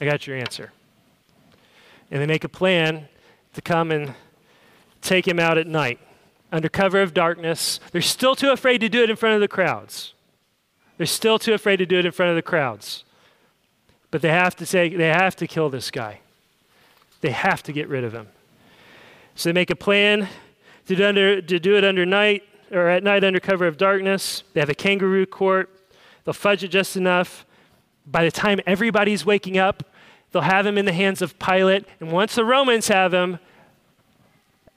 I 0.00 0.04
got 0.04 0.26
your 0.26 0.36
answer. 0.36 0.72
And 2.10 2.20
they 2.20 2.26
make 2.26 2.44
a 2.44 2.48
plan 2.48 3.08
to 3.54 3.62
come 3.62 3.90
and 3.90 4.14
take 5.02 5.26
him 5.26 5.38
out 5.38 5.58
at 5.58 5.66
night 5.66 6.00
under 6.50 6.68
cover 6.68 7.00
of 7.02 7.14
darkness. 7.14 7.80
They're 7.92 8.02
still 8.02 8.34
too 8.34 8.50
afraid 8.50 8.78
to 8.78 8.88
do 8.88 9.02
it 9.02 9.10
in 9.10 9.16
front 9.16 9.34
of 9.34 9.40
the 9.40 9.48
crowds. 9.48 10.14
They're 10.96 11.06
still 11.06 11.38
too 11.38 11.54
afraid 11.54 11.76
to 11.76 11.86
do 11.86 11.98
it 11.98 12.06
in 12.06 12.12
front 12.12 12.30
of 12.30 12.36
the 12.36 12.42
crowds. 12.42 13.04
But 14.10 14.22
they 14.22 14.30
have 14.30 14.56
to 14.56 14.66
take, 14.66 14.96
they 14.96 15.08
have 15.08 15.36
to 15.36 15.46
kill 15.46 15.70
this 15.70 15.90
guy. 15.90 16.20
They 17.20 17.30
have 17.30 17.62
to 17.64 17.72
get 17.72 17.88
rid 17.88 18.04
of 18.04 18.12
him. 18.12 18.28
So 19.34 19.48
they 19.48 19.52
make 19.52 19.70
a 19.70 19.76
plan 19.76 20.28
to 20.88 20.96
do, 20.96 21.04
under, 21.04 21.42
to 21.42 21.60
do 21.60 21.76
it 21.76 21.84
under 21.84 22.06
night 22.06 22.44
or 22.70 22.88
at 22.88 23.02
night 23.02 23.22
under 23.22 23.38
cover 23.38 23.66
of 23.66 23.76
darkness. 23.76 24.42
They 24.54 24.60
have 24.60 24.70
a 24.70 24.74
kangaroo 24.74 25.26
court. 25.26 25.68
They'll 26.24 26.32
fudge 26.32 26.64
it 26.64 26.68
just 26.68 26.96
enough. 26.96 27.44
By 28.06 28.24
the 28.24 28.30
time 28.30 28.58
everybody's 28.66 29.26
waking 29.26 29.58
up, 29.58 29.82
they'll 30.32 30.42
have 30.42 30.64
him 30.64 30.78
in 30.78 30.86
the 30.86 30.92
hands 30.92 31.20
of 31.20 31.38
Pilate. 31.38 31.84
And 32.00 32.10
once 32.10 32.34
the 32.34 32.44
Romans 32.44 32.88
have 32.88 33.12
him, 33.12 33.38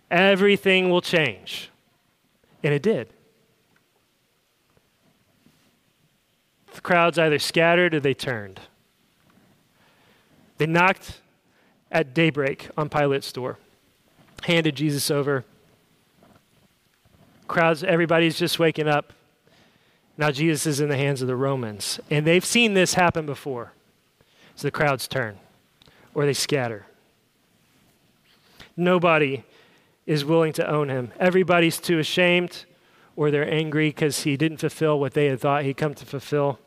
everything 0.09 0.89
will 0.89 1.01
change. 1.01 1.70
And 2.62 2.74
it 2.74 2.84
did. 2.84 3.14
The 6.74 6.82
crowds 6.82 7.18
either 7.18 7.39
scattered 7.39 7.95
or 7.95 8.01
they 8.01 8.14
turned. 8.14 8.59
They 10.57 10.66
knocked 10.66 11.22
at 11.89 12.14
daybreak 12.14 12.68
on 12.78 12.89
Pilate's 12.89 13.32
door, 13.32 13.59
handed 14.43 14.76
Jesus 14.76 15.09
over. 15.09 15.45
Crowds, 17.51 17.83
everybody's 17.83 18.39
just 18.39 18.59
waking 18.59 18.87
up. 18.87 19.11
Now 20.17 20.31
Jesus 20.31 20.65
is 20.65 20.79
in 20.79 20.87
the 20.87 20.95
hands 20.95 21.21
of 21.21 21.27
the 21.27 21.35
Romans. 21.35 21.99
And 22.09 22.25
they've 22.25 22.45
seen 22.45 22.75
this 22.75 22.93
happen 22.93 23.25
before. 23.25 23.73
So 24.55 24.69
the 24.69 24.71
crowds 24.71 25.05
turn 25.05 25.37
or 26.13 26.25
they 26.25 26.31
scatter. 26.31 26.85
Nobody 28.77 29.43
is 30.05 30.23
willing 30.23 30.53
to 30.53 30.65
own 30.65 30.87
him. 30.87 31.11
Everybody's 31.19 31.77
too 31.77 31.99
ashamed 31.99 32.63
or 33.17 33.31
they're 33.31 33.53
angry 33.53 33.89
because 33.89 34.23
he 34.23 34.37
didn't 34.37 34.59
fulfill 34.59 34.97
what 34.97 35.13
they 35.13 35.25
had 35.25 35.41
thought 35.41 35.65
he'd 35.65 35.75
come 35.75 35.93
to 35.95 36.05
fulfill. 36.05 36.57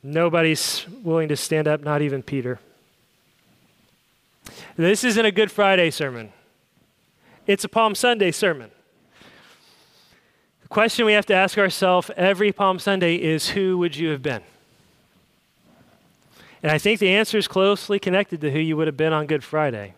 Nobody's 0.00 0.86
willing 1.02 1.26
to 1.26 1.36
stand 1.36 1.66
up, 1.66 1.80
not 1.82 2.02
even 2.02 2.22
Peter. 2.22 2.60
This 4.76 5.02
isn't 5.02 5.26
a 5.26 5.32
Good 5.32 5.50
Friday 5.50 5.90
sermon, 5.90 6.32
it's 7.50 7.64
a 7.64 7.68
Palm 7.68 7.96
Sunday 7.96 8.30
sermon. 8.30 8.70
The 10.62 10.68
question 10.68 11.04
we 11.04 11.14
have 11.14 11.26
to 11.26 11.34
ask 11.34 11.58
ourselves 11.58 12.08
every 12.16 12.52
Palm 12.52 12.78
Sunday 12.78 13.16
is 13.16 13.48
who 13.48 13.76
would 13.78 13.96
you 13.96 14.10
have 14.10 14.22
been? 14.22 14.42
And 16.62 16.70
I 16.70 16.78
think 16.78 17.00
the 17.00 17.10
answer 17.10 17.36
is 17.38 17.48
closely 17.48 17.98
connected 17.98 18.40
to 18.42 18.52
who 18.52 18.60
you 18.60 18.76
would 18.76 18.86
have 18.86 18.96
been 18.96 19.12
on 19.12 19.26
Good 19.26 19.42
Friday. 19.42 19.94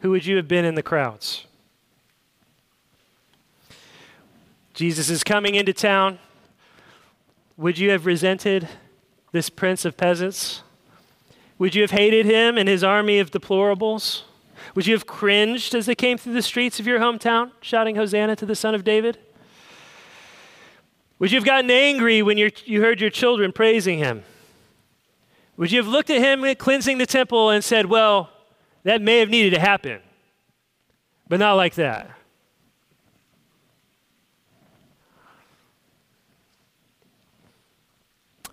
Who 0.00 0.08
would 0.12 0.24
you 0.24 0.36
have 0.36 0.48
been 0.48 0.64
in 0.64 0.76
the 0.76 0.82
crowds? 0.82 1.44
Jesus 4.72 5.10
is 5.10 5.22
coming 5.22 5.56
into 5.56 5.74
town. 5.74 6.20
Would 7.58 7.76
you 7.76 7.90
have 7.90 8.06
resented 8.06 8.66
this 9.32 9.50
prince 9.50 9.84
of 9.84 9.98
peasants? 9.98 10.62
Would 11.58 11.74
you 11.74 11.82
have 11.82 11.90
hated 11.90 12.24
him 12.24 12.56
and 12.56 12.66
his 12.66 12.82
army 12.82 13.18
of 13.18 13.30
deplorables? 13.30 14.22
Would 14.74 14.86
you 14.86 14.94
have 14.94 15.06
cringed 15.06 15.74
as 15.74 15.86
they 15.86 15.94
came 15.94 16.16
through 16.16 16.32
the 16.32 16.42
streets 16.42 16.80
of 16.80 16.86
your 16.86 16.98
hometown, 16.98 17.52
shouting 17.60 17.96
Hosanna 17.96 18.36
to 18.36 18.46
the 18.46 18.54
Son 18.54 18.74
of 18.74 18.84
David? 18.84 19.18
Would 21.18 21.30
you 21.30 21.38
have 21.38 21.44
gotten 21.44 21.70
angry 21.70 22.22
when 22.22 22.38
you 22.38 22.80
heard 22.80 23.00
your 23.00 23.10
children 23.10 23.52
praising 23.52 23.98
him? 23.98 24.24
Would 25.56 25.70
you 25.70 25.78
have 25.82 25.86
looked 25.86 26.10
at 26.10 26.18
him 26.18 26.54
cleansing 26.56 26.98
the 26.98 27.06
temple 27.06 27.50
and 27.50 27.62
said, 27.62 27.86
Well, 27.86 28.30
that 28.84 29.02
may 29.02 29.18
have 29.18 29.28
needed 29.28 29.54
to 29.54 29.60
happen, 29.60 30.00
but 31.28 31.38
not 31.38 31.54
like 31.54 31.74
that? 31.74 32.10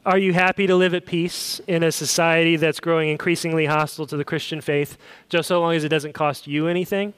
Are 0.10 0.18
you 0.18 0.34
happy 0.34 0.66
to 0.66 0.76
live 0.76 0.96
at 0.96 1.06
peace 1.06 1.62
in 1.68 1.84
a 1.84 1.92
society 1.92 2.56
that's 2.56 2.80
growing 2.80 3.10
increasingly 3.10 3.68
hostile 3.68 4.08
to 4.08 4.18
the 4.18 4.26
Christian 4.26 4.60
faith, 4.60 4.98
just 5.30 5.48
so 5.48 5.62
long 5.62 5.76
as 5.76 5.84
it 5.84 5.90
doesn't 5.90 6.14
cost 6.14 6.48
you 6.48 6.68
anything? 6.68 7.14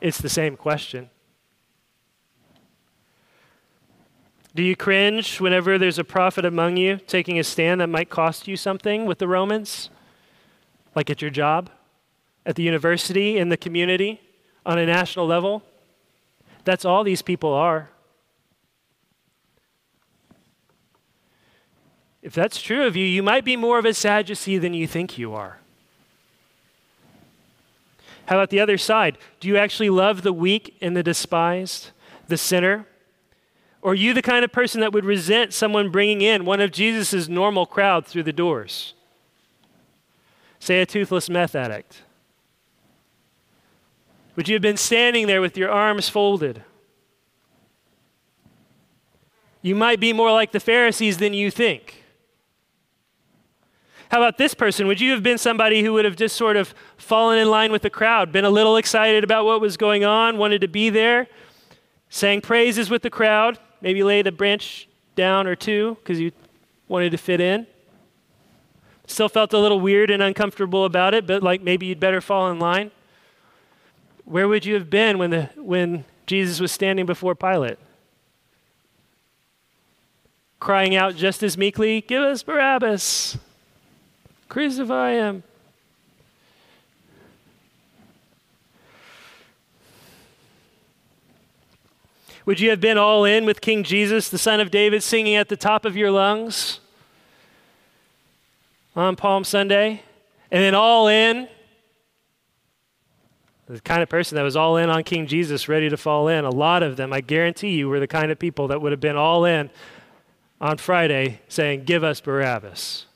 It's 0.00 0.18
the 0.18 0.28
same 0.28 0.56
question. 0.56 1.10
Do 4.56 4.64
you 4.64 4.74
cringe 4.74 5.40
whenever 5.40 5.78
there's 5.78 6.00
a 6.00 6.02
prophet 6.02 6.44
among 6.44 6.76
you 6.76 6.96
taking 6.96 7.38
a 7.38 7.44
stand 7.44 7.80
that 7.80 7.88
might 7.88 8.10
cost 8.10 8.48
you 8.48 8.56
something 8.56 9.06
with 9.06 9.18
the 9.18 9.28
Romans? 9.28 9.90
Like 10.96 11.08
at 11.08 11.22
your 11.22 11.30
job, 11.30 11.70
at 12.44 12.56
the 12.56 12.64
university, 12.64 13.38
in 13.38 13.48
the 13.48 13.56
community, 13.56 14.20
on 14.66 14.76
a 14.76 14.86
national 14.86 15.28
level? 15.28 15.62
That's 16.64 16.84
all 16.84 17.04
these 17.04 17.22
people 17.22 17.52
are. 17.52 17.91
If 22.22 22.34
that's 22.34 22.62
true 22.62 22.86
of 22.86 22.94
you, 22.94 23.04
you 23.04 23.22
might 23.22 23.44
be 23.44 23.56
more 23.56 23.78
of 23.78 23.84
a 23.84 23.92
Sadducee 23.92 24.58
than 24.58 24.74
you 24.74 24.86
think 24.86 25.18
you 25.18 25.34
are. 25.34 25.58
How 28.26 28.36
about 28.36 28.50
the 28.50 28.60
other 28.60 28.78
side? 28.78 29.18
Do 29.40 29.48
you 29.48 29.56
actually 29.56 29.90
love 29.90 30.22
the 30.22 30.32
weak 30.32 30.76
and 30.80 30.96
the 30.96 31.02
despised, 31.02 31.90
the 32.28 32.36
sinner? 32.36 32.86
Or 33.82 33.92
are 33.92 33.96
you 33.96 34.14
the 34.14 34.22
kind 34.22 34.44
of 34.44 34.52
person 34.52 34.80
that 34.80 34.92
would 34.92 35.04
resent 35.04 35.52
someone 35.52 35.90
bringing 35.90 36.20
in 36.20 36.44
one 36.44 36.60
of 36.60 36.70
Jesus' 36.70 37.28
normal 37.28 37.66
crowd 37.66 38.06
through 38.06 38.22
the 38.22 38.32
doors? 38.32 38.94
Say 40.60 40.80
a 40.80 40.86
toothless 40.86 41.28
meth 41.28 41.56
addict. 41.56 42.02
Would 44.36 44.48
you 44.48 44.54
have 44.54 44.62
been 44.62 44.76
standing 44.76 45.26
there 45.26 45.40
with 45.40 45.56
your 45.56 45.70
arms 45.70 46.08
folded? 46.08 46.62
You 49.60 49.74
might 49.74 49.98
be 49.98 50.12
more 50.12 50.30
like 50.30 50.52
the 50.52 50.60
Pharisees 50.60 51.18
than 51.18 51.34
you 51.34 51.50
think. 51.50 52.01
How 54.12 54.18
about 54.18 54.36
this 54.36 54.52
person? 54.52 54.86
Would 54.88 55.00
you 55.00 55.12
have 55.12 55.22
been 55.22 55.38
somebody 55.38 55.82
who 55.82 55.94
would 55.94 56.04
have 56.04 56.16
just 56.16 56.36
sort 56.36 56.58
of 56.58 56.74
fallen 56.98 57.38
in 57.38 57.48
line 57.48 57.72
with 57.72 57.80
the 57.80 57.88
crowd, 57.88 58.30
been 58.30 58.44
a 58.44 58.50
little 58.50 58.76
excited 58.76 59.24
about 59.24 59.46
what 59.46 59.58
was 59.58 59.78
going 59.78 60.04
on, 60.04 60.36
wanted 60.36 60.60
to 60.60 60.68
be 60.68 60.90
there, 60.90 61.28
sang 62.10 62.42
praises 62.42 62.90
with 62.90 63.00
the 63.00 63.08
crowd, 63.08 63.58
maybe 63.80 64.02
laid 64.02 64.26
a 64.26 64.32
branch 64.32 64.86
down 65.16 65.46
or 65.46 65.56
two 65.56 65.96
because 66.02 66.20
you 66.20 66.30
wanted 66.88 67.08
to 67.12 67.16
fit 67.16 67.40
in? 67.40 67.66
Still 69.06 69.30
felt 69.30 69.54
a 69.54 69.58
little 69.58 69.80
weird 69.80 70.10
and 70.10 70.22
uncomfortable 70.22 70.84
about 70.84 71.14
it, 71.14 71.26
but 71.26 71.42
like 71.42 71.62
maybe 71.62 71.86
you'd 71.86 71.98
better 71.98 72.20
fall 72.20 72.50
in 72.50 72.58
line. 72.58 72.90
Where 74.26 74.46
would 74.46 74.66
you 74.66 74.74
have 74.74 74.90
been 74.90 75.16
when, 75.16 75.30
the, 75.30 75.48
when 75.56 76.04
Jesus 76.26 76.60
was 76.60 76.70
standing 76.70 77.06
before 77.06 77.34
Pilate? 77.34 77.78
Crying 80.60 80.94
out 80.94 81.16
just 81.16 81.42
as 81.42 81.56
meekly, 81.56 82.02
Give 82.02 82.22
us 82.22 82.42
Barabbas! 82.42 83.38
Crucify 84.52 85.12
him. 85.12 85.44
Would 92.44 92.60
you 92.60 92.68
have 92.68 92.78
been 92.78 92.98
all 92.98 93.24
in 93.24 93.46
with 93.46 93.62
King 93.62 93.82
Jesus, 93.82 94.28
the 94.28 94.36
Son 94.36 94.60
of 94.60 94.70
David, 94.70 95.02
singing 95.02 95.36
at 95.36 95.48
the 95.48 95.56
top 95.56 95.86
of 95.86 95.96
your 95.96 96.10
lungs 96.10 96.80
on 98.94 99.16
Palm 99.16 99.42
Sunday? 99.42 100.02
And 100.50 100.62
then 100.62 100.74
all 100.74 101.08
in? 101.08 101.48
The 103.68 103.80
kind 103.80 104.02
of 104.02 104.10
person 104.10 104.36
that 104.36 104.42
was 104.42 104.54
all 104.54 104.76
in 104.76 104.90
on 104.90 105.02
King 105.02 105.26
Jesus, 105.26 105.66
ready 105.66 105.88
to 105.88 105.96
fall 105.96 106.28
in. 106.28 106.44
A 106.44 106.50
lot 106.50 106.82
of 106.82 106.98
them, 106.98 107.10
I 107.10 107.22
guarantee 107.22 107.70
you, 107.70 107.88
were 107.88 108.00
the 108.00 108.06
kind 108.06 108.30
of 108.30 108.38
people 108.38 108.68
that 108.68 108.82
would 108.82 108.92
have 108.92 109.00
been 109.00 109.16
all 109.16 109.46
in 109.46 109.70
on 110.60 110.76
Friday 110.76 111.40
saying, 111.48 111.84
Give 111.84 112.04
us 112.04 112.20
Barabbas. 112.20 113.06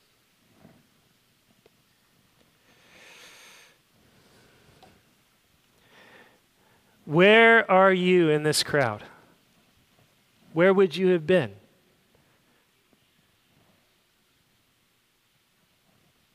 Where 7.07 7.70
are 7.70 7.92
you 7.92 8.28
in 8.30 8.42
this 8.42 8.64
crowd? 8.64 9.04
Where 10.52 10.74
would 10.74 10.96
you 10.96 11.09
have 11.09 11.24
been? 11.24 11.52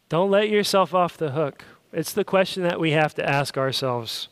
Don't 0.08 0.32
let 0.32 0.50
yourself 0.50 0.96
off 0.96 1.18
the 1.18 1.32
hook. 1.32 1.66
It's 1.92 2.14
the 2.14 2.24
question 2.24 2.64
that 2.64 2.80
we 2.80 2.92
have 2.92 3.14
to 3.16 3.30
ask 3.30 3.58
ourselves. 3.58 4.30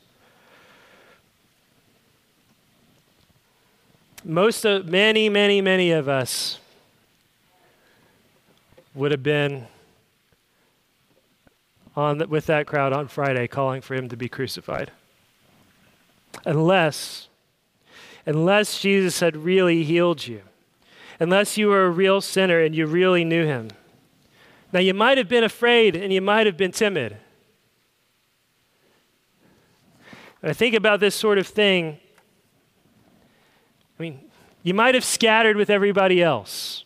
Most 4.23 4.65
of 4.65 4.87
many, 4.87 5.27
many, 5.27 5.59
many 5.61 5.91
of 5.91 6.07
us 6.07 6.59
would 8.95 9.11
have 9.11 9.23
been 9.23 9.67
on 11.95 12.19
the, 12.19 12.27
with 12.27 12.45
that 12.45 12.65
crowd 12.65 12.93
on 12.93 13.09
Friday 13.09 13.47
calling 13.47 13.81
for 13.81 13.95
him 13.95 14.07
to 14.07 14.15
be 14.15 14.29
crucified 14.29 14.91
unless 16.45 17.29
unless 18.25 18.79
Jesus 18.79 19.21
had 19.21 19.35
really 19.35 19.83
healed 19.83 20.27
you. 20.27 20.41
Unless 21.19 21.57
you 21.57 21.67
were 21.67 21.85
a 21.85 21.89
real 21.89 22.21
sinner 22.21 22.59
and 22.59 22.75
you 22.75 22.85
really 22.85 23.25
knew 23.25 23.45
him. 23.45 23.69
Now 24.71 24.79
you 24.79 24.93
might 24.93 25.17
have 25.17 25.27
been 25.27 25.43
afraid 25.43 25.95
and 25.95 26.13
you 26.13 26.21
might 26.21 26.45
have 26.45 26.55
been 26.55 26.71
timid. 26.71 27.17
I 30.43 30.53
think 30.53 30.75
about 30.75 30.99
this 30.99 31.15
sort 31.15 31.37
of 31.37 31.47
thing. 31.47 31.97
I 33.99 34.03
mean, 34.03 34.19
you 34.63 34.73
might 34.73 34.93
have 34.93 35.03
scattered 35.03 35.57
with 35.57 35.69
everybody 35.69 36.21
else. 36.21 36.85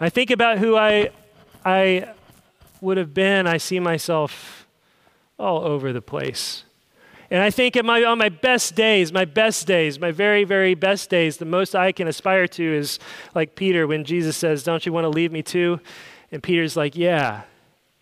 I 0.00 0.10
think 0.10 0.30
about 0.30 0.58
who 0.58 0.76
I, 0.76 1.10
I 1.64 2.12
would 2.80 2.96
have 2.96 3.14
been, 3.14 3.46
I 3.46 3.56
see 3.56 3.80
myself 3.80 4.57
all 5.38 5.64
over 5.64 5.92
the 5.92 6.02
place. 6.02 6.64
And 7.30 7.42
I 7.42 7.50
think 7.50 7.82
my, 7.84 8.02
on 8.04 8.16
my 8.16 8.30
best 8.30 8.74
days, 8.74 9.12
my 9.12 9.26
best 9.26 9.66
days, 9.66 10.00
my 10.00 10.10
very, 10.10 10.44
very 10.44 10.74
best 10.74 11.10
days, 11.10 11.36
the 11.36 11.44
most 11.44 11.74
I 11.74 11.92
can 11.92 12.08
aspire 12.08 12.46
to 12.48 12.74
is 12.74 12.98
like 13.34 13.54
Peter 13.54 13.86
when 13.86 14.04
Jesus 14.04 14.36
says, 14.36 14.62
Don't 14.62 14.86
you 14.86 14.92
want 14.92 15.04
to 15.04 15.10
leave 15.10 15.30
me 15.30 15.42
too? 15.42 15.80
And 16.32 16.42
Peter's 16.42 16.76
like, 16.76 16.96
Yeah, 16.96 17.42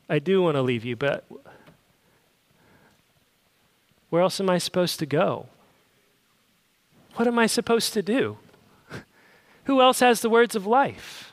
I 0.09 0.21
do 0.21 0.43
want 0.43 0.55
to 0.57 0.63
leave 0.63 0.85
you, 0.85 0.95
but 0.95 1.25
where 4.11 4.23
else 4.23 4.41
am 4.41 4.49
I 4.49 4.59
supposed 4.59 5.01
to 5.01 5.07
go? 5.07 5.47
What 7.17 7.27
am 7.27 7.39
I 7.39 7.47
supposed 7.47 7.93
to 7.95 8.03
do? 8.03 8.39
Who 9.65 9.81
else 9.81 9.99
has 10.01 10.21
the 10.21 10.31
words 10.31 10.55
of 10.55 10.67
life? 10.67 11.26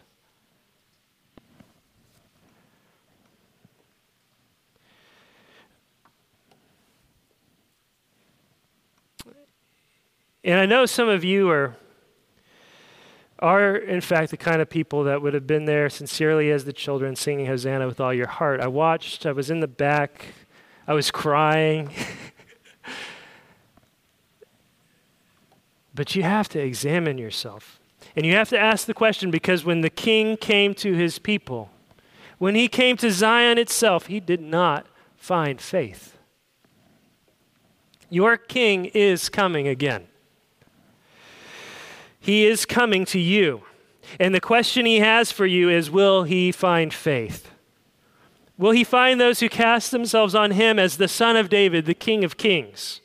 And 10.44 10.60
I 10.60 10.66
know 10.66 10.86
some 10.86 11.08
of 11.08 11.24
you 11.24 11.50
are 11.50 11.76
are 13.40 13.76
in 13.76 14.00
fact 14.00 14.32
the 14.32 14.38
kind 14.38 14.62
of 14.62 14.70
people 14.70 15.04
that 15.04 15.22
would 15.22 15.34
have 15.34 15.46
been 15.46 15.66
there 15.66 15.90
sincerely 15.90 16.50
as 16.50 16.64
the 16.64 16.72
children 16.72 17.14
singing 17.16 17.46
Hosanna 17.46 17.86
with 17.88 18.00
all 18.00 18.14
your 18.14 18.28
heart. 18.28 18.62
I 18.62 18.68
watched, 18.68 19.26
I 19.26 19.34
was 19.34 19.52
in 19.52 19.60
the 19.60 19.68
back, 19.68 20.28
I 20.88 20.94
was 20.94 21.12
crying. 21.12 21.90
but 25.94 26.16
you 26.16 26.24
have 26.24 26.48
to 26.50 26.60
examine 26.60 27.18
yourself. 27.18 27.82
And 28.16 28.26
you 28.26 28.34
have 28.34 28.48
to 28.50 28.60
ask 28.60 28.86
the 28.86 28.94
question 28.94 29.30
because 29.30 29.66
when 29.66 29.82
the 29.82 29.90
king 29.90 30.38
came 30.38 30.74
to 30.76 30.94
his 30.94 31.20
people, 31.20 31.70
when 32.38 32.56
he 32.56 32.70
came 32.70 32.96
to 32.98 33.12
Zion 33.12 33.58
itself, 33.58 34.08
he 34.08 34.22
did 34.22 34.40
not 34.40 34.88
find 35.18 35.60
faith. 35.60 36.18
Your 38.10 38.38
king 38.38 38.86
is 38.86 39.28
coming 39.28 39.68
again. 39.68 40.08
He 42.24 42.46
is 42.46 42.66
coming 42.66 43.04
to 43.08 43.20
you. 43.20 43.64
And 44.18 44.34
the 44.34 44.40
question 44.40 44.86
he 44.86 45.00
has 45.00 45.30
for 45.30 45.46
you 45.46 45.70
is 45.70 45.92
Will 45.92 46.24
he 46.24 46.54
find 46.54 46.94
faith? 46.94 47.52
Will 48.58 48.72
he 48.72 48.86
find 48.86 49.20
those 49.20 49.42
who 49.42 49.50
cast 49.50 49.92
themselves 49.92 50.34
on 50.34 50.52
him 50.52 50.80
as 50.80 50.96
the 50.96 51.10
Son 51.10 51.36
of 51.36 51.50
David, 51.50 51.86
the 51.86 51.94
King 51.94 52.24
of 52.24 52.38
Kings? 52.38 53.02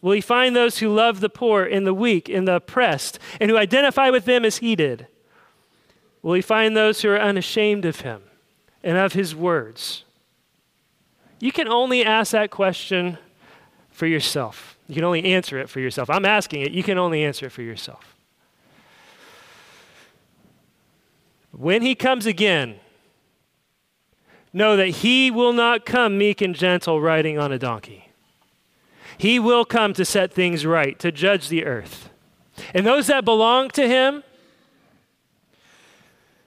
Will 0.00 0.12
he 0.12 0.20
find 0.20 0.54
those 0.54 0.78
who 0.78 0.94
love 0.94 1.18
the 1.18 1.28
poor 1.28 1.64
and 1.64 1.84
the 1.84 1.94
weak 1.94 2.28
and 2.28 2.46
the 2.46 2.56
oppressed 2.56 3.18
and 3.40 3.50
who 3.50 3.56
identify 3.56 4.10
with 4.10 4.26
them 4.26 4.44
as 4.44 4.58
he 4.58 4.76
did? 4.76 5.08
Will 6.22 6.34
he 6.34 6.42
find 6.42 6.76
those 6.76 7.02
who 7.02 7.08
are 7.08 7.20
unashamed 7.20 7.84
of 7.84 8.02
him 8.02 8.22
and 8.84 8.96
of 8.96 9.14
his 9.14 9.34
words? 9.34 10.04
You 11.40 11.50
can 11.50 11.66
only 11.66 12.04
ask 12.04 12.30
that 12.30 12.52
question 12.52 13.18
for 13.90 14.06
yourself. 14.06 14.78
You 14.86 14.94
can 14.94 15.04
only 15.04 15.24
answer 15.24 15.58
it 15.58 15.68
for 15.68 15.80
yourself. 15.80 16.08
I'm 16.10 16.24
asking 16.24 16.62
it, 16.62 16.70
you 16.70 16.84
can 16.84 16.96
only 16.96 17.24
answer 17.24 17.46
it 17.46 17.50
for 17.50 17.62
yourself. 17.62 18.15
When 21.56 21.80
he 21.80 21.94
comes 21.94 22.26
again, 22.26 22.76
know 24.52 24.76
that 24.76 24.88
he 24.88 25.30
will 25.30 25.54
not 25.54 25.86
come 25.86 26.18
meek 26.18 26.42
and 26.42 26.54
gentle 26.54 27.00
riding 27.00 27.38
on 27.38 27.50
a 27.50 27.58
donkey. 27.58 28.10
He 29.16 29.38
will 29.38 29.64
come 29.64 29.94
to 29.94 30.04
set 30.04 30.32
things 30.32 30.66
right, 30.66 30.98
to 30.98 31.10
judge 31.10 31.48
the 31.48 31.64
earth. 31.64 32.10
And 32.74 32.86
those 32.86 33.06
that 33.06 33.24
belong 33.24 33.70
to 33.70 33.88
him, 33.88 34.22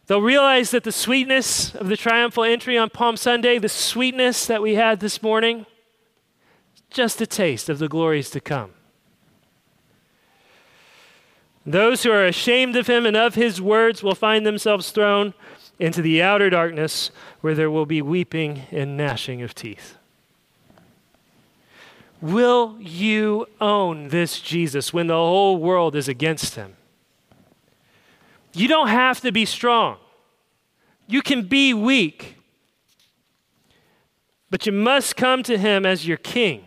they'll 0.05 0.21
realize 0.21 0.69
that 0.71 0.83
the 0.83 0.91
sweetness 0.91 1.73
of 1.73 1.87
the 1.87 1.97
triumphal 1.97 2.43
entry 2.43 2.77
on 2.77 2.91
Palm 2.91 3.17
Sunday, 3.17 3.57
the 3.57 3.69
sweetness 3.69 4.45
that 4.45 4.61
we 4.61 4.75
had 4.75 4.99
this 4.99 5.23
morning, 5.23 5.65
just 6.91 7.19
a 7.19 7.27
taste 7.27 7.67
of 7.67 7.79
the 7.79 7.87
glories 7.87 8.29
to 8.31 8.39
come. 8.39 8.73
Those 11.69 12.01
who 12.01 12.09
are 12.09 12.25
ashamed 12.25 12.75
of 12.75 12.87
him 12.87 13.05
and 13.05 13.15
of 13.15 13.35
his 13.35 13.61
words 13.61 14.01
will 14.01 14.15
find 14.15 14.43
themselves 14.43 14.89
thrown 14.89 15.35
into 15.77 16.01
the 16.01 16.19
outer 16.19 16.49
darkness 16.49 17.11
where 17.41 17.53
there 17.53 17.69
will 17.69 17.85
be 17.85 18.01
weeping 18.01 18.63
and 18.71 18.97
gnashing 18.97 19.43
of 19.43 19.53
teeth. 19.53 19.95
Will 22.21 22.75
you 22.79 23.45
own 23.61 24.07
this 24.07 24.41
Jesus 24.41 24.91
when 24.91 25.05
the 25.05 25.13
whole 25.13 25.57
world 25.57 25.95
is 25.95 26.07
against 26.07 26.55
him? 26.55 26.75
You 28.53 28.67
don't 28.67 28.87
have 28.87 29.21
to 29.21 29.31
be 29.31 29.45
strong. 29.45 29.97
You 31.05 31.21
can 31.21 31.43
be 31.43 31.75
weak. 31.75 32.37
But 34.49 34.65
you 34.65 34.71
must 34.71 35.15
come 35.15 35.43
to 35.43 35.55
him 35.55 35.85
as 35.85 36.07
your 36.07 36.17
king. 36.17 36.65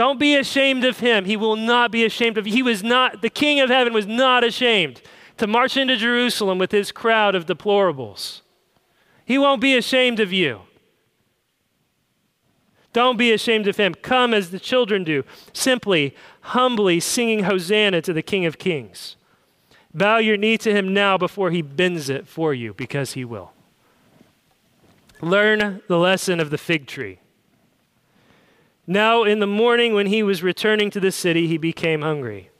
Don't 0.00 0.18
be 0.18 0.34
ashamed 0.34 0.82
of 0.86 1.00
him. 1.00 1.26
He 1.26 1.36
will 1.36 1.56
not 1.56 1.90
be 1.90 2.06
ashamed 2.06 2.38
of 2.38 2.46
you. 2.46 2.54
He 2.54 2.62
was 2.62 2.82
not, 2.82 3.20
the 3.20 3.28
King 3.28 3.60
of 3.60 3.68
heaven 3.68 3.92
was 3.92 4.06
not 4.06 4.42
ashamed 4.42 5.02
to 5.36 5.46
march 5.46 5.76
into 5.76 5.94
Jerusalem 5.94 6.56
with 6.56 6.72
his 6.72 6.90
crowd 6.90 7.34
of 7.34 7.44
deplorables. 7.44 8.40
He 9.26 9.36
won't 9.36 9.60
be 9.60 9.76
ashamed 9.76 10.18
of 10.18 10.32
you. 10.32 10.62
Don't 12.94 13.18
be 13.18 13.30
ashamed 13.30 13.68
of 13.68 13.76
him. 13.76 13.92
Come 13.92 14.32
as 14.32 14.50
the 14.50 14.58
children 14.58 15.04
do, 15.04 15.22
simply, 15.52 16.16
humbly 16.40 16.98
singing 16.98 17.44
Hosanna 17.44 18.00
to 18.00 18.14
the 18.14 18.22
King 18.22 18.46
of 18.46 18.56
Kings. 18.56 19.16
Bow 19.92 20.16
your 20.16 20.38
knee 20.38 20.56
to 20.56 20.72
him 20.72 20.94
now 20.94 21.18
before 21.18 21.50
he 21.50 21.60
bends 21.60 22.08
it 22.08 22.26
for 22.26 22.54
you, 22.54 22.72
because 22.72 23.12
he 23.12 23.26
will. 23.26 23.52
Learn 25.20 25.82
the 25.88 25.98
lesson 25.98 26.40
of 26.40 26.48
the 26.48 26.56
fig 26.56 26.86
tree. 26.86 27.18
Now, 28.90 29.22
in 29.22 29.38
the 29.38 29.46
morning, 29.46 29.94
when 29.94 30.06
he 30.06 30.20
was 30.20 30.42
returning 30.42 30.90
to 30.90 30.98
the 30.98 31.12
city, 31.12 31.46
he 31.46 31.58
became 31.58 32.02
hungry. 32.02 32.50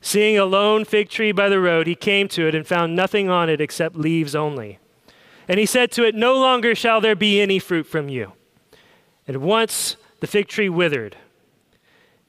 Seeing 0.00 0.36
a 0.36 0.44
lone 0.44 0.84
fig 0.84 1.08
tree 1.08 1.30
by 1.30 1.48
the 1.48 1.60
road, 1.60 1.86
he 1.86 1.94
came 1.94 2.26
to 2.30 2.48
it 2.48 2.54
and 2.56 2.66
found 2.66 2.96
nothing 2.96 3.30
on 3.30 3.48
it 3.48 3.60
except 3.60 3.94
leaves 3.94 4.34
only. 4.34 4.80
And 5.46 5.60
he 5.60 5.66
said 5.66 5.92
to 5.92 6.04
it, 6.04 6.16
No 6.16 6.34
longer 6.34 6.74
shall 6.74 7.00
there 7.00 7.14
be 7.14 7.40
any 7.40 7.60
fruit 7.60 7.86
from 7.86 8.08
you. 8.08 8.32
And 9.28 9.36
once 9.36 9.94
the 10.18 10.26
fig 10.26 10.48
tree 10.48 10.68
withered. 10.68 11.16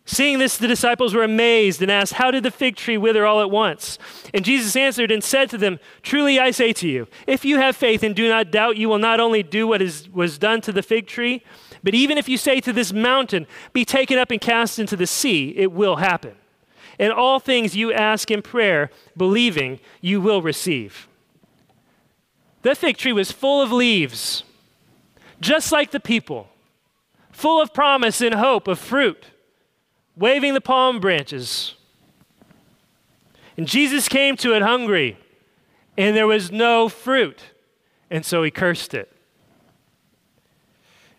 Seeing 0.06 0.38
this, 0.38 0.58
the 0.58 0.68
disciples 0.68 1.16
were 1.16 1.24
amazed 1.24 1.82
and 1.82 1.90
asked, 1.90 2.14
How 2.14 2.30
did 2.30 2.44
the 2.44 2.52
fig 2.52 2.76
tree 2.76 2.98
wither 2.98 3.26
all 3.26 3.42
at 3.42 3.50
once? 3.50 3.98
And 4.32 4.46
Jesus 4.46 4.76
answered 4.76 5.10
and 5.10 5.24
said 5.24 5.50
to 5.50 5.58
them, 5.58 5.80
Truly 6.04 6.40
I 6.40 6.52
say 6.52 6.72
to 6.74 6.88
you, 6.88 7.08
if 7.26 7.44
you 7.44 7.58
have 7.58 7.76
faith 7.76 8.04
and 8.04 8.16
do 8.16 8.30
not 8.30 8.52
doubt, 8.52 8.78
you 8.78 8.90
will 8.90 9.00
not 9.00 9.20
only 9.20 9.42
do 9.42 9.66
what 9.66 9.82
is, 9.82 10.08
was 10.10 10.38
done 10.38 10.62
to 10.62 10.72
the 10.72 10.84
fig 10.84 11.08
tree, 11.08 11.44
but 11.84 11.94
even 11.94 12.18
if 12.18 12.30
you 12.30 12.38
say 12.38 12.62
to 12.62 12.74
this 12.74 12.94
mountain, 12.94 13.46
Be 13.74 13.84
taken 13.84 14.18
up 14.18 14.32
and 14.32 14.40
cast 14.40 14.80
into 14.80 14.96
the 14.96 15.06
sea, 15.06 15.54
it 15.58 15.72
will 15.72 15.98
happen. 15.98 16.36
And 16.98 17.12
all 17.12 17.40
things 17.40 17.76
you 17.76 17.92
ask 17.92 18.32
in 18.32 18.42
prayer, 18.42 18.90
believing, 19.18 19.80
you 20.00 20.22
will 20.22 20.42
receive. 20.42 21.08
The 22.62 22.76
fig 22.76 22.98
tree 22.98 23.12
was 23.12 23.32
full 23.32 23.62
of 23.62 23.72
leaves, 23.72 24.44
just 25.42 25.72
like 25.72 25.92
the 25.92 26.00
people, 26.00 26.48
full 27.32 27.62
of 27.62 27.74
promise 27.74 28.22
and 28.22 28.36
hope 28.36 28.68
of 28.68 28.80
fruit, 28.80 29.26
waving 30.16 30.54
the 30.54 30.62
palm 30.62 31.00
branches. 31.00 31.76
And 33.58 33.68
Jesus 33.68 34.08
came 34.08 34.38
to 34.38 34.56
it 34.56 34.62
hungry, 34.62 35.18
and 35.98 36.16
there 36.16 36.28
was 36.28 36.52
no 36.52 36.88
fruit, 36.88 37.42
and 38.10 38.26
so 38.26 38.44
he 38.44 38.52
cursed 38.52 38.94
it 38.94 39.13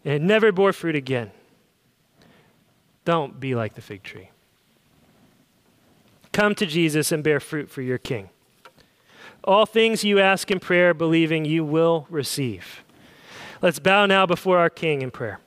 and 0.04 0.14
it 0.14 0.22
never 0.22 0.52
bore 0.52 0.72
fruit 0.72 0.96
again. 0.96 1.30
Don't 3.04 3.38
be 3.38 3.54
like 3.54 3.74
the 3.74 3.80
fig 3.80 4.02
tree. 4.02 4.30
Come 6.32 6.54
to 6.56 6.66
Jesus 6.66 7.12
and 7.12 7.22
bear 7.22 7.40
fruit 7.40 7.70
for 7.70 7.82
your 7.82 7.98
King. 7.98 8.30
All 9.44 9.66
things 9.66 10.04
you 10.04 10.18
ask 10.18 10.50
in 10.50 10.58
prayer, 10.58 10.94
believing 10.94 11.44
you 11.44 11.64
will 11.64 12.06
receive. 12.10 12.82
Let's 13.60 13.78
bow 13.78 14.06
now 14.06 14.26
before 14.26 14.58
our 14.58 14.70
King 14.70 15.02
in 15.02 15.10
prayer. 15.10 15.38